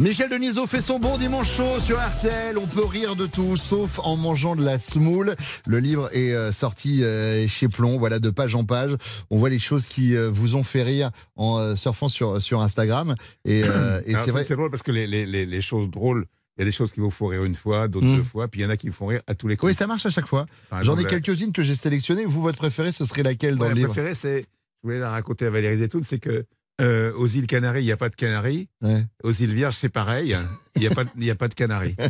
Michel 0.00 0.30
Denisot 0.30 0.66
fait 0.66 0.80
son 0.80 0.98
bon 0.98 1.18
dimanche 1.18 1.54
chaud 1.56 1.78
sur 1.78 1.98
RTL. 2.00 2.56
On 2.56 2.66
peut 2.66 2.84
rire 2.86 3.16
de 3.16 3.26
tout, 3.26 3.58
sauf 3.58 3.98
en 3.98 4.16
mangeant 4.16 4.56
de 4.56 4.64
la 4.64 4.78
semoule. 4.78 5.36
Le 5.66 5.78
livre 5.78 6.08
est 6.16 6.32
euh, 6.32 6.52
sorti 6.52 7.04
euh, 7.04 7.46
chez 7.48 7.68
Plomb, 7.68 7.98
voilà, 7.98 8.18
de 8.18 8.30
page 8.30 8.54
en 8.54 8.64
page. 8.64 8.92
On 9.28 9.38
voit 9.38 9.50
les 9.50 9.58
choses 9.58 9.88
qui 9.88 10.16
euh, 10.16 10.30
vous 10.30 10.54
ont 10.54 10.64
fait 10.64 10.82
rire 10.82 11.10
en 11.36 11.76
surfant 11.76 12.08
sur, 12.08 12.40
sur 12.40 12.62
Instagram. 12.62 13.14
Et, 13.44 13.62
euh, 13.62 14.00
c'est 14.06 14.30
vrai. 14.30 14.42
C'est 14.44 14.56
drôle 14.56 14.70
parce 14.70 14.82
que 14.82 14.90
les, 14.90 15.06
les, 15.06 15.26
les, 15.26 15.44
les 15.44 15.60
choses 15.60 15.90
drôles, 15.90 16.24
il 16.56 16.60
y 16.60 16.62
a 16.62 16.64
des 16.64 16.72
choses 16.72 16.92
qui 16.92 17.00
vous 17.00 17.10
font 17.10 17.26
rire 17.26 17.44
une 17.44 17.54
fois, 17.54 17.86
d'autres 17.86 18.06
Mm. 18.06 18.16
deux 18.16 18.22
fois, 18.22 18.48
puis 18.48 18.62
il 18.62 18.64
y 18.64 18.66
en 18.66 18.70
a 18.70 18.78
qui 18.78 18.88
vous 18.88 18.94
font 18.94 19.06
rire 19.06 19.20
à 19.26 19.34
tous 19.34 19.48
les 19.48 19.58
coups. 19.58 19.72
Oui, 19.72 19.76
ça 19.76 19.86
marche 19.86 20.06
à 20.06 20.10
chaque 20.10 20.26
fois. 20.26 20.46
J'en 20.80 20.96
ai 20.96 21.04
quelques-unes 21.04 21.52
que 21.52 21.62
j'ai 21.62 21.74
sélectionnées. 21.74 22.24
Vous, 22.24 22.40
votre 22.40 22.58
préféré, 22.58 22.90
ce 22.90 23.04
serait 23.04 23.22
laquelle 23.22 23.56
dans 23.56 23.64
Ouais, 23.64 23.68
le 23.70 23.74
livre? 23.76 23.92
préférée, 23.92 24.14
c'est, 24.14 24.40
je 24.82 24.88
voulais 24.88 24.98
la 24.98 25.10
raconter 25.10 25.44
à 25.44 25.50
Valérie 25.50 25.78
Zetoun, 25.78 26.02
c'est 26.04 26.18
que 26.18 26.46
euh, 26.80 27.12
aux 27.14 27.26
îles 27.28 27.46
Canaries, 27.46 27.82
il 27.82 27.86
n'y 27.86 27.92
a 27.92 27.96
pas 27.96 28.08
de 28.08 28.14
canaries. 28.16 28.68
Ouais. 28.82 29.04
Aux 29.22 29.32
îles 29.32 29.52
Vierges, 29.54 29.76
c'est 29.78 29.88
pareil. 29.90 30.36
Il 30.76 30.80
n'y 30.82 30.86
a 30.88 30.90
pas, 30.94 31.04
de- 31.04 31.10
il 31.16 31.24
y 31.24 31.30
a 31.30 31.34
pas 31.34 31.48
de 31.48 31.54
canaries. 31.54 31.94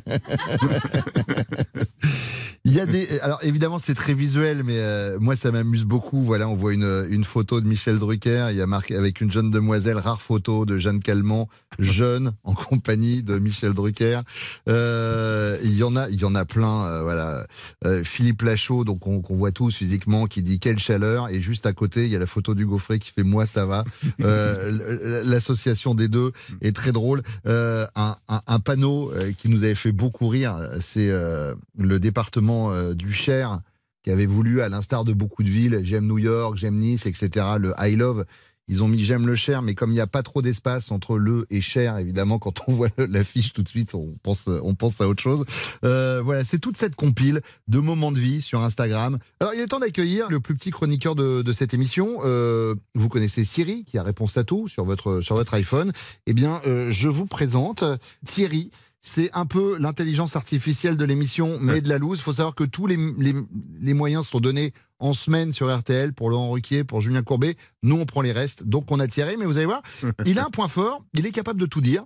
Il 2.66 2.74
y 2.74 2.80
a 2.80 2.84
des. 2.86 3.20
Alors 3.20 3.38
évidemment, 3.42 3.78
c'est 3.78 3.94
très 3.94 4.12
visuel, 4.12 4.62
mais 4.64 4.76
euh, 4.78 5.18
moi, 5.18 5.34
ça 5.34 5.50
m'amuse 5.50 5.84
beaucoup. 5.84 6.22
Voilà, 6.22 6.46
on 6.48 6.54
voit 6.54 6.74
une, 6.74 7.06
une 7.08 7.24
photo 7.24 7.60
de 7.62 7.66
Michel 7.66 7.98
Drucker. 7.98 8.48
Il 8.50 8.56
y 8.56 8.60
a 8.60 8.66
marqué 8.66 8.96
avec 8.96 9.22
une 9.22 9.32
jeune 9.32 9.50
demoiselle, 9.50 9.96
rare 9.96 10.20
photo 10.20 10.66
de 10.66 10.76
Jeanne 10.76 11.00
Calment, 11.00 11.48
jeune, 11.78 12.32
en 12.44 12.52
compagnie 12.54 13.22
de 13.22 13.38
Michel 13.38 13.72
Drucker. 13.72 14.20
Euh, 14.68 15.58
il 15.62 15.74
y 15.74 15.82
en 15.82 15.96
a, 15.96 16.08
il 16.10 16.20
y 16.20 16.24
en 16.24 16.34
a 16.34 16.44
plein. 16.44 16.84
euh, 16.84 17.02
voilà, 17.02 17.46
Euh, 17.86 18.04
Philippe 18.04 18.42
Lachaud, 18.42 18.84
donc 18.84 19.06
on- 19.06 19.22
qu'on 19.22 19.36
voit 19.36 19.52
tous 19.52 19.74
physiquement, 19.74 20.26
qui 20.26 20.42
dit 20.42 20.58
quelle 20.60 20.78
chaleur. 20.78 21.30
Et 21.30 21.40
juste 21.40 21.64
à 21.64 21.72
côté, 21.72 22.04
il 22.04 22.10
y 22.12 22.16
a 22.16 22.18
la 22.18 22.26
photo 22.26 22.54
du 22.54 22.66
Gaufret 22.66 22.98
qui 22.98 23.10
fait 23.10 23.22
moi 23.22 23.46
ça 23.46 23.64
va. 23.64 23.84
Euh, 24.20 25.22
L'association 25.24 25.94
des 25.94 26.08
deux 26.08 26.32
est 26.60 26.74
très 26.76 26.92
drôle. 26.92 27.22
Euh, 27.46 27.86
un, 27.96 28.16
un- 28.28 28.42
un 28.46 28.60
panneau 28.60 29.10
euh, 29.12 29.32
qui 29.38 29.48
nous 29.48 29.64
avait 29.64 29.74
fait 29.74 29.92
beaucoup 29.92 30.28
rire, 30.28 30.56
c'est 30.80 31.08
euh, 31.10 31.54
le 31.78 31.98
département 31.98 32.49
euh, 32.50 32.94
du 32.94 33.12
Cher 33.12 33.60
qui 34.02 34.10
avait 34.10 34.26
voulu, 34.26 34.62
à 34.62 34.68
l'instar 34.68 35.04
de 35.04 35.12
beaucoup 35.12 35.42
de 35.42 35.50
villes, 35.50 35.80
j'aime 35.82 36.06
New 36.06 36.18
York, 36.18 36.56
j'aime 36.56 36.78
Nice, 36.78 37.06
etc., 37.06 37.46
le 37.58 37.74
I 37.78 37.96
Love. 37.96 38.24
Ils 38.70 38.84
ont 38.84 38.88
mis 38.88 39.04
j'aime 39.04 39.26
le 39.26 39.34
Cher, 39.34 39.62
mais 39.62 39.74
comme 39.74 39.90
il 39.90 39.94
n'y 39.94 40.00
a 40.00 40.06
pas 40.06 40.22
trop 40.22 40.42
d'espace 40.42 40.92
entre 40.92 41.18
le 41.18 41.44
et 41.50 41.60
Cher, 41.60 41.98
évidemment, 41.98 42.38
quand 42.38 42.60
on 42.68 42.72
voit 42.72 42.88
l'affiche 42.98 43.52
tout 43.52 43.64
de 43.64 43.68
suite, 43.68 43.96
on 43.96 44.14
pense, 44.22 44.46
on 44.46 44.76
pense 44.76 45.00
à 45.00 45.08
autre 45.08 45.20
chose. 45.20 45.44
Euh, 45.84 46.22
voilà, 46.22 46.44
c'est 46.44 46.60
toute 46.60 46.76
cette 46.76 46.94
compile 46.94 47.40
de 47.66 47.78
moments 47.80 48.12
de 48.12 48.20
vie 48.20 48.40
sur 48.40 48.62
Instagram. 48.62 49.18
Alors, 49.40 49.54
il 49.54 49.60
est 49.60 49.66
temps 49.66 49.80
d'accueillir 49.80 50.30
le 50.30 50.38
plus 50.38 50.54
petit 50.54 50.70
chroniqueur 50.70 51.16
de, 51.16 51.52
cette 51.52 51.74
émission. 51.74 52.20
Euh, 52.24 52.76
vous 52.94 53.08
connaissez 53.08 53.42
Siri, 53.42 53.84
qui 53.84 53.98
a 53.98 54.04
réponse 54.04 54.36
à 54.36 54.44
tout 54.44 54.68
sur 54.68 54.84
votre, 54.84 55.20
sur 55.20 55.34
votre 55.34 55.52
iPhone. 55.54 55.92
Eh 56.26 56.32
bien, 56.32 56.62
je 56.64 57.08
vous 57.08 57.26
présente 57.26 57.82
Thierry. 58.24 58.70
C'est 59.02 59.30
un 59.32 59.46
peu 59.46 59.78
l'intelligence 59.78 60.36
artificielle 60.36 60.96
de 60.96 61.04
l'émission, 61.04 61.58
mais 61.60 61.80
de 61.80 61.88
la 61.88 61.98
loose. 61.98 62.18
Il 62.18 62.22
faut 62.22 62.34
savoir 62.34 62.54
que 62.54 62.64
tous 62.64 62.86
les, 62.86 62.96
les, 63.18 63.34
les 63.80 63.94
moyens 63.94 64.26
sont 64.26 64.40
donnés 64.40 64.72
en 64.98 65.14
semaine 65.14 65.52
sur 65.54 65.74
RTL 65.74 66.12
pour 66.12 66.28
Laurent 66.28 66.50
Ruquier, 66.50 66.84
pour 66.84 67.00
Julien 67.00 67.22
Courbet. 67.22 67.56
Nous, 67.82 67.96
on 67.98 68.04
prend 68.04 68.20
les 68.20 68.32
restes. 68.32 68.64
Donc, 68.64 68.90
on 68.92 69.00
a 69.00 69.08
tiré. 69.08 69.36
Mais 69.38 69.46
vous 69.46 69.56
allez 69.56 69.66
voir, 69.66 69.82
il 70.26 70.38
a 70.38 70.46
un 70.46 70.50
point 70.50 70.68
fort. 70.68 71.04
Il 71.14 71.26
est 71.26 71.32
capable 71.32 71.60
de 71.60 71.66
tout 71.66 71.80
dire. 71.80 72.04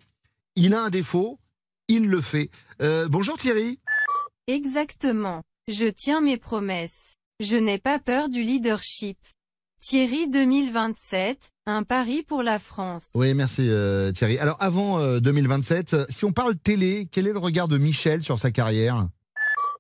Il 0.55 0.73
a 0.75 0.85
un 0.85 0.91
défaut. 0.91 1.39
Il 1.89 2.07
le 2.07 2.21
fait. 2.21 2.51
Euh, 2.81 3.09
bonjour 3.09 3.37
Thierry. 3.37 3.81
Exactement. 4.47 5.43
Je 5.69 5.87
tiens 5.87 6.21
mes 6.21 6.37
promesses. 6.39 7.15
Je 7.41 7.57
n'ai 7.57 7.79
pas 7.79 7.99
peur 7.99 8.29
du 8.29 8.43
leadership. 8.43 9.19
Thierry 9.81 10.31
2027, 10.31 11.51
un 11.67 11.83
pari 11.83 12.23
pour 12.23 12.43
la 12.43 12.59
France. 12.59 13.11
Oui, 13.15 13.35
merci 13.35 13.67
euh, 13.69 14.13
Thierry. 14.13 14.39
Alors, 14.39 14.57
avant 14.61 14.99
euh, 14.99 15.21
2027, 15.21 15.95
euh, 15.95 16.05
si 16.09 16.25
on 16.25 16.33
parle 16.33 16.57
télé, 16.57 17.09
quel 17.11 17.27
est 17.27 17.33
le 17.33 17.39
regard 17.39 17.69
de 17.69 17.79
Michel 17.79 18.23
sur 18.23 18.39
sa 18.39 18.51
carrière? 18.51 19.09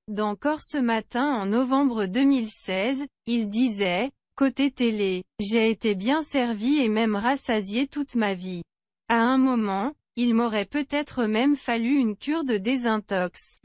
Dans 0.08 0.36
Corse 0.36 0.74
Matin 0.74 1.24
en 1.24 1.46
novembre 1.46 2.06
2016, 2.06 3.04
il 3.26 3.48
disait, 3.48 4.10
côté 4.36 4.70
télé, 4.70 5.24
j'ai 5.40 5.70
été 5.70 5.94
bien 5.94 6.22
servi 6.22 6.78
et 6.78 6.88
même 6.88 7.16
rassasié 7.16 7.86
toute 7.86 8.14
ma 8.14 8.34
vie. 8.34 8.62
À 9.08 9.22
un 9.22 9.38
moment, 9.38 9.92
il 10.16 10.34
m'aurait 10.34 10.66
peut-être 10.66 11.24
même 11.24 11.56
fallu 11.56 11.96
une 11.96 12.16
cure 12.16 12.44
de 12.44 12.56
désintox. 12.56 13.60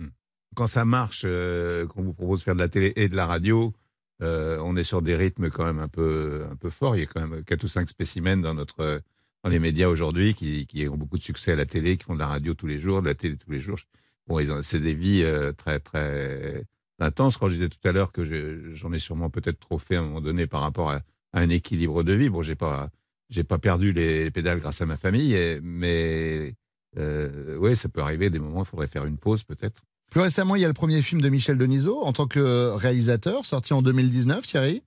Quand 0.55 0.67
ça 0.67 0.83
marche, 0.83 1.23
euh, 1.25 1.85
qu'on 1.87 2.03
vous 2.03 2.13
propose 2.13 2.39
de 2.39 2.43
faire 2.43 2.55
de 2.55 2.59
la 2.59 2.69
télé 2.69 2.93
et 2.95 3.07
de 3.07 3.15
la 3.15 3.25
radio, 3.25 3.73
euh, 4.21 4.59
on 4.61 4.75
est 4.75 4.83
sur 4.83 5.01
des 5.01 5.15
rythmes 5.15 5.49
quand 5.49 5.65
même 5.65 5.79
un 5.79 5.87
peu, 5.87 6.45
un 6.51 6.55
peu 6.55 6.69
forts. 6.69 6.95
Il 6.95 6.99
y 6.99 7.03
a 7.03 7.05
quand 7.05 7.25
même 7.27 7.43
quatre 7.43 7.63
ou 7.63 7.67
cinq 7.67 7.89
spécimens 7.89 8.37
dans, 8.37 8.53
notre, 8.53 9.01
dans 9.43 9.49
les 9.49 9.59
médias 9.59 9.87
aujourd'hui 9.87 10.33
qui, 10.33 10.67
qui 10.67 10.87
ont 10.87 10.97
beaucoup 10.97 11.17
de 11.17 11.23
succès 11.23 11.53
à 11.53 11.55
la 11.55 11.65
télé, 11.65 11.97
qui 11.97 12.03
font 12.05 12.15
de 12.15 12.19
la 12.19 12.27
radio 12.27 12.53
tous 12.53 12.67
les 12.67 12.79
jours, 12.79 13.01
de 13.01 13.07
la 13.07 13.15
télé 13.15 13.37
tous 13.37 13.51
les 13.51 13.59
jours. 13.59 13.79
Bon, 14.27 14.39
c'est 14.63 14.79
des 14.79 14.93
vies 14.93 15.23
euh, 15.23 15.53
très, 15.53 15.79
très 15.79 16.63
intenses. 16.99 17.37
Quand 17.37 17.49
je 17.49 17.55
disais 17.55 17.69
tout 17.69 17.87
à 17.87 17.91
l'heure 17.91 18.11
que 18.11 18.23
je- 18.25 18.73
j'en 18.73 18.91
ai 18.93 18.99
sûrement 18.99 19.29
peut-être 19.29 19.59
trop 19.59 19.79
fait 19.79 19.95
à 19.95 19.99
un 19.99 20.03
moment 20.03 20.21
donné 20.21 20.47
par 20.47 20.61
rapport 20.61 20.91
à, 20.91 21.01
un 21.33 21.49
équilibre 21.49 22.01
de 22.03 22.13
vie. 22.13 22.29
Bon, 22.29 22.41
j'ai 22.41 22.55
pas, 22.55 22.89
j'ai 23.29 23.43
pas 23.43 23.59
perdu 23.59 23.93
les 23.93 24.31
pédales 24.31 24.59
grâce 24.59 24.81
à 24.81 24.85
ma 24.87 24.97
famille, 24.97 25.59
mais 25.61 26.55
euh, 26.97 27.55
oui, 27.57 27.75
ça 27.75 27.89
peut 27.89 28.01
arriver 28.01 28.29
des 28.31 28.39
moments, 28.39 28.63
il 28.63 28.67
faudrait 28.67 28.87
faire 28.87 29.05
une 29.05 29.17
pause 29.17 29.43
peut-être. 29.43 29.83
Plus 30.09 30.21
récemment, 30.21 30.55
il 30.55 30.61
y 30.61 30.65
a 30.65 30.69
le 30.69 30.73
premier 30.73 31.01
film 31.01 31.21
de 31.21 31.29
Michel 31.29 31.57
Denisot 31.57 32.01
en 32.01 32.13
tant 32.13 32.27
que 32.27 32.71
réalisateur, 32.75 33.45
sorti 33.45 33.73
en 33.73 33.81
2019, 33.81 34.45
Thierry. 34.45 34.83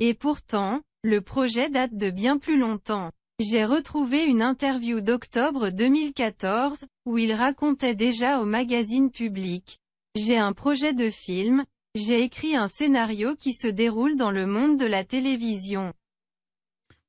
Et 0.00 0.14
pourtant, 0.14 0.80
le 1.02 1.20
projet 1.20 1.68
date 1.68 1.94
de 1.96 2.10
bien 2.10 2.38
plus 2.38 2.58
longtemps. 2.58 3.10
J'ai 3.40 3.64
retrouvé 3.64 4.24
une 4.24 4.40
interview 4.42 5.00
d'octobre 5.00 5.70
2014, 5.70 6.86
où 7.06 7.18
il 7.18 7.32
racontait 7.32 7.94
déjà 7.94 8.40
au 8.40 8.46
magazine 8.46 9.10
public. 9.10 9.80
J'ai 10.14 10.38
un 10.38 10.52
projet 10.52 10.94
de 10.94 11.10
film, 11.10 11.64
j'ai 11.94 12.22
écrit 12.22 12.56
un 12.56 12.68
scénario 12.68 13.34
qui 13.36 13.52
se 13.52 13.66
déroule 13.68 14.16
dans 14.16 14.30
le 14.30 14.46
monde 14.46 14.78
de 14.78 14.86
la 14.86 15.04
télévision. 15.04 15.92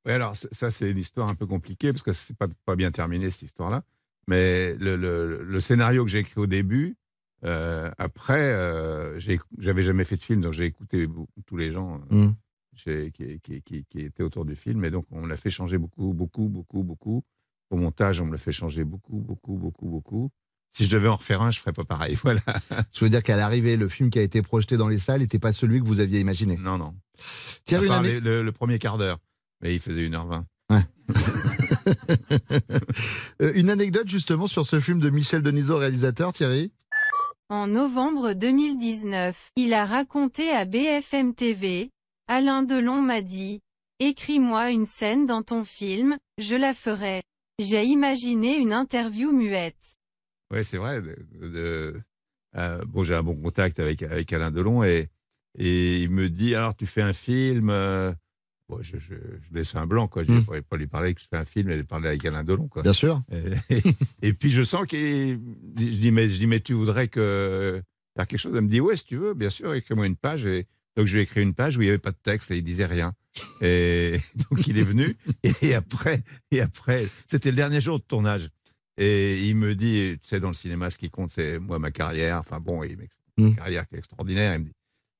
Oui, 0.06 0.12
alors 0.12 0.34
ça, 0.36 0.70
c'est 0.70 0.90
une 0.90 0.98
histoire 0.98 1.28
un 1.28 1.34
peu 1.34 1.46
compliquée 1.46 1.90
parce 1.92 2.02
que 2.02 2.12
c'est 2.12 2.36
pas, 2.36 2.48
pas 2.66 2.76
bien 2.76 2.90
terminé 2.90 3.30
cette 3.30 3.42
histoire-là. 3.42 3.82
Mais 4.26 4.74
le, 4.74 4.96
le- 4.96 5.42
le 5.42 5.60
scénario 5.60 6.04
que 6.04 6.10
j'ai 6.10 6.18
écrit 6.18 6.40
au 6.40 6.46
début, 6.46 6.96
euh, 7.44 7.90
après, 7.98 8.40
euh, 8.40 9.18
j'avais 9.58 9.82
jamais 9.82 10.04
fait 10.04 10.16
de 10.16 10.22
film, 10.22 10.40
donc 10.40 10.52
j'ai 10.52 10.64
écouté 10.66 11.06
tous 11.46 11.56
les 11.56 11.70
gens 11.70 12.00
euh, 12.12 12.26
Mm. 12.26 12.34
qui, 13.12 13.40
qui- 13.40 13.62
qui- 13.62 13.84
qui 13.84 14.00
étaient 14.00 14.22
autour 14.22 14.44
du 14.44 14.56
film, 14.56 14.84
et 14.84 14.90
donc 14.90 15.06
on 15.10 15.26
l'a 15.26 15.36
fait 15.36 15.50
changer 15.50 15.78
beaucoup, 15.78 16.12
beaucoup, 16.12 16.48
beaucoup, 16.48 16.82
beaucoup. 16.82 17.22
Au 17.70 17.76
montage, 17.76 18.20
on 18.20 18.26
me 18.26 18.32
l'a 18.32 18.38
fait 18.38 18.52
changer 18.52 18.84
beaucoup, 18.84 19.16
beaucoup, 19.18 19.56
beaucoup, 19.56 19.88
beaucoup. 19.88 20.30
Si 20.70 20.84
je 20.86 20.90
devais 20.90 21.06
en 21.08 21.16
refaire 21.16 21.40
un, 21.42 21.50
je 21.50 21.60
ferais 21.60 21.72
pas 21.72 21.84
pareil. 21.84 22.14
Voilà. 22.22 22.40
Je 22.92 23.04
veux 23.04 23.08
dire 23.10 23.22
qu'à 23.22 23.36
l'arrivée, 23.36 23.76
le 23.76 23.88
film 23.88 24.10
qui 24.10 24.18
a 24.18 24.22
été 24.22 24.42
projeté 24.42 24.76
dans 24.76 24.88
les 24.88 24.98
salles 24.98 25.20
n'était 25.20 25.38
pas 25.38 25.52
celui 25.52 25.80
que 25.80 25.86
vous 25.86 26.00
aviez 26.00 26.20
imaginé? 26.20 26.56
Non, 26.56 26.78
non. 26.78 26.94
Part 27.70 27.82
une 27.84 27.90
année- 27.92 28.08
les- 28.14 28.20
le, 28.20 28.42
le 28.42 28.52
premier 28.52 28.78
quart 28.78 28.98
d'heure, 28.98 29.18
mais 29.62 29.74
il 29.74 29.80
faisait 29.80 30.02
1h20. 30.08 30.44
Euh, 33.42 33.52
une 33.54 33.68
anecdote 33.70 34.08
justement 34.08 34.46
sur 34.46 34.64
ce 34.64 34.80
film 34.80 35.00
de 35.00 35.10
Michel 35.10 35.42
Denisot, 35.42 35.76
réalisateur, 35.76 36.32
Thierry? 36.32 36.72
En 37.50 37.66
novembre 37.66 38.32
2019, 38.32 39.50
il 39.56 39.74
a 39.74 39.84
raconté 39.84 40.50
à 40.50 40.64
BFM 40.64 41.34
TV, 41.34 41.90
Alain 42.26 42.62
Delon 42.62 43.02
m'a 43.02 43.20
dit, 43.20 43.60
écris-moi 44.00 44.70
une 44.70 44.86
scène 44.86 45.26
dans 45.26 45.42
ton 45.42 45.62
film, 45.62 46.16
je 46.38 46.56
la 46.56 46.72
ferai. 46.72 47.22
J'ai 47.58 47.84
imaginé 47.84 48.56
une 48.56 48.72
interview 48.72 49.30
muette. 49.30 49.92
Oui, 50.50 50.64
c'est 50.64 50.78
vrai. 50.78 51.02
euh, 51.42 51.92
bon, 52.86 53.04
j'ai 53.04 53.14
un 53.14 53.22
bon 53.22 53.36
contact 53.36 53.78
avec, 53.78 54.32
Alain 54.32 54.50
Delon 54.50 54.82
et, 54.82 55.10
et 55.58 56.00
il 56.00 56.08
me 56.08 56.30
dit 56.30 56.54
alors, 56.54 56.74
tu 56.74 56.86
fais 56.86 57.02
un 57.02 57.12
film 57.12 57.68
euh, 57.68 58.10
bon, 58.68 58.78
je, 58.82 58.98
je, 58.98 59.14
je 59.14 59.54
laisse 59.54 59.74
un 59.74 59.86
blanc, 59.86 60.08
quoi. 60.08 60.22
Je 60.24 60.32
ne 60.32 60.40
pourrais 60.40 60.62
pas 60.62 60.76
lui 60.76 60.86
parler 60.86 61.14
que 61.14 61.20
je 61.20 61.26
fais 61.28 61.36
un 61.36 61.44
film 61.44 61.70
et 61.70 61.76
lui 61.76 61.84
parler 61.84 62.08
avec 62.08 62.24
Alain 62.24 62.44
Delon, 62.44 62.68
quoi. 62.68 62.82
Bien 62.82 62.92
sûr. 62.92 63.20
Et, 63.70 63.82
et 64.22 64.32
puis, 64.32 64.50
je 64.50 64.62
sens 64.62 64.86
qu'il. 64.86 65.40
Je 65.78 65.84
dis, 66.00 66.10
mais, 66.10 66.28
je 66.28 66.38
dis, 66.38 66.46
mais 66.46 66.60
tu 66.60 66.72
voudrais 66.72 67.08
que 67.08 67.82
faire 68.16 68.26
quelque 68.26 68.38
chose? 68.38 68.52
Elle 68.54 68.62
me 68.62 68.68
dit, 68.68 68.80
ouais, 68.80 68.96
si 68.96 69.04
tu 69.04 69.16
veux, 69.16 69.34
bien 69.34 69.50
sûr, 69.50 69.74
écris-moi 69.74 70.06
une 70.06 70.16
page. 70.16 70.46
Et 70.46 70.66
donc, 70.96 71.06
je 71.06 71.14
lui 71.14 71.20
ai 71.20 71.22
écrit 71.24 71.42
une 71.42 71.54
page 71.54 71.76
où 71.76 71.82
il 71.82 71.86
n'y 71.86 71.90
avait 71.90 71.98
pas 71.98 72.12
de 72.12 72.18
texte 72.22 72.50
et 72.50 72.56
il 72.56 72.62
disait 72.64 72.86
rien. 72.86 73.12
Et 73.60 74.18
donc, 74.50 74.66
il 74.66 74.78
est 74.78 74.82
venu. 74.84 75.16
Et 75.62 75.74
après, 75.74 76.22
et 76.52 76.60
après 76.60 77.04
c'était 77.28 77.50
le 77.50 77.56
dernier 77.56 77.80
jour 77.80 77.98
de 77.98 78.04
tournage. 78.04 78.48
Et 78.96 79.44
il 79.48 79.56
me 79.56 79.74
dit, 79.74 80.16
tu 80.22 80.28
sais, 80.28 80.38
dans 80.38 80.48
le 80.48 80.54
cinéma, 80.54 80.88
ce 80.90 80.98
qui 80.98 81.10
compte, 81.10 81.32
c'est 81.32 81.58
moi, 81.58 81.80
ma 81.80 81.90
carrière. 81.90 82.38
Enfin 82.38 82.60
bon, 82.60 82.82
il 82.84 82.96
m'explique 82.96 83.20
Mm. 83.36 83.46
une 83.48 83.56
carrière 83.56 83.88
qui 83.88 83.96
est 83.96 83.98
extraordinaire. 83.98 84.54
Il 84.54 84.60
me 84.60 84.64
dit, 84.66 84.72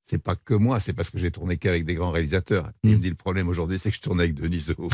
c'est 0.07 0.22
pas 0.22 0.36
que 0.36 0.52
moi, 0.55 0.80
c'est 0.80 0.92
parce 0.92 1.09
que 1.11 1.16
j'ai 1.18 1.30
tourné 1.30 1.57
qu'avec 1.57 1.84
des 1.86 1.94
grands 1.94 2.11
réalisateurs. 2.11 2.70
Il 2.82 2.90
me 2.92 2.96
dit, 2.98 3.09
le 3.09 3.14
problème 3.14 3.48
aujourd'hui, 3.48 3.78
c'est 3.78 3.90
que 3.90 3.96
je 3.96 4.02
tourne 4.02 4.20
avec 4.20 4.34
Denisot. 4.34 4.74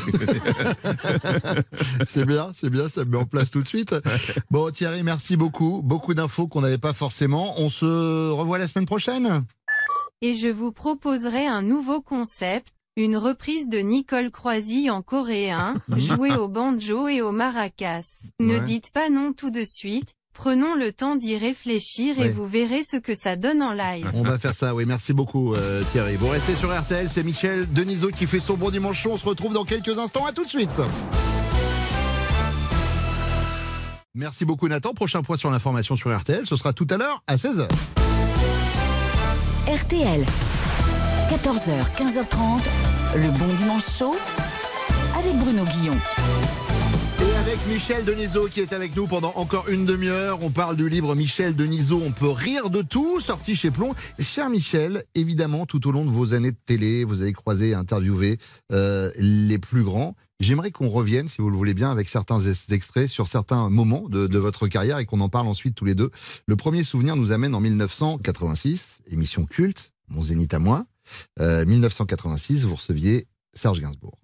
c'est 2.06 2.24
bien, 2.24 2.50
c'est 2.54 2.70
bien, 2.70 2.88
ça 2.88 3.04
me 3.04 3.10
met 3.10 3.16
en 3.16 3.26
place 3.26 3.50
tout 3.50 3.62
de 3.62 3.68
suite. 3.68 3.94
Bon, 4.50 4.70
Thierry, 4.70 5.02
merci 5.02 5.36
beaucoup. 5.36 5.80
Beaucoup 5.82 6.14
d'infos 6.14 6.46
qu'on 6.46 6.60
n'avait 6.60 6.78
pas 6.78 6.92
forcément. 6.92 7.54
On 7.60 7.68
se 7.68 8.30
revoit 8.30 8.58
la 8.58 8.68
semaine 8.68 8.86
prochaine. 8.86 9.44
Et 10.22 10.34
je 10.34 10.48
vous 10.48 10.72
proposerai 10.72 11.46
un 11.46 11.62
nouveau 11.62 12.00
concept, 12.02 12.68
une 12.96 13.16
reprise 13.16 13.68
de 13.68 13.78
Nicole 13.78 14.30
Croisy 14.30 14.90
en 14.90 15.02
coréen, 15.02 15.74
jouée 15.96 16.34
au 16.36 16.48
banjo 16.48 17.08
et 17.08 17.22
au 17.22 17.32
maracas. 17.32 18.28
Ne 18.38 18.58
Ouais. 18.58 18.60
dites 18.60 18.90
pas 18.92 19.08
non 19.08 19.32
tout 19.32 19.50
de 19.50 19.64
suite, 19.64 20.12
prenons 20.34 20.74
le 20.74 20.92
temps 20.92 21.16
d'y 21.16 21.36
réfléchir 21.36 22.20
et 22.20 22.28
vous 22.30 22.46
verrez 22.46 22.82
ce 22.82 22.96
que 22.96 23.14
ça 23.14 23.36
donne 23.36 23.62
en 23.62 23.72
live. 23.72 24.10
On 24.14 24.22
va 24.22 24.38
faire 24.38 24.54
ça, 24.54 24.74
oui. 24.74 24.84
Merci 24.86 25.12
beaucoup, 25.12 25.54
euh, 25.54 25.82
Thierry. 25.84 26.16
Vous 26.16 26.28
restez 26.28 26.56
sur 26.56 26.76
RTL, 26.76 27.08
c'est 27.08 27.22
Michel 27.22 27.70
Denisot 27.72 28.10
qui 28.10 28.26
fait 28.26 28.40
son 28.40 28.54
bon 28.54 28.70
dimanche 28.70 29.00
chaud. 29.00 29.12
On 29.12 29.16
se 29.16 29.26
retrouve 29.26 29.52
dans 29.52 29.64
quelques 29.64 29.98
instants. 29.98 30.26
À 30.26 30.32
tout 30.32 30.44
de 30.44 30.50
suite. 30.50 30.80
Merci 34.14 34.44
beaucoup, 34.44 34.68
Nathan. 34.68 34.92
Prochain 34.92 35.22
point 35.22 35.36
sur 35.36 35.50
l'information 35.50 35.96
sur 35.96 36.16
RTL, 36.16 36.44
ce 36.46 36.56
sera 36.56 36.72
tout 36.72 36.86
à 36.90 36.96
l'heure 36.96 37.22
à 37.26 37.36
16h. 37.36 37.68
RTL. 39.68 40.24
14h, 41.30 41.70
15h30. 41.96 42.60
Le 43.16 43.30
bon 43.38 43.54
dimanche 43.54 43.88
chaud 43.98 44.16
avec 45.16 45.36
Bruno 45.36 45.64
Guillon. 45.64 45.96
Avec 47.50 47.66
Michel 47.66 48.04
Denisot 48.04 48.46
qui 48.46 48.60
est 48.60 48.72
avec 48.72 48.94
nous 48.94 49.08
pendant 49.08 49.32
encore 49.34 49.68
une 49.68 49.84
demi-heure. 49.84 50.38
On 50.40 50.50
parle 50.50 50.76
du 50.76 50.88
livre 50.88 51.16
Michel 51.16 51.56
Denisot, 51.56 52.00
On 52.00 52.12
peut 52.12 52.30
rire 52.30 52.70
de 52.70 52.80
tout, 52.80 53.18
sorti 53.18 53.56
chez 53.56 53.72
Plomb. 53.72 53.92
Cher 54.20 54.48
Michel, 54.48 55.02
évidemment, 55.16 55.66
tout 55.66 55.84
au 55.88 55.90
long 55.90 56.04
de 56.04 56.12
vos 56.12 56.32
années 56.32 56.52
de 56.52 56.56
télé, 56.64 57.02
vous 57.02 57.22
avez 57.22 57.32
croisé 57.32 57.70
et 57.70 57.74
interviewé 57.74 58.38
euh, 58.70 59.10
les 59.18 59.58
plus 59.58 59.82
grands. 59.82 60.14
J'aimerais 60.38 60.70
qu'on 60.70 60.88
revienne, 60.88 61.26
si 61.26 61.42
vous 61.42 61.50
le 61.50 61.56
voulez 61.56 61.74
bien, 61.74 61.90
avec 61.90 62.08
certains 62.08 62.38
ex- 62.38 62.70
extraits 62.70 63.08
sur 63.08 63.26
certains 63.26 63.68
moments 63.68 64.08
de, 64.08 64.28
de 64.28 64.38
votre 64.38 64.68
carrière 64.68 64.98
et 65.00 65.04
qu'on 65.04 65.20
en 65.20 65.28
parle 65.28 65.48
ensuite 65.48 65.74
tous 65.74 65.84
les 65.84 65.96
deux. 65.96 66.12
Le 66.46 66.54
premier 66.54 66.84
souvenir 66.84 67.16
nous 67.16 67.32
amène 67.32 67.56
en 67.56 67.60
1986, 67.60 68.98
émission 69.10 69.44
culte, 69.44 69.92
Mon 70.08 70.22
Zénith 70.22 70.54
à 70.54 70.60
moi. 70.60 70.86
Euh, 71.40 71.64
1986, 71.66 72.64
vous 72.66 72.76
receviez 72.76 73.26
Serge 73.54 73.80
Gainsbourg. 73.80 74.20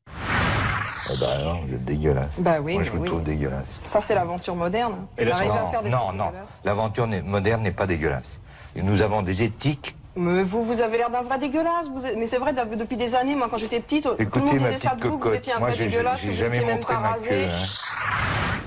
Eh 1.12 1.16
ben 1.18 1.28
alors, 1.28 1.60
vous 1.62 1.72
êtes 1.74 1.84
dégueulasse. 1.84 2.34
Bah 2.38 2.58
oui, 2.60 2.74
Moi, 2.74 2.82
je 2.82 2.90
vous 2.90 2.98
oui. 2.98 3.06
trouve 3.08 3.22
dégueulasse. 3.22 3.66
Ça, 3.84 4.00
c'est 4.00 4.14
l'aventure 4.14 4.56
moderne. 4.56 5.06
Et 5.18 5.24
la 5.24 5.36
arrive 5.36 5.50
à 5.52 5.62
non, 5.62 5.70
faire 5.70 5.82
des 5.82 5.90
non, 5.90 6.12
non. 6.12 6.32
L'aventure 6.64 7.06
moderne 7.24 7.62
n'est 7.62 7.70
pas 7.70 7.86
dégueulasse. 7.86 8.40
Et 8.74 8.82
nous 8.82 9.00
avons 9.02 9.22
des 9.22 9.42
éthiques. 9.42 9.94
Mais 10.16 10.42
vous, 10.42 10.64
vous 10.64 10.80
avez 10.80 10.96
l'air 10.98 11.10
d'un 11.10 11.22
vrai 11.22 11.38
dégueulasse. 11.38 11.88
Vous 11.94 12.04
êtes- 12.06 12.16
Mais 12.18 12.26
c'est 12.26 12.38
vrai, 12.38 12.52
depuis 12.54 12.96
des 12.96 13.14
années, 13.14 13.36
moi, 13.36 13.48
quand 13.50 13.58
j'étais 13.58 13.80
petite, 13.80 14.04
tout 14.04 14.10
le 14.18 14.22
Écoutez, 14.22 14.44
monde 14.46 14.60
ma 14.60 14.70
disait 14.72 14.88
ça 14.88 14.94
de 14.96 15.06
vous, 15.06 15.18
que 15.18 15.28
vous 15.28 15.34
étiez 15.34 15.52
un 15.52 15.58
moi, 15.58 15.68
vrai 15.68 15.76
j'ai 15.78 15.84
dégueulasse, 15.86 16.20
j'ai 16.22 16.32
jamais 16.32 16.56
étiez 16.56 16.66
même 16.66 16.76
montré 16.76 16.94
pas 16.94 17.00
ma 17.00 17.08
rasé. 17.10 17.28
queue. 17.28 17.44
hein. 17.50 17.66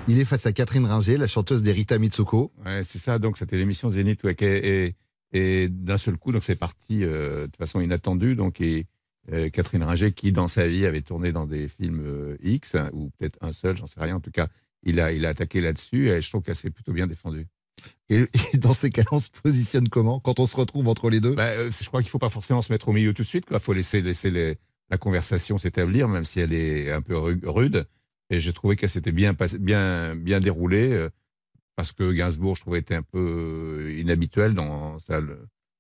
Il 0.07 0.19
est 0.19 0.25
face 0.25 0.45
à 0.45 0.51
Catherine 0.53 0.85
Ringer, 0.85 1.17
la 1.17 1.27
chanteuse 1.27 1.61
des 1.61 1.71
Rita 1.71 1.97
Mitsuko. 1.99 2.51
Ouais, 2.65 2.81
c'est 2.83 2.97
ça. 2.99 3.19
Donc, 3.19 3.37
c'était 3.37 3.57
l'émission 3.57 3.89
Zénith, 3.89 4.23
ouais, 4.23 4.35
et, 4.39 4.95
et 5.33 5.69
d'un 5.69 5.97
seul 5.97 6.17
coup, 6.17 6.31
donc 6.31 6.43
c'est 6.43 6.55
parti 6.55 7.03
euh, 7.03 7.45
de 7.47 7.55
façon 7.57 7.79
inattendue. 7.79 8.35
Donc, 8.35 8.61
et 8.61 8.85
euh, 9.33 9.49
Catherine 9.49 9.83
Ringer, 9.83 10.11
qui 10.11 10.31
dans 10.31 10.47
sa 10.47 10.67
vie 10.67 10.85
avait 10.85 11.01
tourné 11.01 11.31
dans 11.31 11.45
des 11.45 11.67
films 11.67 12.01
euh, 12.05 12.37
X, 12.43 12.75
hein, 12.75 12.89
ou 12.93 13.09
peut-être 13.17 13.37
un 13.41 13.53
seul, 13.53 13.75
j'en 13.77 13.87
sais 13.87 13.99
rien. 13.99 14.15
En 14.15 14.19
tout 14.19 14.31
cas, 14.31 14.47
il 14.83 14.99
a, 14.99 15.11
il 15.11 15.25
a 15.25 15.29
attaqué 15.29 15.61
là-dessus 15.61 16.09
et 16.09 16.21
je 16.21 16.29
trouve 16.29 16.41
qu'elle 16.41 16.55
s'est 16.55 16.69
plutôt 16.69 16.93
bien 16.93 17.07
défendue. 17.07 17.47
Et, 18.09 18.25
et 18.53 18.57
dans 18.57 18.73
ces 18.73 18.89
cas-là, 18.89 19.07
on 19.11 19.19
se 19.19 19.29
positionne 19.29 19.87
comment 19.89 20.19
quand 20.19 20.39
on 20.39 20.47
se 20.47 20.57
retrouve 20.57 20.87
entre 20.87 21.09
les 21.09 21.19
deux? 21.19 21.35
Bah, 21.35 21.47
euh, 21.47 21.71
je 21.71 21.87
crois 21.87 22.01
qu'il 22.01 22.09
faut 22.09 22.19
pas 22.19 22.29
forcément 22.29 22.61
se 22.61 22.71
mettre 22.71 22.89
au 22.89 22.93
milieu 22.93 23.13
tout 23.13 23.23
de 23.23 23.27
suite. 23.27 23.45
Il 23.51 23.59
faut 23.59 23.73
laisser, 23.73 24.01
laisser 24.01 24.31
les- 24.31 24.57
la 24.89 24.97
conversation 24.97 25.57
s'établir, 25.57 26.07
même 26.07 26.25
si 26.25 26.39
elle 26.39 26.53
est 26.53 26.91
un 26.91 27.01
peu 27.01 27.15
ru- 27.17 27.41
rude. 27.43 27.87
Et 28.29 28.39
j'ai 28.39 28.53
trouvé 28.53 28.75
qu'elle 28.75 28.89
s'était 28.89 29.11
bien, 29.11 29.35
bien, 29.59 30.15
bien 30.15 30.39
déroulée, 30.39 31.07
parce 31.75 31.91
que 31.91 32.11
Gainsbourg, 32.11 32.55
je 32.55 32.61
trouvais, 32.61 32.79
était 32.79 32.95
un 32.95 33.01
peu 33.03 33.93
inhabituel 33.97 34.53
dans 34.53 34.99
sa 34.99 35.21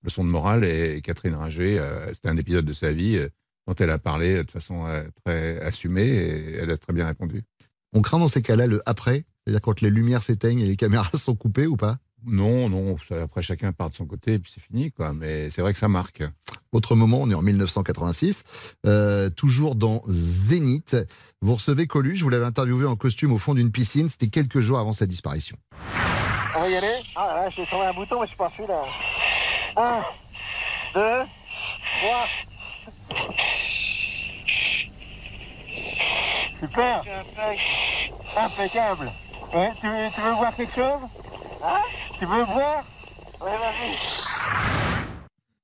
leçon 0.03 0.23
de 0.23 0.29
morale. 0.29 0.63
Et 0.63 1.01
Catherine 1.01 1.35
Ringer, 1.35 1.79
euh, 1.79 2.13
c'était 2.13 2.29
un 2.29 2.37
épisode 2.37 2.65
de 2.65 2.73
sa 2.73 2.91
vie 2.91 3.17
euh, 3.17 3.29
dont 3.67 3.75
elle 3.75 3.89
a 3.89 3.99
parlé 3.99 4.37
euh, 4.37 4.43
de 4.43 4.51
façon 4.51 4.85
très 5.23 5.59
assumée 5.61 6.07
et 6.07 6.55
elle 6.55 6.71
a 6.71 6.77
très 6.77 6.93
bien 6.93 7.07
répondu. 7.07 7.43
On 7.93 8.01
craint 8.01 8.19
dans 8.19 8.27
ces 8.27 8.41
cas-là 8.41 8.67
le 8.67 8.81
après, 8.85 9.23
c'est-à-dire 9.45 9.61
quand 9.61 9.81
les 9.81 9.89
lumières 9.89 10.23
s'éteignent 10.23 10.61
et 10.61 10.67
les 10.67 10.75
caméras 10.75 11.09
sont 11.17 11.35
coupées 11.35 11.67
ou 11.67 11.77
pas? 11.77 11.97
Non, 12.25 12.67
non, 12.67 12.97
après 13.23 13.41
chacun 13.41 13.71
part 13.71 13.89
de 13.89 13.95
son 13.95 14.05
côté 14.05 14.33
et 14.33 14.39
puis 14.39 14.51
c'est 14.53 14.61
fini, 14.61 14.91
quoi. 14.91 15.13
Mais 15.13 15.49
c'est 15.49 15.61
vrai 15.61 15.71
que 15.71 15.79
ça 15.79 15.87
marque. 15.87 16.21
Autre 16.73 16.95
moment, 16.95 17.21
on 17.21 17.31
est 17.31 17.33
en 17.33 17.41
1986, 17.41 18.75
toujours 19.37 19.75
dans 19.75 20.03
Zénith. 20.05 20.97
Vous 21.41 21.55
recevez 21.55 21.87
Coluche, 21.87 22.21
vous 22.21 22.29
l'avez 22.29 22.45
interviewé 22.45 22.85
en 22.85 22.97
costume 22.97 23.31
au 23.31 23.37
fond 23.37 23.55
d'une 23.55 23.71
piscine, 23.71 24.09
c'était 24.09 24.27
quelques 24.27 24.59
jours 24.59 24.79
avant 24.79 24.93
sa 24.93 25.05
disparition. 25.07 25.55
On 26.57 26.61
va 26.61 26.69
y 26.69 26.75
aller? 26.75 26.97
Ah, 27.15 27.43
là, 27.45 27.49
j'ai 27.55 27.65
trouvé 27.65 27.85
un 27.85 27.93
bouton, 27.93 28.19
mais 28.19 28.25
je 28.25 28.31
suis 28.31 28.37
pas 28.37 28.51
là. 28.67 28.83
1, 29.79 30.03
2, 30.93 30.99
3. 30.99 32.27
Super. 36.59 37.01
Impeccable. 38.37 39.11
Tu, 39.79 39.87
veux, 39.87 40.33
voir 40.33 40.53
quelque 40.55 40.75
chose 40.75 40.99
Hein 41.63 41.79
Tu 42.19 42.25
veux 42.25 42.43
voir 42.43 42.83
Ouais, 43.41 43.57
vas-y. 43.57 43.95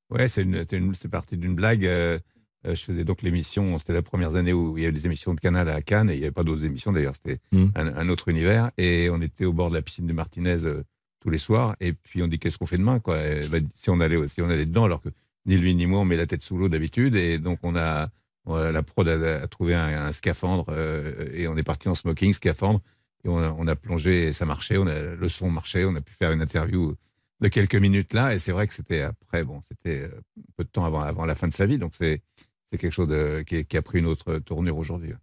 Ouais, 0.10 0.28
c'est 0.30 1.10
parti 1.10 1.36
d'une 1.36 1.56
blague. 1.56 1.86
Euh, 1.86 2.18
euh, 2.66 2.74
je 2.74 2.84
faisais 2.84 3.04
donc 3.04 3.22
l'émission, 3.22 3.78
c'était 3.80 3.92
la 3.92 4.02
première 4.02 4.36
année 4.36 4.54
où 4.54 4.78
il 4.78 4.84
y 4.84 4.86
avait 4.86 4.94
des 4.94 5.06
émissions 5.06 5.34
de 5.34 5.42
Canal 5.42 5.68
à 5.68 5.82
Cannes, 5.82 6.10
et 6.10 6.14
il 6.14 6.20
n'y 6.20 6.24
avait 6.24 6.32
pas 6.32 6.44
d'autres 6.44 6.64
émissions 6.64 6.94
d'ailleurs, 6.94 7.16
c'était 7.16 7.40
hmm. 7.52 7.68
un, 7.76 8.08
autre 8.08 8.30
univers. 8.30 8.72
Et 8.78 9.10
on 9.12 9.22
était 9.22 9.44
au 9.44 9.52
bord 9.52 9.70
de 9.70 9.76
la 9.76 9.82
piscine 9.82 10.08
de 10.08 10.14
Martinez. 10.14 10.64
Euh, 10.64 10.84
tous 11.26 11.32
les 11.32 11.40
soirs, 11.40 11.76
et 11.80 11.92
puis 11.92 12.22
on 12.22 12.28
dit 12.28 12.38
qu'est-ce 12.38 12.60
qu'on 12.60 12.68
fait 12.68 12.78
demain, 12.78 13.00
quoi? 13.00 13.18
Bah, 13.50 13.58
si, 13.74 13.90
on 13.90 14.00
allait, 14.00 14.28
si 14.28 14.44
on 14.44 14.50
allait 14.50 14.68
dedans, 14.68 14.84
alors 14.84 15.02
que 15.02 15.10
ni 15.48 15.58
lui 15.58 15.74
ni 15.74 15.88
moi 15.88 16.02
on 16.02 16.06
met 16.06 16.18
la 16.18 16.28
tête 16.28 16.44
sous 16.44 16.56
l'eau 16.56 16.70
d'habitude, 16.70 17.16
et 17.16 17.40
donc 17.40 17.58
on 17.64 17.76
a, 17.76 18.10
la 18.46 18.84
prod 18.84 19.10
a, 19.10 19.42
a 19.42 19.48
trouvé 19.48 19.74
un, 19.74 20.12
scaphandre, 20.12 20.68
euh, 20.70 21.28
et 21.34 21.48
on 21.48 21.58
est 21.58 21.64
parti 21.64 21.90
en 21.90 21.96
smoking, 21.96 22.32
scaphandre, 22.32 22.80
et 23.24 23.30
on 23.30 23.40
a, 23.40 23.50
on 23.58 23.66
a 23.66 23.76
plongé, 23.76 24.28
et 24.28 24.34
ça 24.34 24.46
marchait, 24.46 24.78
on 24.78 24.86
a, 24.86 25.00
le 25.00 25.30
son 25.30 25.50
marchait, 25.50 25.84
on 25.84 25.96
a 25.96 26.02
pu 26.02 26.14
faire 26.14 26.32
une 26.32 26.44
interview 26.44 26.94
de 27.42 27.48
quelques 27.48 27.74
minutes 27.74 28.14
là, 28.14 28.36
et 28.36 28.38
c'est 28.38 28.52
vrai 28.52 28.68
que 28.68 28.76
c'était 28.76 29.02
après, 29.02 29.44
bon, 29.44 29.64
c'était 29.68 30.04
euh, 30.04 30.22
peu 30.58 30.64
de 30.64 30.70
temps 30.70 30.86
avant, 30.86 31.02
avant 31.02 31.26
la 31.26 31.34
fin 31.34 31.48
de 31.48 31.54
sa 31.54 31.66
vie, 31.66 31.80
donc 31.80 31.94
c'est 31.98 32.22
c'est 32.70 32.78
quelque 32.78 32.94
chose 32.94 33.10
qui 33.46 33.78
a 33.78 33.82
pris 33.82 34.00
une 34.00 34.08
autre 34.08 34.40
tournure 34.40 34.78
aujourd'hui. 34.78 35.14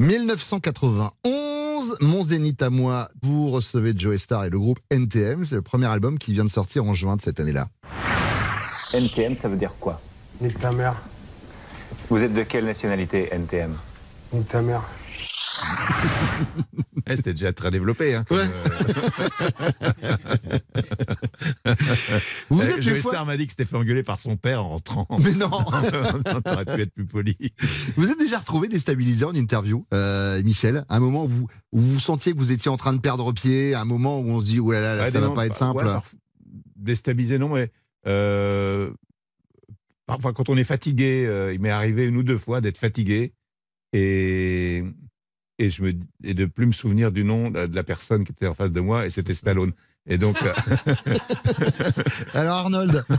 1991, 0.00 1.55
Mon 2.00 2.24
Zénith 2.24 2.62
à 2.62 2.70
moi, 2.70 3.08
vous 3.22 3.50
recevez 3.50 3.92
Joe 3.96 4.16
Star 4.16 4.44
et 4.44 4.50
le 4.50 4.58
groupe 4.58 4.78
NTM, 4.90 5.44
c'est 5.46 5.56
le 5.56 5.62
premier 5.62 5.86
album 5.86 6.18
qui 6.18 6.32
vient 6.32 6.44
de 6.44 6.50
sortir 6.50 6.84
en 6.84 6.94
juin 6.94 7.16
de 7.16 7.20
cette 7.20 7.40
année-là. 7.40 7.68
NTM, 8.92 9.36
ça 9.36 9.48
veut 9.48 9.56
dire 9.56 9.74
quoi? 9.78 10.00
Nique 10.40 10.58
ta 10.60 10.72
mère, 10.72 10.94
Vous 12.08 12.18
êtes 12.18 12.34
de 12.34 12.42
quelle 12.42 12.64
nationalité, 12.64 13.28
NTM 13.32 13.74
nique 14.32 14.48
ta 14.48 14.62
mère. 14.62 14.82
Eh, 17.08 17.14
C'était 17.16 17.32
déjà 17.34 17.52
très 17.52 17.70
développé. 17.70 18.14
Hein, 18.14 18.24
comme, 18.28 18.38
euh, 18.38 18.46
Vous 22.50 22.62
Eh, 22.62 22.66
êtes 22.66 22.76
des 22.76 22.82
Joey 22.82 23.00
fois- 23.00 23.12
Star 23.12 23.26
m'a 23.26 23.36
dit 23.36 23.46
que 23.46 23.52
c'était 23.52 23.64
fait 23.64 23.76
engueuler 23.76 24.02
par 24.02 24.18
son 24.18 24.36
père 24.36 24.64
en 24.64 24.70
rentrant. 24.70 25.06
Mais 25.22 25.32
non 25.34 25.50
T'aurais 26.44 26.64
pu 26.64 26.80
être 26.82 26.92
plus 26.92 27.06
poli. 27.06 27.36
Vous 27.96 28.10
êtes 28.10 28.18
déjà 28.18 28.38
retrouvé 28.38 28.68
déstabilisé 28.68 29.24
en 29.24 29.34
interview, 29.34 29.86
euh, 29.94 30.42
Michel? 30.42 30.84
Un 30.88 31.00
moment 31.00 31.24
où 31.24 31.28
vous, 31.28 31.46
où 31.72 31.80
vous 31.80 32.00
sentiez 32.00 32.32
que 32.32 32.38
vous 32.38 32.52
étiez 32.52 32.70
en 32.70 32.76
train 32.76 32.92
de 32.92 32.98
perdre 33.00 33.32
pied, 33.32 33.74
un 33.74 33.84
moment 33.84 34.18
où 34.20 34.28
on 34.28 34.40
se 34.40 34.46
dit, 34.46 34.60
oh 34.60 34.72
là 34.72 34.80
là, 34.80 34.94
là, 34.96 35.02
Ouais, 35.04 35.10
ça 35.10 35.20
des 35.20 35.26
va 35.26 35.32
pas 35.32 35.46
être 35.46 35.56
simple. 35.56 35.84
ouais, 35.84 35.92
déstabilisé, 36.76 37.38
non, 37.38 37.50
mais 37.54 37.70
euh, 38.06 38.90
parfois 40.06 40.32
quand 40.32 40.48
on 40.48 40.56
est 40.56 40.64
fatigué, 40.64 41.24
euh, 41.26 41.52
il 41.52 41.60
m'est 41.60 41.70
arrivé 41.70 42.06
une 42.06 42.16
ou 42.16 42.22
deux 42.22 42.38
fois 42.38 42.60
d'être 42.60 42.78
fatigué 42.78 43.32
et 43.92 44.82
et 45.58 45.70
je 45.70 45.82
me 45.82 45.94
et 46.22 46.34
de 46.34 46.46
plus 46.46 46.66
me 46.66 46.72
souvenir 46.72 47.12
du 47.12 47.24
nom 47.24 47.50
de 47.50 47.74
la 47.74 47.82
personne 47.82 48.24
qui 48.24 48.32
était 48.32 48.46
en 48.46 48.54
face 48.54 48.72
de 48.72 48.80
moi 48.80 49.06
et 49.06 49.10
c'était 49.10 49.34
Stallone. 49.34 49.72
Et 50.08 50.18
donc 50.18 50.36
euh, 50.42 50.52
Alors 52.34 52.58
Arnold 52.58 53.04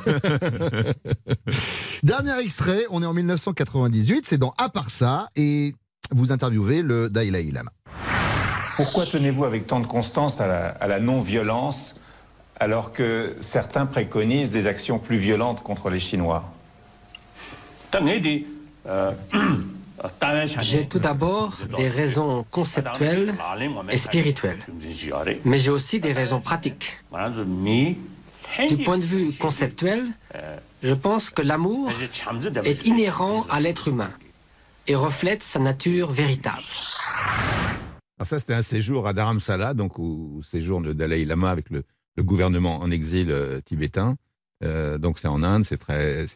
Dernier 2.03 2.39
extrait, 2.41 2.85
on 2.89 3.03
est 3.03 3.05
en 3.05 3.13
1998, 3.13 4.25
c'est 4.25 4.37
dans 4.37 4.53
À 4.57 4.69
part 4.69 4.89
ça, 4.89 5.29
et 5.35 5.73
vous 6.11 6.31
interviewez 6.31 6.83
le 6.83 7.09
Dalai 7.09 7.51
Lama. 7.51 7.71
Pourquoi 8.77 9.05
tenez-vous 9.05 9.43
avec 9.43 9.67
tant 9.67 9.79
de 9.79 9.87
constance 9.87 10.39
à 10.39 10.47
la, 10.47 10.67
à 10.67 10.87
la 10.87 10.99
non-violence 10.99 11.99
alors 12.59 12.93
que 12.93 13.35
certains 13.39 13.85
préconisent 13.85 14.51
des 14.51 14.67
actions 14.67 14.99
plus 14.99 15.17
violentes 15.17 15.63
contre 15.63 15.89
les 15.89 15.99
Chinois? 15.99 16.49
J'ai 20.61 20.85
tout 20.85 20.99
d'abord 20.99 21.57
des 21.75 21.87
raisons 21.87 22.45
conceptuelles 22.51 23.35
et 23.91 23.97
spirituelles, 23.97 24.59
mais 25.45 25.59
j'ai 25.59 25.71
aussi 25.71 25.99
des 25.99 26.13
raisons 26.13 26.39
pratiques. 26.39 26.99
Du 28.69 28.77
point 28.77 28.97
de 28.97 29.05
vue 29.05 29.33
conceptuel, 29.33 30.05
je 30.83 30.93
pense 30.93 31.29
que 31.29 31.41
l'amour 31.41 31.89
est 32.63 32.85
inhérent 32.85 33.45
à 33.49 33.59
l'être 33.59 33.87
humain 33.87 34.11
et 34.87 34.95
reflète 34.95 35.43
sa 35.43 35.59
nature 35.59 36.11
véritable. 36.11 36.63
Alors 38.19 38.27
ça, 38.27 38.39
c'était 38.39 38.53
un 38.53 38.63
séjour 38.63 39.07
à 39.07 39.13
Dharamsala, 39.13 39.73
donc 39.73 39.99
au, 39.99 40.41
séjour 40.43 40.81
de 40.81 40.93
Dalai 40.93 41.23
Lama 41.25 41.51
avec 41.51 41.69
le, 41.69 41.83
gouvernement 42.19 42.79
en 42.79 42.89
exil 42.89 43.29
euh, 43.29 43.61
tibétain. 43.61 44.15
Euh, 44.63 44.97
donc 44.97 45.19
c'est 45.19 45.27
en 45.27 45.43
Inde, 45.43 45.65
c'est 45.65 45.79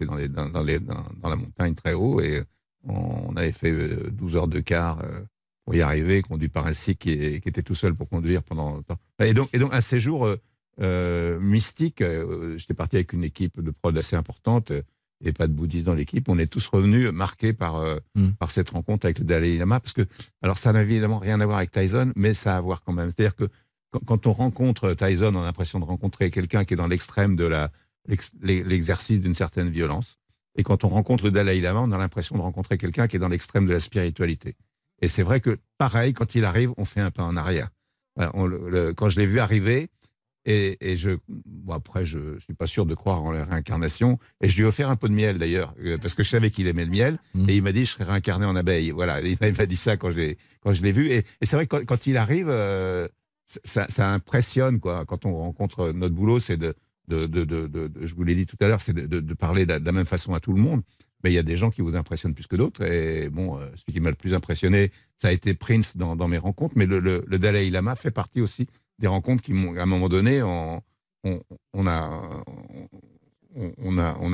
dans, 0.04 0.14
les, 0.14 0.28
dans, 0.30 0.62
les, 0.62 0.80
dans, 0.80 1.30
la 1.30 1.36
montagne 1.36 1.74
très 1.74 1.94
haut, 1.94 2.22
et 2.22 2.44
on, 2.88 3.36
avait 3.36 3.52
fait 3.52 3.72
euh, 3.72 4.10
12 4.12 4.36
heures 4.36 4.48
de 4.48 4.60
car 4.60 5.00
euh, 5.02 5.22
pour 5.66 5.76
y 5.76 5.82
arriver, 5.82 6.22
conduit 6.22 6.50
par 6.50 6.68
un 6.68 6.74
sikh 6.74 7.00
qui, 7.00 7.12
était 7.12 7.62
tout 7.64 7.76
seul 7.76 7.94
pour 7.94 8.10
conduire 8.10 8.44
pendant 8.44 8.74
longtemps. 8.74 8.98
Et 9.24 9.34
donc, 9.34 9.50
et 9.54 9.60
donc 9.60 9.74
un 9.74 9.82
séjour 9.82 10.26
euh, 10.26 10.38
euh, 10.82 11.40
mystique. 11.40 12.02
euh, 12.02 12.58
J'étais 12.58 12.74
parti 12.74 12.96
avec 12.96 13.14
une 13.14 13.24
équipe 13.24 13.62
de 13.62 13.72
prod 13.72 13.96
assez 13.98 14.16
importante 14.16 14.72
euh, 14.72 14.82
et 15.24 15.34
pas 15.34 15.48
de 15.48 15.54
bouddhistes 15.54 15.86
dans 15.86 15.94
l'équipe. 15.94 16.28
On 16.30 16.40
est 16.40 16.48
tous 16.48 16.66
revenus 16.68 17.12
marqués 17.12 17.54
par 17.54 17.76
euh, 17.76 18.00
par 18.40 18.50
cette 18.50 18.72
rencontre 18.72 19.06
avec 19.06 19.20
le 19.20 19.26
Dalai 19.26 19.58
Lama, 19.58 19.80
parce 19.80 19.94
que 19.94 20.08
alors 20.42 20.58
ça 20.58 20.74
n'a 20.74 20.82
évidemment 20.82 21.20
rien 21.20 21.40
à 21.42 21.46
voir 21.46 21.60
avec 21.60 21.72
Tyson, 21.72 22.12
mais 22.16 22.34
ça 22.34 22.56
a 22.56 22.58
à 22.58 22.62
voir 22.62 22.82
quand 22.82 22.94
même. 22.94 23.12
C'est-à-dire 23.12 23.36
que 23.36 23.48
quand, 23.92 24.04
quand 24.04 24.26
on 24.26 24.34
rencontre 24.34 24.94
Tyson, 24.94 25.36
on 25.36 25.42
a 25.42 25.46
l'impression 25.46 25.80
de 25.80 25.86
rencontrer 25.86 26.32
quelqu'un 26.32 26.66
qui 26.66 26.74
est 26.74 26.78
dans 26.78 26.88
l'extrême 26.88 27.36
de 27.36 27.44
la 27.46 27.72
l'exercice 28.42 29.22
d'une 29.22 29.36
certaine 29.36 29.70
violence. 29.70 30.18
Et 30.56 30.64
quand 30.64 30.84
on 30.84 30.90
rencontre 30.90 31.24
le 31.26 31.32
Dalai 31.32 31.62
Lama, 31.62 31.82
on 31.82 31.92
a 31.92 31.98
l'impression 31.98 32.36
de 32.36 32.42
rencontrer 32.42 32.78
quelqu'un 32.78 33.08
qui 33.08 33.16
est 33.16 33.20
dans 33.20 33.30
l'extrême 33.30 33.66
de 33.66 33.74
la 33.74 33.80
spiritualité. 33.80 34.56
Et 35.02 35.08
c'est 35.08 35.24
vrai 35.24 35.40
que, 35.42 35.58
pareil, 35.78 36.14
quand 36.14 36.36
il 36.36 36.46
arrive, 36.46 36.72
on 36.78 36.86
fait 36.86 37.00
un 37.02 37.10
pas 37.12 37.24
en 37.24 37.36
arrière. 37.38 37.70
Voilà, 38.16 38.32
on 38.36 38.46
le- 38.46 38.70
le- 38.70 38.94
quand 38.94 39.10
je 39.10 39.20
l'ai 39.20 39.26
vu 39.26 39.40
arriver, 39.40 39.88
et, 40.46 40.78
et 40.82 40.98
je, 40.98 41.12
bon 41.28 41.74
après, 41.74 42.06
je, 42.06 42.36
je 42.36 42.40
suis 42.44 42.54
pas 42.54 42.66
sûr 42.68 42.86
de 42.86 42.96
croire 42.96 43.24
en 43.24 43.32
la 43.32 43.46
réincarnation, 43.46 44.18
et 44.42 44.50
je 44.50 44.58
lui 44.58 44.64
ai 44.64 44.66
offert 44.68 44.90
un 44.90 44.96
peu 44.96 45.08
de 45.08 45.14
miel 45.14 45.38
d'ailleurs, 45.38 45.74
euh, 45.84 45.98
parce 46.00 46.16
que 46.16 46.24
je 46.24 46.30
savais 46.30 46.50
qu'il 46.52 46.68
aimait 46.68 46.86
le 46.86 46.92
miel, 46.92 47.20
et 47.48 47.56
il 47.56 47.62
m'a 47.64 47.72
dit 47.72 47.86
je 47.86 47.92
serais 47.92 48.04
réincarné 48.06 48.46
en 48.46 48.56
abeille. 48.56 48.92
Voilà, 48.92 49.22
il 49.22 49.38
m'a 49.40 49.66
dit 49.66 49.78
ça 49.78 49.98
quand 49.98 50.12
quand 50.62 50.74
je 50.74 50.82
l'ai 50.84 50.92
vu, 50.92 51.12
et, 51.12 51.20
et 51.40 51.46
c'est 51.46 51.56
vrai 51.56 51.68
que 51.68 51.78
quand, 51.78 51.86
quand 51.86 52.08
il 52.08 52.18
arrive, 52.18 52.50
euh, 52.50 53.08
ça, 53.46 53.86
ça 53.90 54.10
impressionne 54.12 54.80
quoi. 54.80 55.06
Quand 55.06 55.26
on 55.26 55.36
rencontre 55.38 55.92
notre 55.92 56.16
boulot, 56.16 56.40
c'est 56.40 56.58
de, 56.58 56.74
je 57.12 58.16
vous 58.16 58.24
l'ai 58.24 58.36
dit 58.36 58.46
tout 58.46 58.58
à 58.60 58.68
l'heure, 58.68 58.82
c'est 58.82 58.94
de, 58.94 59.34
parler 59.34 59.66
de 59.66 59.74
la, 59.74 59.92
même 59.92 60.06
façon 60.06 60.34
à 60.34 60.40
tout 60.40 60.54
le 60.54 60.62
monde. 60.62 60.82
Mais 61.24 61.32
il 61.32 61.36
y 61.36 61.40
a 61.40 61.44
des 61.44 61.56
gens 61.56 61.70
qui 61.70 61.82
vous 61.82 61.96
impressionnent 61.96 62.34
plus 62.34 62.48
que 62.48 62.56
d'autres. 62.56 62.84
Et 62.84 63.30
bon, 63.30 63.58
euh, 63.58 63.68
celui 63.76 63.94
qui 63.94 64.00
m'a 64.00 64.10
le 64.10 64.16
plus 64.16 64.34
impressionné, 64.34 64.92
ça 65.20 65.28
a 65.28 65.32
été 65.32 65.54
Prince 65.54 65.96
dans, 65.96 66.28
mes 66.28 66.40
rencontres. 66.40 66.74
Mais 66.76 66.88
le, 66.88 67.24
Dalai 67.38 67.70
Lama 67.70 67.96
fait 67.96 68.10
partie 68.10 68.42
aussi 68.42 68.66
des 68.98 69.08
rencontres 69.08 69.44
qui 69.44 69.52
à 69.52 69.84
un 69.84 69.86
moment 69.86 70.10
donné, 70.10 70.42
on, 70.42 70.82
a, 71.86 72.10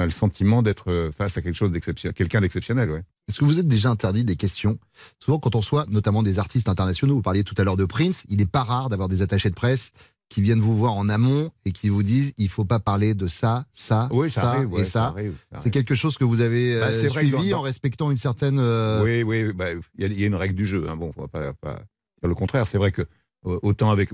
le 0.05 0.09
sentiment 0.09 0.61
d'être 0.61 1.09
face 1.17 1.37
à 1.37 1.41
quelque 1.41 1.55
chose 1.55 1.71
d'exceptionnel, 1.71 2.13
quelqu'un 2.13 2.39
d'exceptionnel. 2.39 3.03
Est-ce 3.27 3.39
que 3.39 3.45
vous 3.45 3.59
êtes 3.59 3.67
déjà 3.67 3.89
interdit 3.89 4.23
des 4.23 4.37
questions? 4.37 4.79
Souvent, 5.19 5.39
quand 5.39 5.55
on 5.55 5.59
reçoit 5.59 5.85
notamment 5.89 6.23
des 6.23 6.39
artistes 6.39 6.69
internationaux, 6.69 7.15
vous 7.15 7.21
parliez 7.21 7.43
tout 7.43 7.55
à 7.57 7.65
l'heure 7.65 7.75
de 7.75 7.85
Prince, 7.85 8.23
il 8.29 8.37
n'est 8.37 8.45
pas 8.45 8.63
rare 8.63 8.87
d'avoir 8.87 9.09
des 9.09 9.21
attachés 9.21 9.49
de 9.49 9.55
presse 9.55 9.91
qui 10.29 10.41
viennent 10.41 10.59
vous 10.59 10.75
voir 10.75 10.93
en 10.93 11.07
amont 11.09 11.49
et 11.65 11.71
qui 11.71 11.89
vous 11.89 12.03
disent 12.03 12.33
il 12.37 12.49
faut 12.49 12.65
pas 12.65 12.79
parler 12.79 13.13
de 13.13 13.27
ça, 13.27 13.65
ça, 13.71 14.09
Oui, 14.11 14.29
ça 14.29 14.41
ça 14.41 14.51
arrive, 14.51 14.71
ouais, 14.73 14.81
et 14.81 14.85
ça 14.85 14.91
ça. 14.91 15.05
arrive, 15.07 15.35
ça 15.51 15.59
C'est 15.61 15.69
quelque 15.71 15.95
chose 15.95 16.17
que 16.17 16.23
vous 16.25 16.41
avez 16.41 16.77
Bah, 16.79 16.87
euh, 16.87 17.09
suivi 17.09 17.49
dans- 17.49 17.59
en 17.59 17.61
respectant 17.61 18.11
une 18.11 18.17
certaine. 18.17 18.57
euh, 18.59 19.03
Oui, 19.03 19.23
oui, 19.23 19.53
bah, 19.53 19.71
il 19.71 20.01
y, 20.01 20.03
a- 20.05 20.07
il 20.07 20.19
y 20.19 20.23
a 20.23 20.27
une 20.27 20.35
règle 20.35 20.55
du 20.55 20.65
jeu. 20.65 20.85
Hein. 20.89 20.97
Bon, 20.97 21.11
on 21.15 21.21
va 21.21 21.27
pas, 21.27 21.53
pas- 21.53 21.75
dire 22.21 22.27
le 22.29 22.35
contraire. 22.35 22.67
C'est 22.67 22.77
vrai 22.77 22.91
que 22.91 23.03
euh, 23.45 23.59
autant 23.61 23.91
avec 23.91 24.09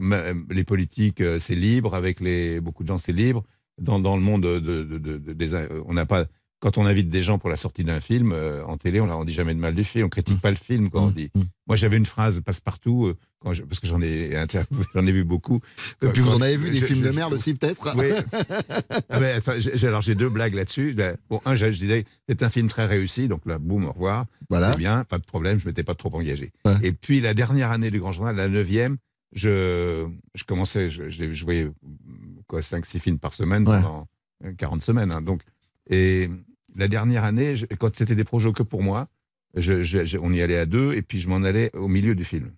les 0.50 0.64
politiques, 0.64 1.24
c'est 1.40 1.56
libre, 1.56 1.96
avec 1.96 2.20
les, 2.20 2.60
beaucoup 2.62 2.84
de 2.84 2.90
gens, 2.90 2.98
c'est 3.00 3.14
libre. 3.14 3.44
Dans, 3.82 4.00
dans 4.00 4.16
le 4.16 4.22
monde 4.22 4.44
de, 4.44 4.60
de- 4.60 4.84
de- 4.84 5.18
de- 5.18 5.34
des, 5.34 5.68
on 5.88 5.94
n'a 5.94 6.06
pas, 6.06 6.26
quand 6.64 6.78
on 6.78 6.86
invite 6.86 7.10
des 7.10 7.22
gens 7.22 7.40
pour 7.40 7.50
la 7.50 7.58
sortie 7.58 7.84
d'un 7.84 8.00
film, 8.00 8.32
euh, 8.32 8.64
en 8.66 8.78
télé, 8.78 9.02
on 9.02 9.06
leur 9.06 9.26
dit 9.26 9.34
jamais 9.34 9.54
de 9.54 9.60
mal 9.60 9.76
du 9.76 9.84
film, 9.84 10.06
on 10.06 10.10
critique 10.10 10.40
pas 10.40 10.50
le 10.50 10.56
film 10.56 10.90
quand 10.90 11.08
on 11.08 11.12
dit. 11.12 11.30
Moi, 11.68 11.76
j'avais 11.76 11.98
une 11.98 12.06
phrase 12.06 12.40
passe-partout, 12.40 13.08
euh, 13.08 13.18
quand 13.42 13.54
je- 13.54 13.64
parce 13.64 13.82
que 13.82 13.88
j'en 13.88 14.02
ai, 14.02 14.32
j'en 14.96 15.06
ai 15.06 15.12
vu 15.12 15.26
beaucoup. 15.26 15.60
Et 16.02 16.08
puis 16.08 16.22
vous 16.22 16.32
en 16.32 16.40
avez 16.42 16.56
vu 16.56 16.70
des 16.70 16.80
films 16.82 17.04
je- 17.04 17.10
de 17.10 17.14
merde 17.14 17.34
aussi, 17.34 17.54
peut-être 17.54 17.94
Oui. 17.98 18.06
Ah 19.10 19.20
ben, 19.20 19.38
enfin, 19.40 19.58
alors 19.86 20.02
j'ai 20.02 20.16
deux 20.16 20.30
blagues 20.30 20.54
là-dessus. 20.54 20.94
Ben, 20.94 21.18
Bon, 21.30 21.42
un, 21.44 21.56
je, 21.56 21.66
disais, 21.66 22.06
c'est 22.30 22.42
un 22.44 22.50
film 22.50 22.70
très 22.70 22.86
réussi, 22.86 23.28
donc 23.28 23.46
là, 23.46 23.60
boum, 23.60 23.84
au 23.86 23.92
revoir. 23.92 24.26
Voilà. 24.50 24.72
C'est 24.72 24.78
bien, 24.78 25.04
pas 25.04 25.18
de 25.18 25.26
problème, 25.26 25.60
je 25.60 25.68
m'étais 25.68 25.84
pas 25.84 25.96
trop 25.96 26.16
engagé. 26.16 26.52
Et 26.82 26.94
puis 26.94 27.20
la 27.20 27.34
dernière 27.34 27.72
année 27.72 27.92
du 27.92 28.00
Grand 28.00 28.14
Journal, 28.14 28.36
la 28.38 28.48
neuvième, 28.48 28.96
je, 29.34 30.08
je 30.34 30.44
commençais, 30.46 30.90
je, 30.90 31.44
voyais 31.44 31.68
quoi, 32.48 32.62
5-6 32.62 33.00
films 33.00 33.20
par 33.20 33.34
semaine 33.34 33.66
pendant 33.66 34.08
euh, 34.46 34.54
40 34.58 34.82
semaines. 34.82 35.12
hein. 35.12 35.22
donc, 35.22 35.42
et 35.90 36.30
la 36.76 36.88
dernière 36.88 37.24
année, 37.24 37.56
je- 37.56 37.66
quand 37.80 37.96
c'était 37.96 38.16
des 38.16 38.24
projets 38.24 38.52
que 38.54 38.64
pour 38.64 38.84
moi, 38.84 39.08
je, 39.56 39.84
je- 39.84 40.06
je- 40.06 40.18
on 40.18 40.32
y 40.34 40.42
allait 40.42 40.58
à 40.58 40.66
deux, 40.66 40.94
et 40.94 41.02
puis 41.02 41.20
je 41.20 41.30
m'en 41.30 41.44
allais 41.44 41.70
au 41.76 41.88
milieu 41.88 42.16
du 42.16 42.24
film. 42.24 42.52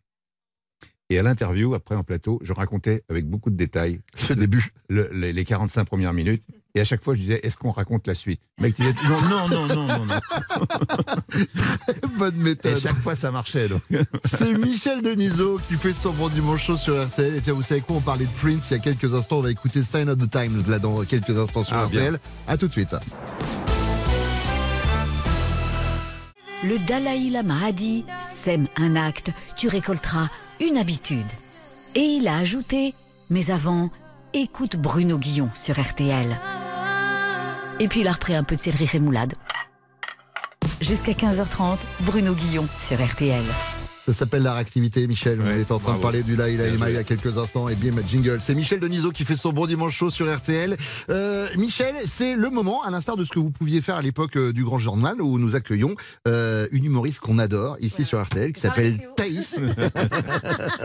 Et 1.12 1.20
à 1.20 1.24
l'interview, 1.24 1.76
après 1.76 1.94
en 1.94 2.04
plateau, 2.04 2.40
je 2.42 2.52
racontais 2.52 3.04
avec 3.10 3.28
beaucoup 3.30 3.52
de 3.52 3.56
détails 3.56 4.00
le 4.30 4.36
début, 4.36 4.72
les, 4.90 5.34
les 5.34 5.46
45 5.46 5.86
premières 5.86 6.14
minutes. 6.14 6.42
Et 6.74 6.82
à 6.82 6.84
chaque 6.84 7.04
fois, 7.04 7.14
je 7.14 7.22
disais, 7.22 7.40
est-ce 7.44 7.58
qu'on 7.58 7.70
raconte 7.72 8.08
la 8.08 8.16
suite? 8.16 8.42
Le 8.58 8.64
mec 8.64 8.76
disait, 8.76 8.94
non, 9.08 9.22
non, 9.30 9.48
non, 9.48 9.68
non, 9.68 9.88
non. 9.88 10.06
non. 10.08 10.20
Bonne 12.18 12.36
méthode. 12.38 12.76
Et 12.76 12.80
chaque 12.80 12.98
fois, 13.02 13.16
ça 13.16 13.32
marchait. 13.32 13.70
Donc. 13.70 13.82
C'est 14.26 14.52
Michel 14.58 15.02
Denisot 15.04 15.60
qui 15.60 15.76
fait 15.76 15.94
son 15.94 16.12
bon 16.12 16.28
dimanche 16.28 16.66
chaud 16.66 16.76
sur 16.76 17.02
RTL. 17.06 17.36
Et 17.36 17.42
tiens, 17.42 17.54
vous 17.54 17.62
savez 17.62 17.82
quoi 17.82 17.98
On 17.98 18.02
parlait 18.02 18.26
de 18.26 18.32
Prince 18.32 18.72
il 18.72 18.74
y 18.74 18.78
a 18.78 18.80
quelques 18.80 19.14
instants. 19.14 19.38
On 19.38 19.42
va 19.42 19.52
écouter 19.52 19.84
Sign 19.84 20.10
of 20.10 20.18
the 20.18 20.30
Times 20.30 20.64
là 20.68 20.80
dans 20.80 21.04
quelques 21.06 21.38
instants 21.38 21.64
sur 21.64 21.78
Ah, 21.78 21.88
bien. 21.88 22.02
RTL. 22.02 22.20
À 22.48 22.58
tout 22.58 22.68
de 22.68 22.72
suite. 22.74 22.96
Le 26.64 26.80
Dalai 26.80 27.30
Lama 27.30 27.66
a 27.66 27.72
dit 27.72 28.06
Sème 28.18 28.68
un 28.78 28.96
acte, 28.96 29.32
tu 29.58 29.68
récolteras 29.68 30.30
une 30.60 30.78
habitude. 30.78 31.26
Et 31.96 32.00
il 32.00 32.28
a 32.28 32.38
ajouté 32.38 32.94
Mais 33.30 33.52
avant, 33.52 33.90
écoute 34.34 34.78
Bruno 34.78 35.18
Guillon 35.18 35.50
sur 35.54 35.80
RTL. 35.80 36.40
Et 37.80 37.88
puis 37.88 38.02
il 38.02 38.08
a 38.08 38.14
repris 38.14 38.36
un 38.36 38.44
peu 38.44 38.56
de 38.56 38.62
céleri 38.62 38.86
rémoulade. 38.86 39.34
Jusqu'à 40.82 41.12
15h30, 41.12 41.78
Bruno 42.02 42.34
Guillon 42.34 42.68
sur 42.80 43.06
RTL. 43.06 43.44
Ça 44.06 44.14
s'appelle 44.14 44.44
la 44.44 44.54
réactivité, 44.54 45.08
Michel. 45.08 45.42
On 45.42 45.50
est 45.50 45.72
en 45.72 45.80
train 45.80 45.96
de 45.96 46.00
parler 46.00 46.22
du 46.22 46.36
Lama 46.36 46.52
joué. 46.56 46.90
il 46.90 46.94
y 46.94 46.98
a 46.98 47.04
quelques 47.04 47.40
instants. 47.40 47.70
Et 47.70 47.76
bien, 47.76 47.92
jingle. 48.08 48.38
C'est 48.40 48.54
Michel 48.54 48.80
Denisot 48.80 49.10
qui 49.10 49.26
fait 49.26 49.36
son 49.36 49.52
bon 49.52 49.66
dimanche 49.66 49.96
chaud 49.96 50.12
sur 50.12 50.32
RTL. 50.32 50.78
Euh, 51.10 51.48
Michel, 51.58 51.96
c'est 52.06 52.36
le 52.36 52.52
moment, 52.52 52.84
à 52.84 52.92
l'instar 52.92 53.18
de 53.18 53.26
ce 53.26 53.32
que 53.32 53.40
vous 53.40 53.50
pouviez 53.50 53.82
faire 53.82 53.96
à 53.96 54.04
l'époque 54.04 54.38
euh, 54.38 54.54
du 54.54 54.64
Grand 54.64 54.78
Journal, 54.78 55.20
où 55.24 55.40
nous 55.40 55.56
accueillons 55.56 55.96
euh, 56.28 56.68
une 56.72 56.86
humoriste 56.86 57.20
qu'on 57.20 57.40
adore 57.40 57.78
ici 57.80 58.06
sur 58.06 58.22
RTL, 58.22 58.54
qui 58.54 58.62
s'appelle 58.62 59.00
Thaïs. 59.16 59.60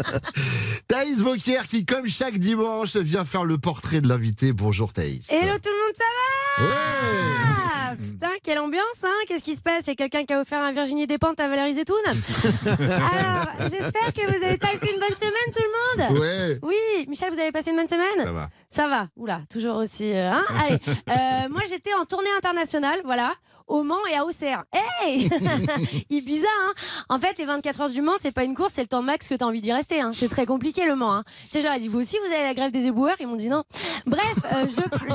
Thaïs 0.89 1.19
Vauquier, 1.19 1.61
qui, 1.69 1.85
comme 1.85 2.09
chaque 2.09 2.39
dimanche, 2.39 2.97
vient 2.97 3.27
faire 3.27 3.45
le 3.45 3.59
portrait 3.59 4.01
de 4.01 4.09
l'invité. 4.09 4.55
Bonjour 4.55 4.95
Thaïs. 4.95 5.31
Hello 5.31 5.59
tout 5.63 5.69
le 5.69 5.85
monde, 5.85 5.95
ça 5.95 6.05
va? 6.17 6.65
Ouais. 6.65 7.71
Ah, 7.91 7.97
Putain, 7.97 8.31
quelle 8.43 8.59
ambiance, 8.59 9.03
hein 9.05 9.09
Qu'est-ce 9.27 9.43
qui 9.43 9.57
se 9.57 9.61
passe? 9.61 9.87
Il 9.87 9.89
y 9.89 9.91
a 9.91 9.95
quelqu'un 9.97 10.25
qui 10.25 10.33
a 10.33 10.41
offert 10.41 10.61
un 10.61 10.73
Virginie 10.73 11.07
Despentes 11.07 11.41
à 11.41 11.49
Valérie 11.49 11.75
Zetoun? 11.75 11.97
Alors, 13.13 13.47
j'espère 13.71 14.13
que 14.13 14.27
vous 14.39 14.45
avez 14.45 14.57
passé 14.59 14.91
une 14.93 15.01
bonne 15.01 15.17
semaine, 15.17 15.53
tout 15.55 15.63
le 15.63 16.13
monde 16.13 16.21
Ouais. 16.21 16.59
Oui, 16.63 17.07
Michel, 17.09 17.33
vous 17.33 17.41
avez 17.41 17.53
passé 17.53 17.71
une 17.71 17.77
bonne 17.77 17.87
semaine 17.89 18.25
Ça 18.25 18.33
va. 18.33 18.49
Ça 18.69 18.89
va, 18.89 19.09
oula, 19.17 19.41
toujours 19.51 19.77
aussi... 19.77 20.13
euh, 20.15 20.31
hein 20.31 20.45
Allez, 20.59 20.79
euh, 21.09 21.49
moi 21.51 21.63
j'étais 21.69 21.93
en 21.95 22.05
tournée 22.05 22.31
internationale, 22.37 23.01
voilà, 23.05 23.33
au 23.71 23.83
Mans 23.85 24.05
et 24.13 24.17
à 24.17 24.25
Auxerre. 24.25 24.65
Hey 25.03 25.31
Ibiza, 26.11 26.47
hein 26.63 26.73
En 27.09 27.19
fait, 27.19 27.39
les 27.39 27.45
24 27.45 27.81
heures 27.83 27.91
du 27.91 28.03
Mans, 28.03 28.13
c'est 28.17 28.33
pas 28.33 28.45
une 28.45 28.55
course, 28.55 28.75
c'est 28.75 28.83
le 28.83 28.89
temps 28.89 29.03
max 29.03 29.29
que 29.29 29.35
t'as 29.35 29.47
envie 29.47 29.61
d'y 29.61 29.73
rester. 29.73 30.01
Hein. 30.01 30.11
C'est 30.13 30.29
très 30.29 30.45
compliqué 30.47 30.85
le 30.87 30.97
Mans. 30.97 31.15
Hein. 31.15 31.25
Tu 31.45 31.53
sais, 31.53 31.61
j'aurais 31.61 31.79
dit, 31.81 31.89
vous 31.89 32.01
aussi, 32.01 32.17
vous 32.27 32.33
avez 32.35 32.43
la 32.45 32.55
grève 32.55 32.71
des 32.73 32.87
éboueurs? 32.87 33.17
Ils 33.21 33.27
m'ont 33.27 33.37
dit 33.37 33.49
non. 33.49 33.63
Bref, 34.07 34.35
euh, 34.53 34.67
je, 34.69 35.15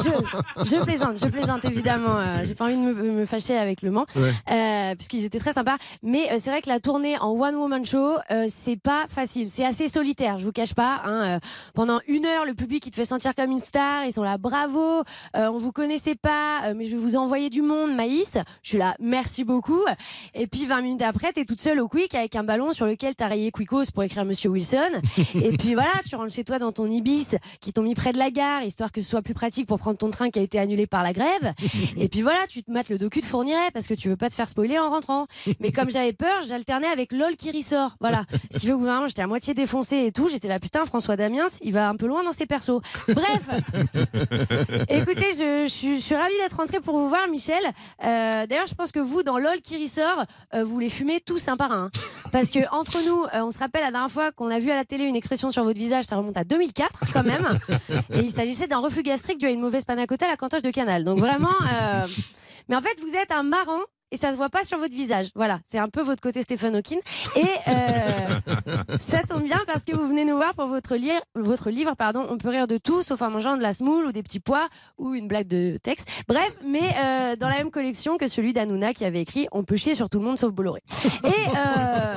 je, 0.64 0.76
je 0.78 0.84
plaisante, 0.84 1.18
je 1.20 1.28
plaisante 1.28 1.66
évidemment. 1.66 2.16
Euh, 2.18 2.38
J'ai 2.46 2.56
pas 2.56 2.66
envie 2.66 2.76
de 2.76 2.82
me, 2.82 2.94
me 3.12 3.26
fâcher 3.26 3.58
avec 3.58 3.82
le 3.82 3.92
Mans, 3.92 4.06
Ouais. 4.16 4.32
euh, 4.52 4.96
puisqu'ils 4.96 5.26
étaient 5.26 5.40
très 5.40 5.54
sympas. 5.54 5.76
Mais 6.02 6.32
euh, 6.32 6.38
c'est 6.40 6.50
vrai 6.50 6.62
que 6.62 6.70
la 6.70 6.80
tournée 6.80 7.18
en 7.20 7.32
one 7.32 7.56
woman 7.56 7.86
show, 7.86 8.16
euh, 8.32 8.46
c'est 8.50 8.78
pas 8.80 9.06
facile. 9.10 9.50
C'est 9.52 9.66
assez 9.66 9.88
solitaire, 9.90 10.38
je 10.38 10.46
vous 10.46 10.52
cache 10.52 10.74
pas. 10.74 11.02
Hein. 11.04 11.26
Euh, 11.36 11.40
pendant 11.74 12.00
une 12.08 12.26
heure, 12.26 12.46
le 12.46 12.54
public 12.54 12.86
il 12.86 12.92
te 12.92 12.96
fait 12.96 13.06
sentir 13.06 13.36
comme 13.36 13.52
une 13.52 13.60
star. 13.60 14.06
Ils 14.06 14.14
sont 14.14 14.24
là, 14.24 14.38
bravo. 14.38 15.04
Euh, 15.36 15.48
on 15.48 15.58
vous 15.58 15.72
connaissait 15.72 16.16
pas, 16.16 16.64
euh, 16.66 16.74
mais 16.76 16.86
je 16.86 16.92
vais 16.96 17.02
vous 17.02 17.16
envoyer 17.18 17.50
du 17.50 17.62
monde, 17.62 17.94
Maïs. 17.96 18.38
Je 18.64 18.70
suis 18.70 18.78
là, 18.78 18.96
merci 19.00 19.44
beaucoup. 19.44 19.82
Et 20.34 20.48
puis 20.48 20.66
20 20.66 20.82
minutes 20.82 21.02
après, 21.02 21.34
t'es 21.34 21.46
toute 21.46 21.62
seule 21.62 21.80
au 21.80 21.88
Quick 21.88 22.16
avec 22.16 22.36
un 22.36 22.44
ballon 22.44 22.74
sur 22.74 22.86
lequel 22.86 23.16
t'as 23.16 23.28
rayé 23.28 23.52
Quickos 23.52 23.86
pour 23.94 24.04
écrire 24.04 24.26
Monsieur 24.26 24.50
Wilson. 24.50 25.02
Et 25.36 25.52
puis 25.58 25.74
voilà, 25.74 25.92
tu 26.08 26.16
rentres 26.16 26.34
chez 26.34 26.44
toi 26.44 26.60
dans 26.60 26.72
ton 26.72 26.90
Ibis 26.90 27.36
qui 27.62 27.74
t'ont 27.74 27.84
mis 27.84 27.96
près 27.96 28.14
de 28.14 28.18
la 28.18 28.32
gare, 28.32 28.64
histoire 28.64 28.92
que 28.92 29.02
ce 29.02 29.10
soit 29.10 29.22
plus 29.22 29.34
pratique 29.34 29.68
pour 29.68 29.80
prendre 29.80 29.98
ton 29.98 30.10
train 30.10 30.30
qui 30.30 30.40
a 30.40 30.42
été 30.42 30.60
annulé 30.60 30.88
par 30.88 31.04
la 31.04 31.14
grève. 31.14 31.54
Et 31.98 32.08
puis 32.10 32.22
voilà, 32.22 32.40
tu 32.48 32.64
te 32.64 32.72
mates 32.72 32.90
le 32.90 32.98
docu 32.98 33.22
de 33.22 33.26
Fourniret 33.26 33.72
parce 33.74 33.88
que 33.88 33.94
tu 33.94 34.10
veux 34.10 34.18
pas 34.18 34.30
te 34.30 34.36
faire 34.36 34.50
spoiler 34.50 34.78
en 34.80 34.90
rentrant. 34.90 35.28
Mais 35.60 35.72
comme 35.72 35.90
j'avais 35.90 36.14
peur, 36.14 36.42
j'alternais 36.48 36.88
avec 36.88 37.12
LOL 37.12 37.36
qui 37.36 37.52
ressort. 37.52 37.96
Voilà. 38.00 38.26
Ce 38.52 38.60
qui 38.60 38.68
fait 38.68 38.74
que 38.74 38.78
vraiment, 38.78 39.08
j'étais 39.08 39.22
à 39.22 39.28
moitié 39.28 39.54
défoncé 39.54 40.06
et 40.06 40.12
tout. 40.12 40.28
J'étais 40.30 40.48
là, 40.48 40.60
putain, 40.60 40.86
François 40.86 41.16
Damiens, 41.16 41.48
il 41.62 41.74
va 41.74 41.90
un 41.90 41.96
peu 41.96 42.08
loin 42.08 42.24
dans 42.24 42.32
ses 42.32 42.46
persos. 42.46 42.82
Bref. 43.08 43.50
Écoutez, 44.90 45.32
je, 45.32 45.64
je 45.68 45.72
suis, 45.72 45.96
je 45.96 46.02
suis 46.02 46.16
ravie 46.16 46.36
d'être 46.42 46.58
rentrée 46.58 46.80
pour 46.80 46.98
vous 46.98 47.10
voir, 47.10 47.28
Michel. 47.30 47.64
Euh, 48.04 48.35
D'ailleurs, 48.48 48.68
je 48.68 48.76
pense 48.76 48.92
que 48.92 49.00
vous, 49.00 49.24
dans 49.24 49.38
LOL 49.38 49.62
qui 49.62 49.82
ressort, 49.82 50.26
euh, 50.54 50.64
vous 50.64 50.80
les 50.80 50.90
fumez 50.90 51.22
tous 51.22 51.48
un 51.48 51.58
par 51.58 51.72
un. 51.72 51.90
Parce 52.32 52.50
que 52.50 52.60
entre 52.72 52.98
nous, 53.06 53.24
euh, 53.24 53.46
on 53.46 53.52
se 53.52 53.60
rappelle 53.60 53.84
la 53.84 53.92
dernière 53.92 54.12
fois 54.12 54.32
qu'on 54.32 54.50
a 54.50 54.60
vu 54.60 54.72
à 54.72 54.76
la 54.76 54.84
télé 54.86 55.06
une 55.06 55.16
expression 55.16 55.52
sur 55.52 55.64
votre 55.64 55.80
visage, 55.80 56.06
ça 56.06 56.18
remonte 56.18 56.38
à 56.38 56.44
2004 56.44 57.14
quand 57.14 57.24
même. 57.24 57.48
Et 58.14 58.20
il 58.20 58.32
s'agissait 58.32 58.68
d'un 58.68 58.80
reflux 58.80 59.04
gastrique 59.04 59.38
dû 59.38 59.46
à 59.46 59.50
une 59.50 59.62
mauvaise 59.62 59.86
panna 59.86 60.06
cotta 60.08 60.26
à 60.26 60.30
la 60.30 60.38
cantoche 60.38 60.62
de 60.62 60.72
canal. 60.72 61.04
Donc 61.04 61.20
vraiment. 61.20 61.54
euh, 61.74 62.06
Mais 62.68 62.76
en 62.76 62.82
fait, 62.82 63.00
vous 63.00 63.16
êtes 63.16 63.32
un 63.32 63.44
marrant. 63.44 63.82
Et 64.16 64.18
ça 64.18 64.32
se 64.32 64.38
voit 64.38 64.48
pas 64.48 64.64
sur 64.64 64.78
votre 64.78 64.94
visage. 64.96 65.28
Voilà, 65.36 65.60
c'est 65.66 65.78
un 65.78 65.90
peu 65.90 66.00
votre 66.02 66.22
côté 66.22 66.42
Stephen 66.42 66.74
Hawking. 66.74 67.00
Et 67.36 67.42
euh, 67.68 68.96
ça 69.02 69.24
tombe 69.24 69.44
bien 69.44 69.60
parce 69.68 69.84
que 69.84 69.94
vous 69.94 70.08
venez 70.08 70.24
nous 70.24 70.38
voir 70.38 70.54
pour 70.56 70.68
votre, 70.68 70.96
li- 70.96 71.12
votre 71.36 71.70
livre. 71.70 71.96
Pardon, 71.98 72.26
on 72.30 72.38
peut 72.38 72.48
rire 72.48 72.66
de 72.66 72.78
tout, 72.78 73.04
sauf 73.04 73.22
en 73.22 73.30
mangeant 73.30 73.58
de 73.58 73.62
la 73.62 73.74
semoule 73.74 74.06
ou 74.06 74.12
des 74.14 74.24
petits 74.24 74.40
pois 74.40 74.70
ou 74.98 75.16
une 75.16 75.28
blague 75.28 75.50
de 75.50 75.76
texte. 75.84 76.08
Bref, 76.30 76.58
mais 76.66 76.80
euh, 77.04 77.36
dans 77.36 77.50
la 77.50 77.58
même 77.58 77.72
collection 77.72 78.18
que 78.18 78.28
celui 78.28 78.54
d'Anouna 78.54 78.94
qui 78.94 79.04
avait 79.04 79.20
écrit 79.20 79.50
On 79.52 79.66
peut 79.66 79.76
chier 79.76 79.96
sur 79.96 80.10
tout 80.10 80.20
le 80.20 80.24
monde 80.26 80.40
sauf 80.40 80.54
Bolloré. 80.54 80.82
Et 81.26 81.28
euh, 81.28 82.14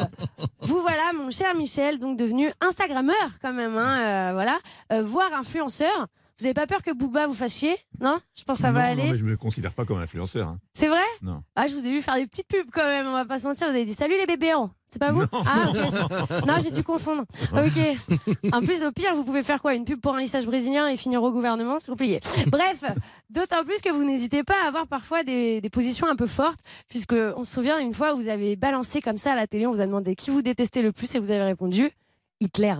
vous 0.60 0.80
voilà, 0.80 1.12
mon 1.16 1.32
cher 1.32 1.52
Michel, 1.56 1.98
donc 1.98 2.16
devenu 2.16 2.48
Instagrammeur 2.60 3.16
quand 3.42 3.52
même, 3.52 3.76
hein, 3.76 4.32
voilà, 4.34 4.56
voire 5.02 5.32
influenceur. 5.36 6.06
Vous 6.40 6.46
avez 6.46 6.54
pas 6.54 6.66
peur 6.68 6.82
que 6.82 6.92
Booba 6.92 7.26
vous 7.26 7.34
fasse 7.34 7.56
chier? 7.58 7.76
Non? 8.00 8.18
Je 8.36 8.44
pense 8.44 8.58
que 8.58 8.62
ça 8.62 8.68
non, 8.68 8.74
va 8.74 8.94
non, 8.94 9.02
aller. 9.02 9.10
mais 9.12 9.18
je 9.18 9.24
me 9.24 9.36
considère 9.36 9.72
pas 9.72 9.84
comme 9.84 9.98
influenceur. 9.98 10.46
hein. 10.48 10.58
C'est 10.72 10.86
vrai? 10.86 11.02
Non. 11.20 11.42
Ah, 11.56 11.66
je 11.66 11.74
vous 11.74 11.84
ai 11.84 11.90
vu 11.90 12.00
faire 12.00 12.14
des 12.14 12.26
petites 12.28 12.46
pubs 12.46 12.68
quand 12.72 12.84
même, 12.84 13.06
on 13.08 13.12
va 13.12 13.24
pas 13.24 13.40
se 13.40 13.46
mentir. 13.48 13.66
Vous 13.66 13.74
avez 13.74 13.84
dit 13.84 13.94
salut 13.94 14.14
les 14.16 14.26
bébés. 14.26 14.52
hein. 14.52 14.70
C'est 14.86 15.00
pas 15.00 15.10
vous? 15.10 15.22
Non, 15.22 15.28
Ah, 15.32 15.64
non. 15.66 16.46
Non, 16.46 16.54
j'ai 16.62 16.70
dû 16.70 16.82
confondre. 16.84 17.24
Ok. 17.52 18.38
En 18.52 18.60
plus, 18.62 18.82
au 18.84 18.92
pire, 18.92 19.14
vous 19.14 19.24
pouvez 19.24 19.42
faire 19.42 19.60
quoi? 19.60 19.74
Une 19.74 19.84
pub 19.84 20.00
pour 20.00 20.14
un 20.14 20.20
lissage 20.20 20.46
brésilien 20.46 20.86
et 20.88 20.96
finir 20.96 21.22
au 21.22 21.30
gouvernement, 21.32 21.78
s'il 21.80 21.90
vous 21.90 21.96
plaît. 21.96 22.20
Bref, 22.46 22.84
d'autant 23.30 23.64
plus 23.64 23.80
que 23.82 23.90
vous 23.90 24.04
n'hésitez 24.04 24.44
pas 24.44 24.54
à 24.64 24.68
avoir 24.68 24.86
parfois 24.86 25.24
des, 25.24 25.60
des 25.60 25.70
positions 25.70 26.06
un 26.08 26.16
peu 26.16 26.26
fortes, 26.28 26.60
puisque 26.88 27.12
on 27.36 27.42
se 27.42 27.52
souvient 27.52 27.78
une 27.80 27.92
fois 27.92 28.14
où 28.14 28.16
vous 28.16 28.28
avez 28.28 28.54
balancé 28.56 29.02
comme 29.02 29.18
ça 29.18 29.32
à 29.32 29.36
la 29.36 29.46
télé, 29.48 29.66
on 29.66 29.72
vous 29.72 29.80
a 29.80 29.86
demandé 29.86 30.14
qui 30.14 30.30
vous 30.30 30.40
détestez 30.40 30.80
le 30.82 30.92
plus 30.92 31.12
et 31.16 31.18
vous 31.18 31.30
avez 31.32 31.42
répondu 31.42 31.90
Hitler. 32.40 32.74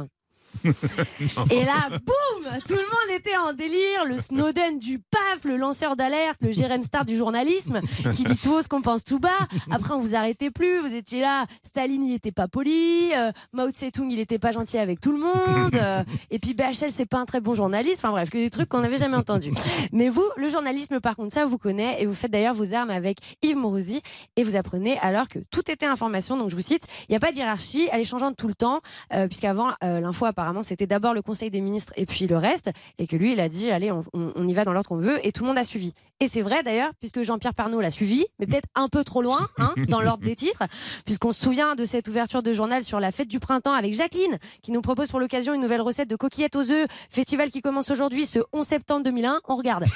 Et 0.64 1.64
là, 1.64 1.88
boum 1.90 2.52
Tout 2.66 2.74
le 2.74 2.78
monde 2.78 3.18
était 3.18 3.36
en 3.36 3.52
délire. 3.52 4.04
Le 4.06 4.18
Snowden 4.18 4.78
du 4.78 4.98
PAF, 4.98 5.44
le 5.44 5.56
lanceur 5.56 5.96
d'alerte, 5.96 6.38
le 6.42 6.52
Jérém 6.52 6.82
Star 6.82 7.04
du 7.04 7.16
journalisme, 7.16 7.80
qui 8.14 8.24
dit 8.24 8.36
tout 8.36 8.54
haut 8.54 8.62
ce 8.62 8.68
qu'on 8.68 8.82
pense 8.82 9.04
tout 9.04 9.18
bas. 9.18 9.28
Après, 9.70 9.94
on 9.94 9.98
vous 9.98 10.14
arrêtait 10.14 10.50
plus. 10.50 10.80
Vous 10.80 10.92
étiez 10.94 11.20
là. 11.20 11.46
Staline, 11.62 12.04
il 12.04 12.14
était 12.14 12.32
pas 12.32 12.48
poli. 12.48 13.10
Euh, 13.14 13.32
Mao 13.52 13.70
Tse-tung, 13.70 14.10
il 14.10 14.18
était 14.18 14.38
pas 14.38 14.52
gentil 14.52 14.78
avec 14.78 15.00
tout 15.00 15.12
le 15.12 15.18
monde. 15.18 15.74
Euh, 15.74 16.02
et 16.30 16.38
puis 16.38 16.54
BHL, 16.54 16.90
c'est 16.90 17.06
pas 17.06 17.18
un 17.18 17.26
très 17.26 17.40
bon 17.40 17.54
journaliste. 17.54 18.00
Enfin 18.04 18.10
bref, 18.10 18.30
que 18.30 18.38
des 18.38 18.50
trucs 18.50 18.68
qu'on 18.68 18.80
n'avait 18.80 18.98
jamais 18.98 19.16
entendus. 19.16 19.52
Mais 19.92 20.08
vous, 20.08 20.24
le 20.36 20.48
journalisme, 20.48 21.00
par 21.00 21.16
contre, 21.16 21.32
ça 21.32 21.44
vous 21.44 21.58
connaît. 21.58 22.02
Et 22.02 22.06
vous 22.06 22.14
faites 22.14 22.30
d'ailleurs 22.30 22.54
vos 22.54 22.74
armes 22.74 22.90
avec 22.90 23.18
Yves 23.42 23.56
Morosi. 23.56 24.02
Et 24.36 24.42
vous 24.42 24.56
apprenez 24.56 24.98
alors 24.98 25.28
que 25.28 25.38
tout 25.50 25.70
était 25.70 25.86
information. 25.86 26.36
Donc 26.36 26.50
je 26.50 26.56
vous 26.56 26.62
cite, 26.62 26.84
il 27.08 27.12
n'y 27.12 27.16
a 27.16 27.20
pas 27.20 27.32
de 27.32 27.36
hiérarchie. 27.36 27.88
Elle 27.92 28.00
est 28.00 28.04
changeante 28.04 28.36
tout 28.36 28.48
le 28.48 28.54
temps. 28.54 28.80
Euh, 29.14 29.28
puisqu'avant, 29.28 29.70
l'info, 29.82 30.26
apparemment, 30.38 30.62
c'était 30.62 30.86
d'abord 30.86 31.14
le 31.14 31.22
Conseil 31.22 31.50
des 31.50 31.60
ministres 31.60 31.92
et 31.96 32.06
puis 32.06 32.28
le 32.28 32.36
reste. 32.36 32.70
Et 32.98 33.08
que 33.08 33.16
lui, 33.16 33.32
il 33.32 33.40
a 33.40 33.48
dit, 33.48 33.72
allez, 33.72 33.90
on, 33.90 34.48
y 34.48 34.54
va 34.54 34.64
dans 34.64 34.72
l'ordre 34.72 34.88
qu'on 34.88 34.98
veut. 34.98 35.18
Et 35.26 35.32
tout 35.32 35.42
le 35.42 35.48
monde 35.48 35.58
a 35.58 35.64
suivi. 35.64 35.94
Et 36.20 36.26
c'est 36.26 36.42
vrai 36.42 36.64
d'ailleurs, 36.64 36.90
puisque 36.98 37.22
Jean-Pierre 37.22 37.54
Pernaud 37.54 37.80
l'a 37.80 37.92
suivi, 37.92 38.26
mais 38.40 38.46
peut-être 38.46 38.66
un 38.74 38.88
peu 38.88 39.04
trop 39.04 39.22
loin 39.22 39.48
hein, 39.58 39.72
dans 39.88 40.00
l'ordre 40.00 40.24
des 40.24 40.34
titres, 40.34 40.64
puisqu'on 41.04 41.30
se 41.30 41.40
souvient 41.40 41.76
de 41.76 41.84
cette 41.84 42.08
ouverture 42.08 42.42
de 42.42 42.52
journal 42.52 42.82
sur 42.82 42.98
la 42.98 43.12
fête 43.12 43.28
du 43.28 43.38
printemps 43.38 43.72
avec 43.72 43.94
Jacqueline, 43.94 44.38
qui 44.60 44.72
nous 44.72 44.80
propose 44.80 45.10
pour 45.10 45.20
l'occasion 45.20 45.54
une 45.54 45.60
nouvelle 45.60 45.80
recette 45.80 46.08
de 46.08 46.16
coquillettes 46.16 46.56
aux 46.56 46.72
œufs, 46.72 46.88
festival 47.08 47.50
qui 47.50 47.62
commence 47.62 47.92
aujourd'hui 47.92 48.26
ce 48.26 48.40
11 48.52 48.66
septembre 48.66 49.04
2001. 49.04 49.40
On 49.48 49.54
regarde. 49.54 49.84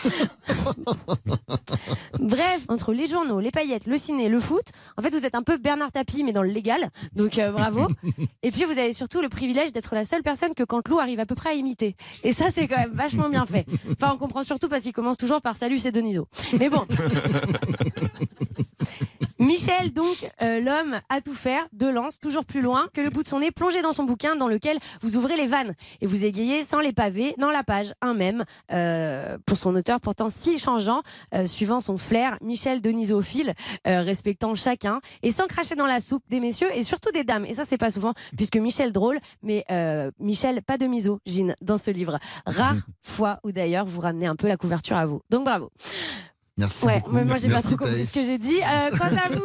Bref, 2.20 2.64
entre 2.68 2.92
les 2.92 3.08
journaux, 3.08 3.40
les 3.40 3.50
paillettes, 3.50 3.86
le 3.86 3.96
ciné, 3.96 4.28
le 4.28 4.38
foot, 4.38 4.66
en 4.96 5.02
fait, 5.02 5.10
vous 5.10 5.24
êtes 5.24 5.34
un 5.34 5.42
peu 5.42 5.56
Bernard 5.56 5.90
Tapie, 5.90 6.22
mais 6.22 6.32
dans 6.32 6.44
le 6.44 6.50
légal. 6.50 6.90
Donc 7.16 7.38
euh, 7.38 7.50
bravo. 7.50 7.88
Et 8.44 8.52
puis, 8.52 8.62
vous 8.64 8.78
avez 8.78 8.92
surtout 8.92 9.22
le 9.22 9.28
privilège 9.28 9.72
d'être 9.72 9.96
la 9.96 10.04
seule 10.04 10.22
personne 10.22 10.54
que 10.54 10.62
Canteloup 10.62 11.00
arrive 11.00 11.18
à 11.18 11.26
peu 11.26 11.34
près 11.34 11.50
à 11.50 11.54
imiter. 11.54 11.96
Et 12.22 12.30
ça, 12.32 12.46
c'est 12.54 12.68
quand 12.68 12.78
même 12.78 12.92
vachement 12.94 13.28
bien 13.28 13.44
fait. 13.44 13.66
Enfin, 13.90 14.12
on 14.14 14.18
comprend 14.18 14.44
surtout 14.44 14.68
parce 14.68 14.82
qu'il 14.82 14.92
commence 14.92 15.16
toujours 15.16 15.40
par 15.40 15.56
Salut, 15.56 15.78
c'est 15.78 15.92
Mais 16.58 16.68
bon. 16.68 16.86
Michel, 19.42 19.92
donc, 19.92 20.30
euh, 20.42 20.60
l'homme 20.60 21.00
à 21.08 21.20
tout 21.20 21.34
faire, 21.34 21.66
de 21.72 21.88
lance, 21.88 22.20
toujours 22.20 22.44
plus 22.44 22.60
loin 22.60 22.86
que 22.94 23.00
le 23.00 23.10
bout 23.10 23.22
de 23.24 23.28
son 23.28 23.40
nez, 23.40 23.50
plongé 23.50 23.82
dans 23.82 23.92
son 23.92 24.04
bouquin 24.04 24.36
dans 24.36 24.46
lequel 24.46 24.78
vous 25.00 25.16
ouvrez 25.16 25.36
les 25.36 25.46
vannes 25.46 25.74
et 26.00 26.06
vous 26.06 26.24
égayez 26.24 26.62
sans 26.62 26.80
les 26.80 26.92
pavés 26.92 27.34
dans 27.38 27.50
la 27.50 27.64
page 27.64 27.92
un 28.00 28.14
même. 28.14 28.44
euh, 28.72 29.38
pour 29.46 29.58
son 29.58 29.74
auteur, 29.74 30.00
pourtant 30.00 30.30
si 30.30 30.58
changeant, 30.58 31.02
euh, 31.34 31.46
suivant 31.46 31.80
son 31.80 31.98
flair, 31.98 32.38
Michel 32.40 32.80
Denisophile, 32.80 33.54
euh, 33.86 34.02
respectant 34.02 34.54
chacun 34.54 35.00
et 35.22 35.30
sans 35.30 35.46
cracher 35.46 35.74
dans 35.74 35.86
la 35.86 36.00
soupe 36.00 36.22
des 36.28 36.40
messieurs 36.40 36.68
et 36.74 36.82
surtout 36.82 37.10
des 37.10 37.24
dames. 37.24 37.44
Et 37.44 37.54
ça, 37.54 37.64
c'est 37.64 37.78
pas 37.78 37.90
souvent, 37.90 38.14
puisque 38.36 38.56
Michel 38.56 38.92
drôle, 38.92 39.18
mais 39.42 39.64
euh, 39.70 40.10
Michel 40.20 40.62
pas 40.62 40.78
de 40.78 40.86
misogyne 40.86 41.56
dans 41.60 41.78
ce 41.78 41.90
livre. 41.90 42.18
Rare 42.46 42.76
fois 43.00 43.40
où 43.44 43.52
d'ailleurs 43.52 43.86
vous 43.86 44.00
ramenez 44.00 44.26
un 44.26 44.36
peu 44.36 44.46
la 44.48 44.56
couverture 44.56 44.96
à 44.96 45.06
vous. 45.06 45.20
Donc 45.30 45.44
bravo. 45.44 45.70
Merci 46.58 46.84
Ouais, 46.84 47.00
beaucoup. 47.00 47.12
mais 47.12 47.24
moi 47.24 47.36
j'ai 47.36 47.48
pas 47.48 47.62
trop 47.62 47.76
compris 47.76 48.04
ce 48.04 48.12
que 48.12 48.22
j'ai 48.24 48.36
dit. 48.36 48.58
Euh, 48.60 48.90
quant 48.98 49.06
à 49.06 49.28
vous, 49.30 49.42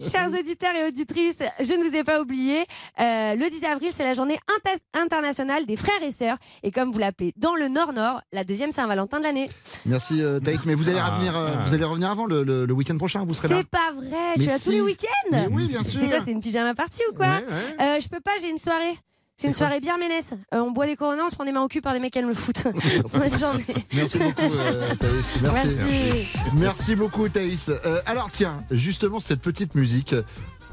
chers 0.00 0.28
auditeurs 0.28 0.74
et 0.76 0.86
auditrices, 0.86 1.38
je 1.58 1.74
ne 1.74 1.82
vous 1.88 1.96
ai 1.96 2.04
pas 2.04 2.20
oublié. 2.20 2.60
Euh, 3.00 3.34
le 3.34 3.50
10 3.50 3.64
avril, 3.64 3.90
c'est 3.92 4.04
la 4.04 4.14
journée 4.14 4.38
inter- 4.56 4.78
internationale 4.94 5.66
des 5.66 5.74
frères 5.76 6.00
et 6.02 6.12
sœurs. 6.12 6.36
Et 6.62 6.70
comme 6.70 6.92
vous 6.92 6.98
l'appelez 7.00 7.32
dans 7.36 7.56
le 7.56 7.66
Nord-Nord, 7.66 8.20
la 8.32 8.44
deuxième 8.44 8.70
Saint-Valentin 8.70 9.18
de 9.18 9.24
l'année. 9.24 9.50
Merci 9.84 10.22
euh, 10.22 10.38
Thaïs, 10.38 10.64
mais 10.64 10.74
vous 10.74 10.88
allez 10.88 11.00
Ah, 11.02 11.10
revenir, 11.10 11.36
euh, 11.36 11.54
ah. 11.58 11.64
vous 11.66 11.74
allez 11.74 11.84
revenir 11.84 12.10
avant 12.10 12.26
le, 12.26 12.44
le- 12.44 12.66
le 12.66 12.72
week-end 12.72 12.96
prochain, 12.98 13.24
vous 13.24 13.34
serez 13.34 13.48
là. 13.48 13.56
C'est 13.58 13.68
pas 13.68 13.90
vrai, 13.92 14.34
je 14.36 14.42
suis 14.42 14.50
là 14.50 14.58
si. 14.58 14.64
tous 14.66 14.70
les 14.70 14.80
week-ends. 14.80 15.46
Oui, 15.50 15.66
bien 15.66 15.82
sûr. 15.82 16.00
C'est 16.02 16.08
quoi, 16.08 16.18
c'est 16.24 16.30
une 16.32 16.40
pyjama 16.40 16.74
party 16.76 17.02
ou 17.10 17.14
quoi 17.16 17.26
Ouais, 17.26 17.32
ouais. 17.48 17.84
Euh, 17.84 18.00
Je 18.00 18.08
peux 18.08 18.20
pas, 18.20 18.32
j'ai 18.40 18.48
une 18.48 18.58
soirée. 18.58 18.96
C'est 19.36 19.48
une 19.48 19.54
soirée 19.54 19.80
bien 19.80 19.98
ménesse. 19.98 20.34
Euh, 20.54 20.60
on 20.60 20.70
boit 20.70 20.86
des 20.86 20.96
coronas, 20.96 21.24
on 21.26 21.28
se 21.28 21.34
prend 21.34 21.44
des 21.44 21.52
mains 21.52 21.62
au 21.62 21.68
cul 21.68 21.80
par 21.80 21.92
des 21.92 21.98
mecs 21.98 22.12
qui 22.12 22.18
aiment 22.18 22.28
le 22.28 22.34
foot. 22.34 22.62
Bonne 23.12 23.38
journée. 23.38 23.64
Merci 23.92 24.18
beaucoup 24.18 24.52
euh, 24.52 24.94
Thaïs. 24.94 25.34
Merci. 25.42 25.76
Merci. 25.76 26.28
Merci 26.54 26.96
beaucoup 26.96 27.28
Thaïs. 27.28 27.68
Euh, 27.68 28.00
alors 28.06 28.30
tiens, 28.30 28.62
justement 28.70 29.20
cette 29.20 29.40
petite 29.40 29.74
musique. 29.74 30.14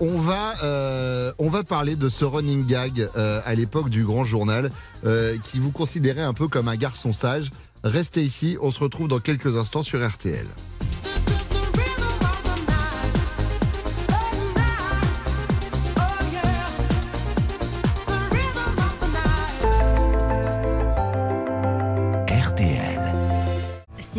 On 0.01 0.18
va, 0.18 0.53
euh, 0.64 1.34
on 1.39 1.49
va 1.49 1.66
parler 1.66 1.97
de 1.97 2.07
ce 2.07 2.24
running 2.24 2.66
gag 2.66 3.10
à 3.18 3.53
l'époque 3.53 3.89
du 3.89 4.05
Grand 4.05 4.24
Journal 4.24 4.72
qui 5.43 5.60
vous 5.60 5.72
considérait 5.72 6.22
un 6.22 6.34
peu 6.34 6.47
comme 6.47 6.70
un 6.70 6.78
garçon 6.78 7.12
sage. 7.12 7.49
Restez 7.84 8.22
ici, 8.22 8.57
on 8.62 8.72
se 8.72 8.80
retrouve 8.80 9.10
dans 9.10 9.20
quelques 9.20 9.57
instants 9.57 9.84
sur. 9.84 9.99
RTL. 10.05 10.45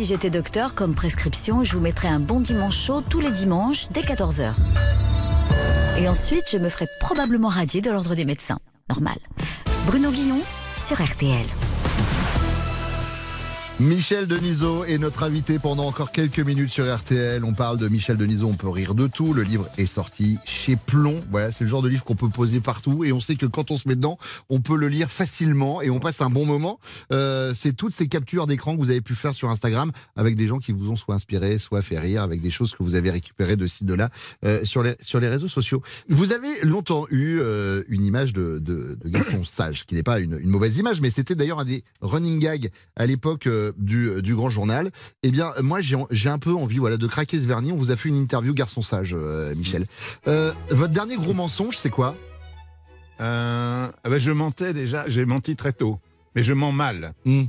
Si 0.01 0.07
j'étais 0.07 0.31
docteur, 0.31 0.73
comme 0.73 0.95
prescription, 0.95 1.63
je 1.63 1.73
vous 1.73 1.79
mettrais 1.79 2.07
un 2.07 2.19
bon 2.19 2.39
dimanche 2.39 2.75
chaud 2.75 3.01
tous 3.07 3.19
les 3.19 3.29
dimanches 3.29 3.87
dès 3.91 4.01
14h. 4.01 4.51
Et 5.99 6.09
ensuite, 6.09 6.45
je 6.51 6.57
me 6.57 6.69
ferais 6.69 6.87
probablement 6.99 7.49
radier 7.49 7.81
de 7.81 7.91
l'ordre 7.91 8.15
des 8.15 8.25
médecins. 8.25 8.57
Normal. 8.89 9.17
Bruno 9.85 10.09
Guillon 10.09 10.39
sur 10.75 10.99
RTL. 10.99 11.45
Michel 13.81 14.27
Denisot 14.27 14.85
est 14.85 14.99
notre 14.99 15.23
invité 15.23 15.57
pendant 15.57 15.87
encore 15.87 16.11
quelques 16.11 16.39
minutes 16.39 16.69
sur 16.69 16.85
RTL. 16.95 17.43
On 17.43 17.53
parle 17.53 17.79
de 17.79 17.87
Michel 17.87 18.15
Denisot, 18.15 18.45
on 18.45 18.53
peut 18.53 18.69
rire 18.69 18.93
de 18.93 19.07
tout. 19.07 19.33
Le 19.33 19.41
livre 19.41 19.67
est 19.79 19.87
sorti 19.87 20.37
chez 20.45 20.75
Plomb. 20.75 21.19
Voilà, 21.31 21.51
c'est 21.51 21.63
le 21.63 21.69
genre 21.71 21.81
de 21.81 21.89
livre 21.89 22.03
qu'on 22.03 22.15
peut 22.15 22.29
poser 22.29 22.59
partout. 22.59 23.03
Et 23.03 23.11
on 23.11 23.19
sait 23.19 23.35
que 23.35 23.47
quand 23.47 23.71
on 23.71 23.77
se 23.77 23.87
met 23.87 23.95
dedans, 23.95 24.19
on 24.51 24.61
peut 24.61 24.77
le 24.77 24.87
lire 24.87 25.09
facilement 25.09 25.81
et 25.81 25.89
on 25.89 25.99
passe 25.99 26.21
un 26.21 26.29
bon 26.29 26.45
moment. 26.45 26.79
Euh, 27.11 27.53
c'est 27.55 27.75
toutes 27.75 27.95
ces 27.95 28.07
captures 28.07 28.45
d'écran 28.45 28.75
que 28.75 28.79
vous 28.79 28.91
avez 28.91 29.01
pu 29.01 29.15
faire 29.15 29.33
sur 29.33 29.49
Instagram 29.49 29.91
avec 30.15 30.35
des 30.35 30.45
gens 30.45 30.59
qui 30.59 30.73
vous 30.73 30.91
ont 30.91 30.95
soit 30.95 31.15
inspiré, 31.15 31.57
soit 31.57 31.81
fait 31.81 31.97
rire, 31.97 32.21
avec 32.21 32.39
des 32.39 32.51
choses 32.51 32.73
que 32.73 32.83
vous 32.83 32.93
avez 32.93 33.09
récupérées 33.09 33.55
de 33.55 33.65
ci, 33.65 33.83
de 33.83 33.95
là 33.95 34.11
euh, 34.45 34.63
sur, 34.63 34.83
les, 34.83 34.93
sur 35.01 35.19
les 35.19 35.27
réseaux 35.27 35.47
sociaux. 35.47 35.81
Vous 36.07 36.33
avez 36.33 36.61
longtemps 36.61 37.07
eu 37.09 37.39
euh, 37.39 37.81
une 37.87 38.05
image 38.05 38.31
de, 38.31 38.61
garçon 39.05 39.43
sage, 39.43 39.87
qui 39.87 39.95
n'est 39.95 40.03
pas 40.03 40.19
une, 40.19 40.37
une 40.39 40.49
mauvaise 40.51 40.77
image, 40.77 41.01
mais 41.01 41.09
c'était 41.09 41.33
d'ailleurs 41.33 41.59
un 41.59 41.65
des 41.65 41.83
running 42.01 42.37
gags 42.37 42.69
à 42.95 43.07
l'époque 43.07 43.47
euh, 43.71 43.81
du, 43.81 44.21
du 44.21 44.35
Grand 44.35 44.49
Journal. 44.49 44.91
Eh 45.23 45.31
bien, 45.31 45.51
moi, 45.61 45.79
j'ai 45.81 46.29
un 46.29 46.39
peu 46.39 46.53
envie 46.53 46.77
voilà, 46.77 46.97
de 46.97 47.07
craquer 47.07 47.37
ce 47.39 47.45
vernis. 47.47 47.71
On 47.71 47.75
vous 47.77 47.91
a 47.91 47.95
fait 47.95 48.09
une 48.09 48.17
interview 48.17 48.53
garçon 48.53 48.81
sage, 48.81 49.13
euh, 49.17 49.53
Michel. 49.55 49.85
Euh, 50.27 50.51
votre 50.69 50.93
dernier 50.93 51.15
gros 51.17 51.33
mensonge, 51.33 51.77
c'est 51.77 51.89
quoi? 51.89 52.15
Euh, 53.19 53.87
ah 54.03 54.09
ben, 54.09 54.17
je 54.17 54.31
mentais 54.31 54.73
déjà, 54.73 55.03
j'ai 55.07 55.25
menti 55.25 55.55
très 55.55 55.73
tôt, 55.73 55.99
mais 56.35 56.43
je 56.43 56.53
mens 56.53 56.71
mal. 56.71 57.13
Hmm. 57.25 57.43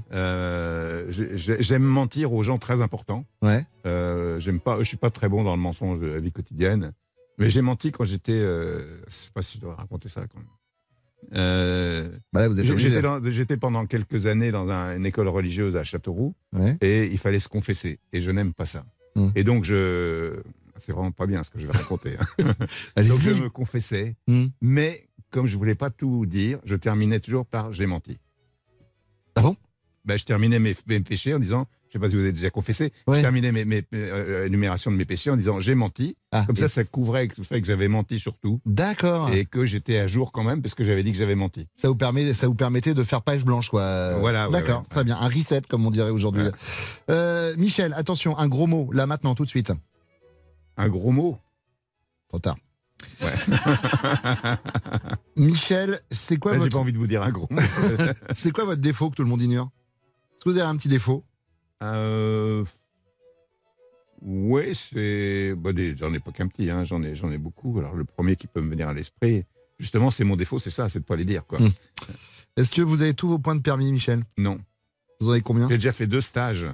J'ai- 1.10 1.36
j'ai- 1.36 1.62
J'aime 1.62 1.82
mentir 1.84 2.32
aux 2.32 2.42
gens 2.42 2.58
très 2.58 2.82
importants. 2.82 3.24
Ouais. 3.40 3.64
J'aime 3.84 4.60
pas, 4.60 4.78
je 4.80 4.84
suis 4.84 4.96
pas 4.96 5.10
très 5.10 5.28
bon 5.28 5.44
dans 5.44 5.54
le 5.56 5.62
mensonge 5.62 6.00
de 6.00 6.06
la 6.06 6.20
vie 6.20 6.32
quotidienne, 6.32 6.92
mais 7.38 7.48
j'ai 7.50 7.62
menti 7.62 7.90
quand 7.90 8.04
j'étais, 8.04 8.40
je 8.40 8.82
sais 9.08 9.30
pas 9.32 9.42
si 9.42 9.58
je 9.58 9.62
dois 9.62 9.74
raconter 9.74 10.08
ça 10.08 10.22
quand 10.30 10.38
même. 10.38 10.48
Euh, 11.34 12.08
Bah. 12.32 12.48
J'étais 13.24 13.56
pendant 13.56 13.86
quelques 13.86 14.26
années 14.26 14.50
dans 14.52 14.68
un- 14.70 14.96
une 14.96 15.06
école 15.06 15.28
religieuse 15.28 15.76
à 15.76 15.84
Châteauroux 15.84 16.34
Ouais. 16.52 16.76
et 16.80 17.04
il 17.06 17.18
fallait 17.18 17.38
se 17.40 17.48
confesser 17.48 17.98
et 18.12 18.20
je 18.20 18.30
n'aime 18.30 18.52
pas 18.52 18.66
ça. 18.66 18.84
Hmm. 19.16 19.28
Et 19.34 19.44
donc 19.44 19.64
je, 19.64 20.40
c'est 20.78 20.92
vraiment 20.92 21.12
pas 21.12 21.26
bien 21.26 21.42
ce 21.42 21.50
que 21.50 21.58
je 21.58 21.66
vais 21.66 21.72
raconter. 21.72 22.16
hein. 22.18 22.26
Donc 23.08 23.18
je 23.20 23.42
me 23.42 23.48
confessais, 23.50 24.16
Hmm. 24.26 24.46
mais 24.60 25.08
comme 25.30 25.46
je 25.46 25.56
voulais 25.56 25.74
pas 25.74 25.90
tout 25.90 26.26
dire, 26.26 26.58
je 26.64 26.76
terminais 26.76 27.20
toujours 27.20 27.46
par 27.46 27.72
j'ai 27.72 27.86
menti. 27.86 28.18
Ah 29.36 29.42
bon? 29.42 29.56
Ben, 30.04 30.18
Je 30.18 30.24
terminais 30.24 30.58
mes, 30.58 30.74
mes 30.88 31.00
péchés 31.00 31.32
en 31.34 31.38
disant, 31.38 31.66
je 31.92 31.98
sais 31.98 32.00
pas 32.00 32.08
si 32.08 32.14
vous 32.14 32.22
avez 32.22 32.32
déjà 32.32 32.48
confessé, 32.48 32.90
Ouais. 33.06 33.16
je 33.18 33.20
terminais 33.20 33.52
mes, 33.52 33.66
mes 33.66 33.84
euh, 33.92 34.46
énumérations 34.46 34.90
de 34.90 34.96
mes 34.96 35.04
péchés 35.04 35.28
en 35.30 35.36
disant 35.36 35.60
j'ai 35.60 35.74
menti. 35.74 36.16
Ah, 36.30 36.44
Comme 36.46 36.56
ça, 36.56 36.68
ça 36.68 36.84
couvrait 36.84 37.28
le 37.36 37.44
fait 37.44 37.60
que 37.60 37.66
j'avais 37.66 37.88
menti 37.88 38.18
surtout 38.18 38.62
D'accord. 38.64 39.28
et 39.30 39.44
que 39.44 39.66
j'étais 39.66 39.98
à 39.98 40.06
jour 40.06 40.32
quand 40.32 40.42
même 40.42 40.62
parce 40.62 40.74
que 40.74 40.84
j'avais 40.84 41.02
dit 41.02 41.12
que 41.12 41.18
j'avais 41.18 41.34
menti. 41.34 41.66
Ça 41.76 41.88
vous, 41.88 41.94
permet, 41.94 42.32
ça 42.32 42.46
vous 42.46 42.54
permettait 42.54 42.94
de 42.94 43.04
faire 43.04 43.20
page 43.20 43.44
blanche, 43.44 43.68
quoi. 43.68 44.16
Voilà, 44.18 44.48
D'accord, 44.48 44.80
ouais, 44.80 44.86
très 44.88 45.04
bien. 45.04 45.18
Un 45.20 45.28
reset, 45.28 45.60
comme 45.68 45.84
on 45.84 45.90
dirait 45.90 46.08
aujourd'hui. 46.08 46.44
Euh, 47.10 47.54
Michel, 47.58 47.92
attention, 47.94 48.38
un 48.38 48.48
gros 48.48 48.66
mot, 48.66 48.88
là, 48.94 49.06
maintenant, 49.06 49.34
tout 49.34 49.44
de 49.44 49.50
suite. 49.50 49.70
Un 50.78 50.88
gros 50.88 51.10
mot? 51.10 51.36
Trop 52.30 52.38
tard. 52.38 52.56
Ouais. 53.20 53.28
Michel, 55.36 56.00
c'est 56.10 56.36
quoi, 56.38 56.52
Là, 56.52 56.58
J'ai 56.58 56.64
votre... 56.64 56.76
pas 56.76 56.80
envie 56.80 56.92
de 56.92 56.98
vous 56.98 57.06
dire 57.06 57.22
un 57.22 57.30
gros 57.30 57.46
mot. 57.50 57.60
c'est 58.34 58.52
quoi 58.52 58.64
votre 58.64 58.80
défaut 58.80 59.10
que 59.10 59.16
tout 59.16 59.22
le 59.22 59.28
monde 59.28 59.42
ignore? 59.42 59.70
Est-ce 60.36 60.44
que 60.44 60.50
vous 60.50 60.58
avez 60.58 60.68
un 60.68 60.76
petit 60.76 60.88
défaut? 60.88 61.24
Euh... 61.82 62.64
Oui, 64.24 64.74
c'est. 64.74 65.54
Bah, 65.56 65.70
j'en 65.96 66.14
ai 66.14 66.20
pas 66.20 66.30
qu'un 66.30 66.46
petit, 66.46 66.70
hein, 66.70 66.84
j'en 66.84 67.02
ai, 67.02 67.38
beaucoup. 67.38 67.78
Alors, 67.80 67.94
le 67.94 68.04
premier 68.04 68.36
qui 68.36 68.46
peut 68.46 68.60
me 68.60 68.70
venir 68.70 68.88
à 68.88 68.94
l'esprit, 68.94 69.44
justement, 69.78 70.10
c'est 70.10 70.22
mon 70.24 70.36
défaut, 70.36 70.58
c'est 70.60 70.70
ça, 70.70 70.88
c'est 70.88 71.00
de 71.00 71.04
pas 71.04 71.16
les 71.16 71.24
dire. 71.24 71.44
Quoi. 71.44 71.58
Hmm. 71.60 71.68
Est-ce 72.56 72.70
que 72.70 72.82
vous 72.82 73.02
avez 73.02 73.14
tous 73.14 73.26
vos 73.28 73.38
points 73.38 73.56
de 73.56 73.62
permis, 73.62 73.90
Michel? 73.90 74.22
Non. 74.38 74.60
Vous 75.20 75.28
en 75.28 75.32
avez 75.32 75.40
combien? 75.40 75.68
J'ai 75.68 75.74
déjà 75.76 75.92
fait 75.92 76.06
deux 76.06 76.20
stages. 76.20 76.68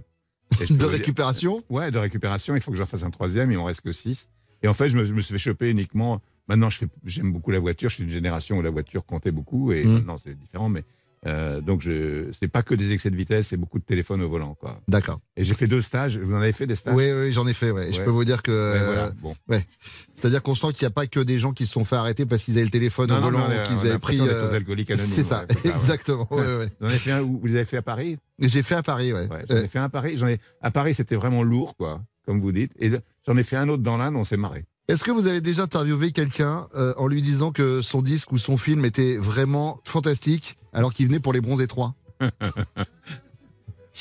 De 0.60 0.64
vous 0.66 0.74
dire- 0.76 0.88
récupération? 0.88 1.60
Ouais, 1.68 1.90
de 1.90 1.98
récupération. 1.98 2.54
Il 2.54 2.62
faut 2.62 2.70
que 2.70 2.76
j'en 2.78 2.86
fasse 2.86 3.02
un 3.02 3.10
troisième. 3.10 3.50
Il 3.52 3.58
en 3.58 3.64
reste 3.64 3.82
que 3.82 3.92
six. 3.92 4.30
Et 4.62 4.68
en 4.68 4.72
fait, 4.72 4.88
je 4.88 4.96
me, 4.96 5.04
je 5.04 5.12
me 5.12 5.20
suis 5.20 5.32
fait 5.34 5.38
choper 5.38 5.68
uniquement. 5.70 6.22
Maintenant, 6.48 6.68
j'aime 7.04 7.32
beaucoup 7.32 7.50
la 7.50 7.58
voiture. 7.58 7.90
Je 7.90 7.96
suis 7.96 8.04
d'une 8.04 8.12
génération 8.12 8.56
où 8.56 8.62
la 8.62 8.70
voiture 8.70 9.04
comptait 9.04 9.30
beaucoup. 9.30 9.72
Et 9.72 9.84
Mm. 9.84 9.92
maintenant, 9.92 10.16
c'est 10.18 10.34
différent. 10.34 10.68
Mais 10.70 10.84
euh, 11.26 11.60
donc, 11.60 11.80
je, 11.82 12.30
c'est 12.32 12.48
pas 12.48 12.62
que 12.62 12.74
des 12.74 12.92
excès 12.92 13.10
de 13.10 13.16
vitesse, 13.16 13.48
c'est 13.48 13.56
beaucoup 13.56 13.78
de 13.78 13.84
téléphone 13.84 14.22
au 14.22 14.28
volant. 14.28 14.54
Quoi. 14.54 14.80
D'accord. 14.88 15.18
Et 15.36 15.44
j'ai 15.44 15.54
fait 15.54 15.66
deux 15.66 15.82
stages. 15.82 16.16
Vous 16.18 16.32
en 16.34 16.40
avez 16.40 16.52
fait 16.52 16.66
des 16.66 16.74
stages? 16.76 16.94
Oui, 16.94 17.10
oui, 17.12 17.32
j'en 17.32 17.46
ai 17.46 17.52
fait. 17.54 17.70
Ouais. 17.70 17.92
Je 17.92 18.02
peux 18.02 18.10
vous 18.10 18.24
dire 18.24 18.42
que. 18.42 18.72
Ouais, 18.72 18.84
voilà. 18.84 19.04
euh, 19.06 19.10
Bon. 19.20 19.34
ouais. 19.48 19.66
C'est-à-dire 20.14 20.42
qu'on 20.42 20.54
sent 20.54 20.68
qu'il 20.74 20.84
n'y 20.84 20.88
a 20.88 20.90
pas 20.90 21.06
que 21.06 21.20
des 21.20 21.38
gens 21.38 21.52
qui 21.52 21.66
se 21.66 21.72
sont 21.72 21.84
fait 21.84 21.96
arrêter 21.96 22.24
parce 22.26 22.42
qu'ils 22.44 22.54
avaient 22.54 22.64
le 22.64 22.70
téléphone 22.70 23.08
Non, 23.10 23.16
au 23.18 23.20
non, 23.20 23.30
volant 23.30 23.62
qu'ils 23.64 23.76
a 23.78 23.80
avaient 23.90 23.98
pris. 23.98 24.20
euh, 24.20 24.54
alcooliques 24.54 24.90
anonymes, 24.90 25.12
C'est 25.12 25.24
ça, 25.24 25.44
exactement. 25.64 26.26
Vous 26.30 26.38
en 26.38 26.88
avez 26.88 26.98
fait 26.98 27.12
un 27.12 27.22
où 27.22 27.40
vous 27.42 27.54
avez 27.54 27.64
fait 27.64 27.76
à 27.78 27.82
Paris? 27.82 28.18
J'ai 28.38 28.62
fait 28.62 28.74
à 28.76 28.82
Paris, 28.82 29.12
ouais. 29.12 29.28
Ouais, 29.28 29.44
J'en 29.48 29.56
ai 29.56 29.68
fait 29.68 29.78
un 29.78 29.84
à 29.84 29.88
Paris. 29.88 30.16
J'en 30.16 30.28
ai 30.28 30.38
à 30.60 30.70
Paris, 30.70 30.94
c'était 30.94 31.16
vraiment 31.16 31.42
lourd, 31.42 31.76
quoi, 31.76 32.00
comme 32.24 32.40
vous 32.40 32.52
dites. 32.52 32.72
Et 32.78 32.90
j'en 33.26 33.36
ai 33.36 33.42
fait 33.42 33.56
un 33.56 33.68
autre 33.68 33.82
dans 33.82 33.96
l'Inde. 33.96 34.14
On 34.16 34.24
s'est 34.24 34.36
marré. 34.36 34.64
Est-ce 34.88 35.04
que 35.04 35.10
vous 35.10 35.26
avez 35.26 35.40
déjà 35.42 35.64
interviewé 35.64 36.12
quelqu'un 36.12 36.66
euh, 36.74 36.94
en 36.96 37.06
lui 37.08 37.20
disant 37.20 37.52
que 37.52 37.82
son 37.82 38.00
disque 38.00 38.32
ou 38.32 38.38
son 38.38 38.56
film 38.56 38.84
était 38.86 39.16
vraiment 39.18 39.80
fantastique 39.84 40.57
alors 40.72 40.92
qu'il 40.92 41.06
venait 41.06 41.20
pour 41.20 41.32
les 41.32 41.40
bronzés 41.40 41.66
3 41.66 41.94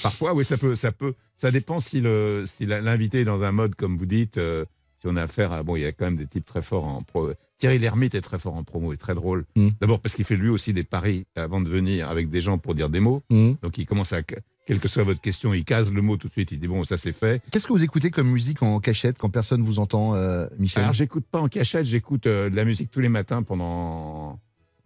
Parfois, 0.03 0.34
oui, 0.34 0.45
ça 0.45 0.57
peut, 0.57 0.76
ça 0.76 0.91
peut, 0.91 1.13
Ça 1.38 1.51
dépend 1.51 1.80
si 1.80 2.01
le 2.01 2.43
si 2.45 2.65
l'invité 2.65 3.22
est 3.22 3.26
dans 3.26 3.43
un 3.43 3.51
mode 3.51 3.76
comme 3.76 3.97
vous 3.97 4.05
dites. 4.05 4.38
euh, 4.38 4.65
si 4.99 5.07
on 5.07 5.15
a 5.15 5.24
affaire 5.24 5.51
à 5.51 5.61
bon, 5.63 5.76
il 5.76 5.84
y 5.84 5.86
a 5.86 5.91
quand 5.91 6.05
même 6.05 6.18
des 6.18 6.26
types 6.26 6.45
très 6.45 6.61
forts 6.61 6.86
en 6.88 7.03
pro. 7.03 7.32
Thierry 7.59 7.78
Lhermitte 7.80 8.15
est 8.15 8.22
très 8.22 8.39
fort 8.39 8.55
en 8.55 8.63
promo, 8.63 8.93
est 8.93 8.97
très 8.97 9.15
drôle. 9.15 9.45
Mm. 9.55 9.70
D'abord 9.80 9.99
parce 9.99 10.15
qu'il 10.15 10.26
fait 10.26 10.36
lui 10.36 10.49
aussi 10.49 10.74
des 10.74 10.84
paris 10.84 11.26
avant 11.36 11.61
de 11.61 11.70
venir 11.70 12.09
avec 12.09 12.30
des 12.30 12.41
gens 12.41 12.57
pour 12.57 12.76
dire 12.76 12.89
des 12.89 12.99
mots. 12.99 13.22
Mm. 13.30 13.53
Donc 13.61 13.78
il 13.78 13.86
commence 13.86 14.13
à 14.13 14.22
quelle 14.24 14.80
que 14.80 14.88
soit 14.88 15.03
votre 15.03 15.22
question, 15.22 15.53
il 15.53 15.63
case 15.65 15.91
le 15.91 16.01
mot 16.01 16.18
tout 16.18 16.28
de 16.28 16.32
suite. 16.32 16.51
Il 16.51 16.59
dit 16.59 16.68
bon, 16.68 16.84
ça 16.84 16.97
c'est 16.97 17.11
fait. 17.11 17.41
Qu'est-ce 17.51 17.65
que 17.68 17.74
vous 17.74 17.84
écoutez 17.84 18.11
comme 18.11 18.30
musique 18.30 18.61
en 18.63 18.80
cachette 18.80 19.18
quand 19.18 19.30
personne 19.30 19.61
vous 19.63 19.80
entend, 19.80 20.15
euh, 20.15 20.47
Michel? 20.59 20.84
Alors 20.84 20.93
j'écoute 20.93 21.26
pas 21.30 21.39
en 21.39 21.47
cachette, 21.47 21.86
j'écoute 21.86 22.28
euh, 22.28 22.49
de 22.49 22.55
la 22.55 22.65
musique 22.65 22.91
tous 22.91 22.99
les 22.99 23.09
matins 23.09 23.43
pendant 23.43 24.39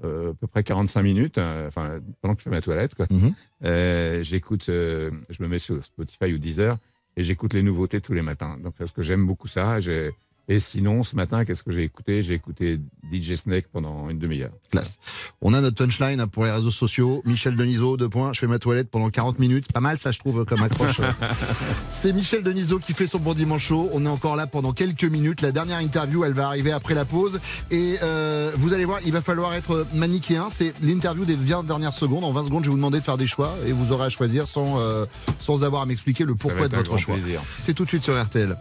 euh, 0.03 0.31
à 0.31 0.33
peu 0.33 0.47
près 0.47 0.63
45 0.63 1.01
minutes, 1.03 1.37
euh, 1.37 1.67
enfin 1.67 1.99
pendant 2.21 2.35
que 2.35 2.39
je 2.41 2.45
fais 2.45 2.49
ma 2.49 2.61
toilette. 2.61 2.95
Quoi. 2.95 3.07
Mhm. 3.11 3.33
Euh, 3.65 4.23
j'écoute, 4.23 4.67
euh, 4.69 5.11
je 5.29 5.41
me 5.43 5.47
mets 5.47 5.59
sur 5.59 5.83
Spotify 5.85 6.33
ou 6.33 6.37
Deezer 6.37 6.77
et 7.17 7.23
j'écoute 7.23 7.53
les 7.53 7.63
nouveautés 7.63 8.01
tous 8.01 8.13
les 8.13 8.21
matins. 8.21 8.57
Donc 8.63 8.75
parce 8.77 8.91
que 8.91 9.01
j'aime 9.01 9.25
beaucoup 9.25 9.47
ça. 9.47 9.79
j'ai- 9.79 10.11
Et 10.47 10.59
sinon, 10.59 11.03
ce 11.03 11.15
matin, 11.15 11.45
qu'est-ce 11.45 11.63
que 11.63 11.71
j'ai 11.71 11.83
écouté? 11.83 12.21
J'ai 12.21 12.33
écouté 12.33 12.79
DJ 13.11 13.35
Snake 13.35 13.67
pendant 13.71 14.09
une 14.09 14.19
demi-heure. 14.19 14.51
Classe. 14.69 14.97
On 15.41 15.53
a 15.53 15.61
notre 15.61 15.77
punchline 15.83 16.19
hein, 16.19 16.27
pour 16.27 16.45
les 16.45 16.51
réseaux 16.51 16.71
sociaux. 16.71 17.21
Michel 17.25 17.55
Denisot, 17.55 17.97
deux 17.97 18.09
points. 18.09 18.33
Je 18.33 18.39
fais 18.39 18.47
ma 18.47 18.59
toilette 18.59 18.89
pendant 18.89 19.09
40 19.09 19.39
minutes. 19.39 19.71
Pas 19.71 19.79
mal, 19.79 19.97
ça, 19.97 20.11
je 20.11 20.19
trouve, 20.19 20.43
comme 20.45 20.61
accroche. 20.61 20.99
C'est 21.91 22.13
Michel 22.13 22.43
Denisot 22.43 22.79
qui 22.79 22.93
fait 22.93 23.07
son 23.07 23.19
bon 23.19 23.33
dimanche 23.33 23.67
chaud. 23.67 23.89
On 23.93 24.05
est 24.05 24.09
encore 24.09 24.35
là 24.35 24.47
pendant 24.47 24.73
quelques 24.73 25.05
minutes. 25.05 25.41
La 25.41 25.51
dernière 25.51 25.79
interview, 25.79 26.25
elle 26.25 26.33
va 26.33 26.47
arriver 26.47 26.71
après 26.71 26.95
la 26.95 27.05
pause. 27.05 27.39
Et 27.69 27.97
euh, 28.03 28.51
vous 28.57 28.73
allez 28.73 28.85
voir, 28.85 28.99
il 29.05 29.11
va 29.11 29.21
falloir 29.21 29.53
être 29.53 29.85
manichéen. 29.93 30.49
C'est 30.51 30.73
l'interview 30.81 31.25
des 31.25 31.35
20 31.35 31.63
dernières 31.65 31.93
secondes. 31.93 32.23
En 32.23 32.31
20 32.31 32.45
secondes, 32.45 32.63
je 32.63 32.69
vais 32.69 32.71
vous 32.71 32.77
demander 32.77 32.99
de 32.99 33.03
faire 33.03 33.17
des 33.17 33.27
choix 33.27 33.55
et 33.65 33.71
vous 33.71 33.91
aurez 33.91 34.05
à 34.05 34.09
choisir 34.09 34.47
sans, 34.47 34.79
euh, 34.79 35.05
sans 35.39 35.63
avoir 35.63 35.83
à 35.83 35.85
m'expliquer 35.85 36.25
le 36.25 36.35
pourquoi 36.35 36.67
de 36.67 36.75
votre 36.75 36.97
choix. 36.97 37.15
C'est 37.61 37.73
tout 37.73 37.85
de 37.85 37.89
suite 37.89 38.03
sur 38.03 38.21
RTL. 38.21 38.57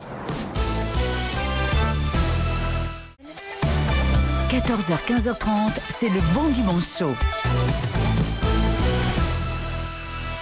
14h, 4.51 4.98
15h30, 5.07 5.70
c'est 5.90 6.09
le 6.09 6.20
bon 6.34 6.48
dimanche 6.48 6.98
chaud. 6.98 7.14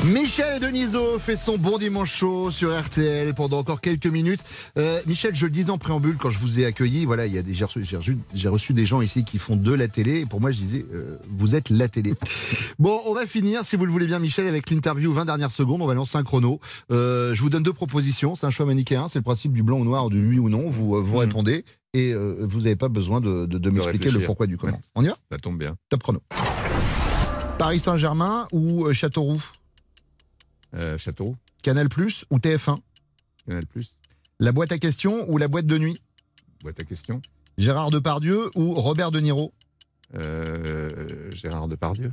Michel 0.05 0.61
Denisot 0.61 1.19
fait 1.19 1.35
son 1.37 1.59
bon 1.59 1.77
dimanche 1.77 2.15
chaud 2.15 2.53
sur 2.53 2.77
RTL 2.79 3.35
pendant 3.35 3.59
encore 3.59 3.81
quelques 3.81 4.07
minutes. 4.07 4.41
Euh, 4.79 5.01
Michel, 5.07 5.35
je 5.35 5.45
le 5.47 5.51
disais 5.51 5.71
en 5.71 5.79
préambule 5.79 6.17
quand 6.17 6.31
je 6.31 6.39
vous 6.39 6.61
ai 6.61 6.67
accueilli, 6.67 7.05
voilà, 7.05 7.27
il 7.27 7.33
y 7.35 7.39
a 7.39 7.43
des, 7.43 7.53
j'ai 7.53 7.65
reçu, 7.65 7.85
j'ai 7.85 7.97
reçu- 7.97 8.17
j'ai 8.33 8.49
reçu 8.49 8.73
des 8.73 8.87
gens 8.87 9.03
ici 9.03 9.25
qui 9.25 9.39
font 9.39 9.57
de 9.57 9.73
la 9.73 9.89
télé 9.89 10.21
et 10.21 10.27
pour 10.27 10.41
moi 10.41 10.53
je 10.53 10.57
disais, 10.57 10.87
euh, 10.95 11.19
vous 11.29 11.57
êtes 11.57 11.71
la 11.71 11.89
télé. 11.89 12.15
Bon, 12.79 13.01
on 13.07 13.13
va 13.15 13.27
finir, 13.27 13.65
si 13.65 13.75
vous 13.75 13.85
le 13.87 13.91
voulez 13.93 14.07
bien, 14.07 14.21
Michel, 14.21 14.47
avec 14.47 14.71
l'interview 14.71 15.13
20 15.13 15.25
dernières 15.25 15.51
secondes. 15.51 15.83
On 15.83 15.87
va 15.87 15.95
lancer 15.95 16.17
un 16.17 16.23
chrono. 16.23 16.61
Euh, 16.93 17.35
je 17.35 17.43
vous 17.43 17.51
donne 17.51 17.65
deux 17.65 17.73
propositions. 17.73 18.37
C'est 18.37 18.47
un 18.47 18.51
choix 18.51 18.67
manichéen. 18.67 19.09
C'est 19.11 19.19
le 19.19 19.25
principe 19.25 19.53
du 19.53 19.65
blanc 19.65 19.79
ou 19.81 19.85
noir, 19.85 20.11
du 20.11 20.29
oui 20.29 20.39
ou 20.39 20.49
non. 20.49 20.71
Vous, 20.71 20.95
euh, 20.95 21.01
vous 21.01 21.17
répondez 21.17 21.65
et 21.93 22.13
euh, 22.13 22.37
vous 22.43 22.61
n'avez 22.61 22.77
pas 22.77 22.89
besoin 22.89 23.21
de, 23.21 23.47
de- 23.47 23.59
de 23.59 23.71
m'expliquer 23.71 24.11
le 24.13 24.23
pourquoi 24.23 24.47
du 24.47 24.57
comment. 24.57 24.81
On 24.95 25.03
y 25.03 25.09
va? 25.09 25.17
Ça 25.33 25.39
tombe 25.39 25.59
bien. 25.59 25.75
Top 25.89 26.05
chrono. 26.05 26.21
Paris 27.59 27.81
Saint-Germain 27.81 28.47
ou 28.53 28.93
Châteauroux? 28.93 29.43
Euh, 30.75 30.99
Châteauroux, 30.99 31.37
Canal 31.63 31.89
Plus 31.89 32.25
ou 32.31 32.39
TF1 32.39 32.79
Canal 33.47 33.67
Plus, 33.67 33.95
La 34.39 34.53
boîte 34.53 34.73
à 34.73 34.79
questions 34.79 35.25
ou 35.31 35.39
la 35.39 35.49
boîte 35.49 35.67
de 35.67 35.79
nuit? 35.79 35.99
Boîte 36.63 36.81
à 36.81 36.85
questions. 36.85 37.23
Gérard 37.57 37.91
Depardieu 37.91 38.51
ou 38.55 38.75
Robert 38.75 39.11
De 39.11 39.21
Niro? 39.21 39.53
Euh, 40.15 40.89
Gérard 41.33 41.69
Depardieu. 41.69 42.13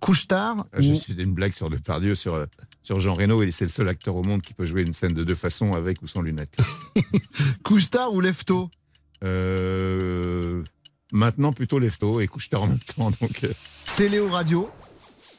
Couche 0.00 0.26
tard 0.28 0.66
Ah, 0.72 0.80
j'ai 0.80 1.22
une 1.22 1.32
blague 1.32 1.52
sur 1.52 1.70
Depardieu, 1.70 2.14
sur, 2.14 2.34
euh, 2.34 2.44
sur 2.82 3.00
Jean 3.00 3.14
Reno, 3.14 3.42
et 3.42 3.50
c'est 3.50 3.64
le 3.64 3.70
seul 3.70 3.88
acteur 3.88 4.14
au 4.16 4.22
monde 4.22 4.42
qui 4.42 4.52
peut 4.52 4.66
jouer 4.66 4.82
une 4.82 4.92
scène 4.92 5.14
de 5.14 5.24
deux 5.24 5.34
façons, 5.34 5.72
avec 5.72 6.02
ou 6.02 6.06
sans 6.06 6.20
lunettes. 6.20 6.58
Couche 7.62 7.88
tard 7.88 8.12
ou 8.12 8.20
lève 8.20 8.44
tôt? 8.44 8.68
Euh, 9.22 10.62
maintenant, 11.12 11.52
plutôt 11.54 11.78
lève-tôt 11.78 12.20
et 12.20 12.26
couche 12.26 12.50
tard 12.50 12.62
en 12.62 12.66
même 12.66 12.78
temps. 12.80 13.10
Donc, 13.20 13.46
Télé 13.96 14.20
ou 14.20 14.28
radio? 14.30 14.68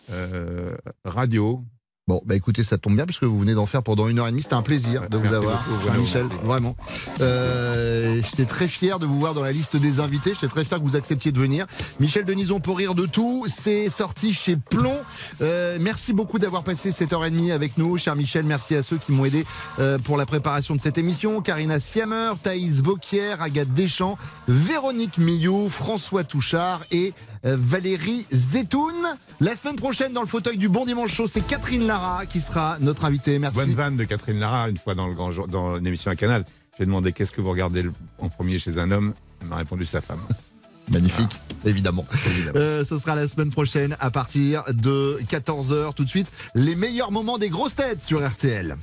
Euh, 0.10 0.76
radio. 1.04 1.64
Bon, 2.08 2.22
bah 2.24 2.36
écoutez, 2.36 2.64
ça 2.64 2.78
tombe 2.78 2.96
bien 2.96 3.08
parce 3.08 3.18
que 3.18 3.26
vous 3.26 3.40
venez 3.40 3.56
d'en 3.56 3.66
faire 3.66 3.82
pendant 3.82 4.08
une 4.08 4.20
heure 4.20 4.28
et 4.28 4.32
demie. 4.32 4.44
C'était 4.44 4.54
un 4.54 4.62
plaisir 4.62 5.10
de 5.10 5.18
vous 5.18 5.24
Merci 5.24 5.38
avoir, 5.38 5.66
beaucoup, 5.68 6.00
Michel, 6.00 6.28
vraiment. 6.44 6.76
Euh, 7.20 8.22
J'étais 8.30 8.46
très 8.46 8.68
fier 8.68 9.00
de 9.00 9.08
vous 9.08 9.20
voir 9.20 9.34
dans 9.34 9.42
la 9.42 9.52
liste 9.52 9.76
des 9.76 10.00
invités. 10.00 10.36
J'étais 10.36 10.48
très 10.48 10.66
fier 10.66 10.78
que 10.78 10.84
vous 10.84 10.96
acceptiez 10.96 11.32
de 11.32 11.40
venir. 11.40 11.66
Michel 12.00 12.24
Denison 12.24 12.60
pour 12.60 12.78
rire 12.78 12.94
de 12.94 13.08
tout. 13.08 13.48
C'est 13.48 13.90
sorti 13.90 14.36
chez 14.36 14.56
Plomb. 14.56 15.00
Euh, 15.42 15.80
merci 15.82 16.14
beaucoup 16.14 16.38
d'avoir 16.38 16.64
passé 16.64 16.92
cette 16.92 17.12
heure 17.12 17.26
et 17.26 17.32
demie 17.32 17.52
avec 17.52 17.76
nous, 17.80 17.98
cher 17.98 18.16
Michel. 18.16 18.46
Merci 18.46 18.76
à 18.76 18.84
ceux 18.84 18.98
qui 18.98 19.12
m'ont 19.12 19.26
aidé 19.26 19.44
euh, 19.80 19.98
pour 19.98 20.16
la 20.16 20.28
préparation 20.28 20.76
de 20.76 20.82
cette 20.82 21.00
émission. 21.00 21.42
Karina 21.42 21.80
Siamer, 21.80 22.34
Thaïs 22.44 22.82
Vauquier, 22.82 23.34
Agathe 23.40 23.74
Deschamps, 23.74 24.20
Véronique 24.48 25.18
Millot, 25.18 25.70
François 25.70 26.24
Touchard 26.24 26.84
et 26.92 27.16
euh, 27.48 27.58
Valérie 27.60 28.28
Zetoun. 28.32 28.94
La 29.40 29.56
semaine 29.56 29.76
prochaine, 29.76 30.14
dans 30.14 30.22
le 30.22 30.28
fauteuil 30.28 30.58
du 30.58 30.70
Bon 30.70 30.86
Dimanche 30.86 31.12
Chaud, 31.12 31.28
c'est 31.28 31.42
Catherine 31.42 31.95
Lara 31.96 32.26
qui 32.26 32.42
sera 32.42 32.78
notre 32.82 33.06
invitée. 33.06 33.40
Merci. 33.40 33.58
Bonne 33.58 33.74
vanne 33.74 33.96
de 33.96 34.04
Catherine 34.04 34.38
Lara, 34.38 34.68
une 34.68 34.78
fois 34.78 34.96
dans, 34.96 35.08
le 35.08 35.14
grand 35.14 35.32
jour, 35.32 35.48
dans 35.48 35.78
une 35.78 35.88
émission 35.88 36.12
à 36.12 36.16
Canal. 36.18 36.44
J'ai 36.78 36.86
demandé 36.86 37.14
qu'est-ce 37.14 37.32
que 37.32 37.40
vous 37.40 37.50
regardez 37.50 37.86
en 38.20 38.28
premier 38.28 38.60
chez 38.60 38.78
un 38.78 38.92
homme? 38.92 39.14
Elle 39.42 39.48
m'a 39.48 39.56
répondu 39.56 39.86
sa 39.86 40.02
femme. 40.02 40.20
Magnifique, 40.92 41.40
évidemment. 41.64 42.06
Euh, 42.56 42.84
ce 42.84 43.00
sera 43.00 43.16
la 43.16 43.30
semaine 43.30 43.50
prochaine 43.50 43.96
à 44.02 44.12
partir 44.12 44.64
de 44.68 45.18
14h 45.28 45.94
tout 45.94 46.04
de 46.04 46.10
suite. 46.10 46.32
Les 46.54 46.76
meilleurs 46.76 47.12
moments 47.14 47.38
des 47.38 47.50
grosses 47.50 47.76
têtes 47.76 48.04
sur 48.04 48.28
RTL. 48.28 48.76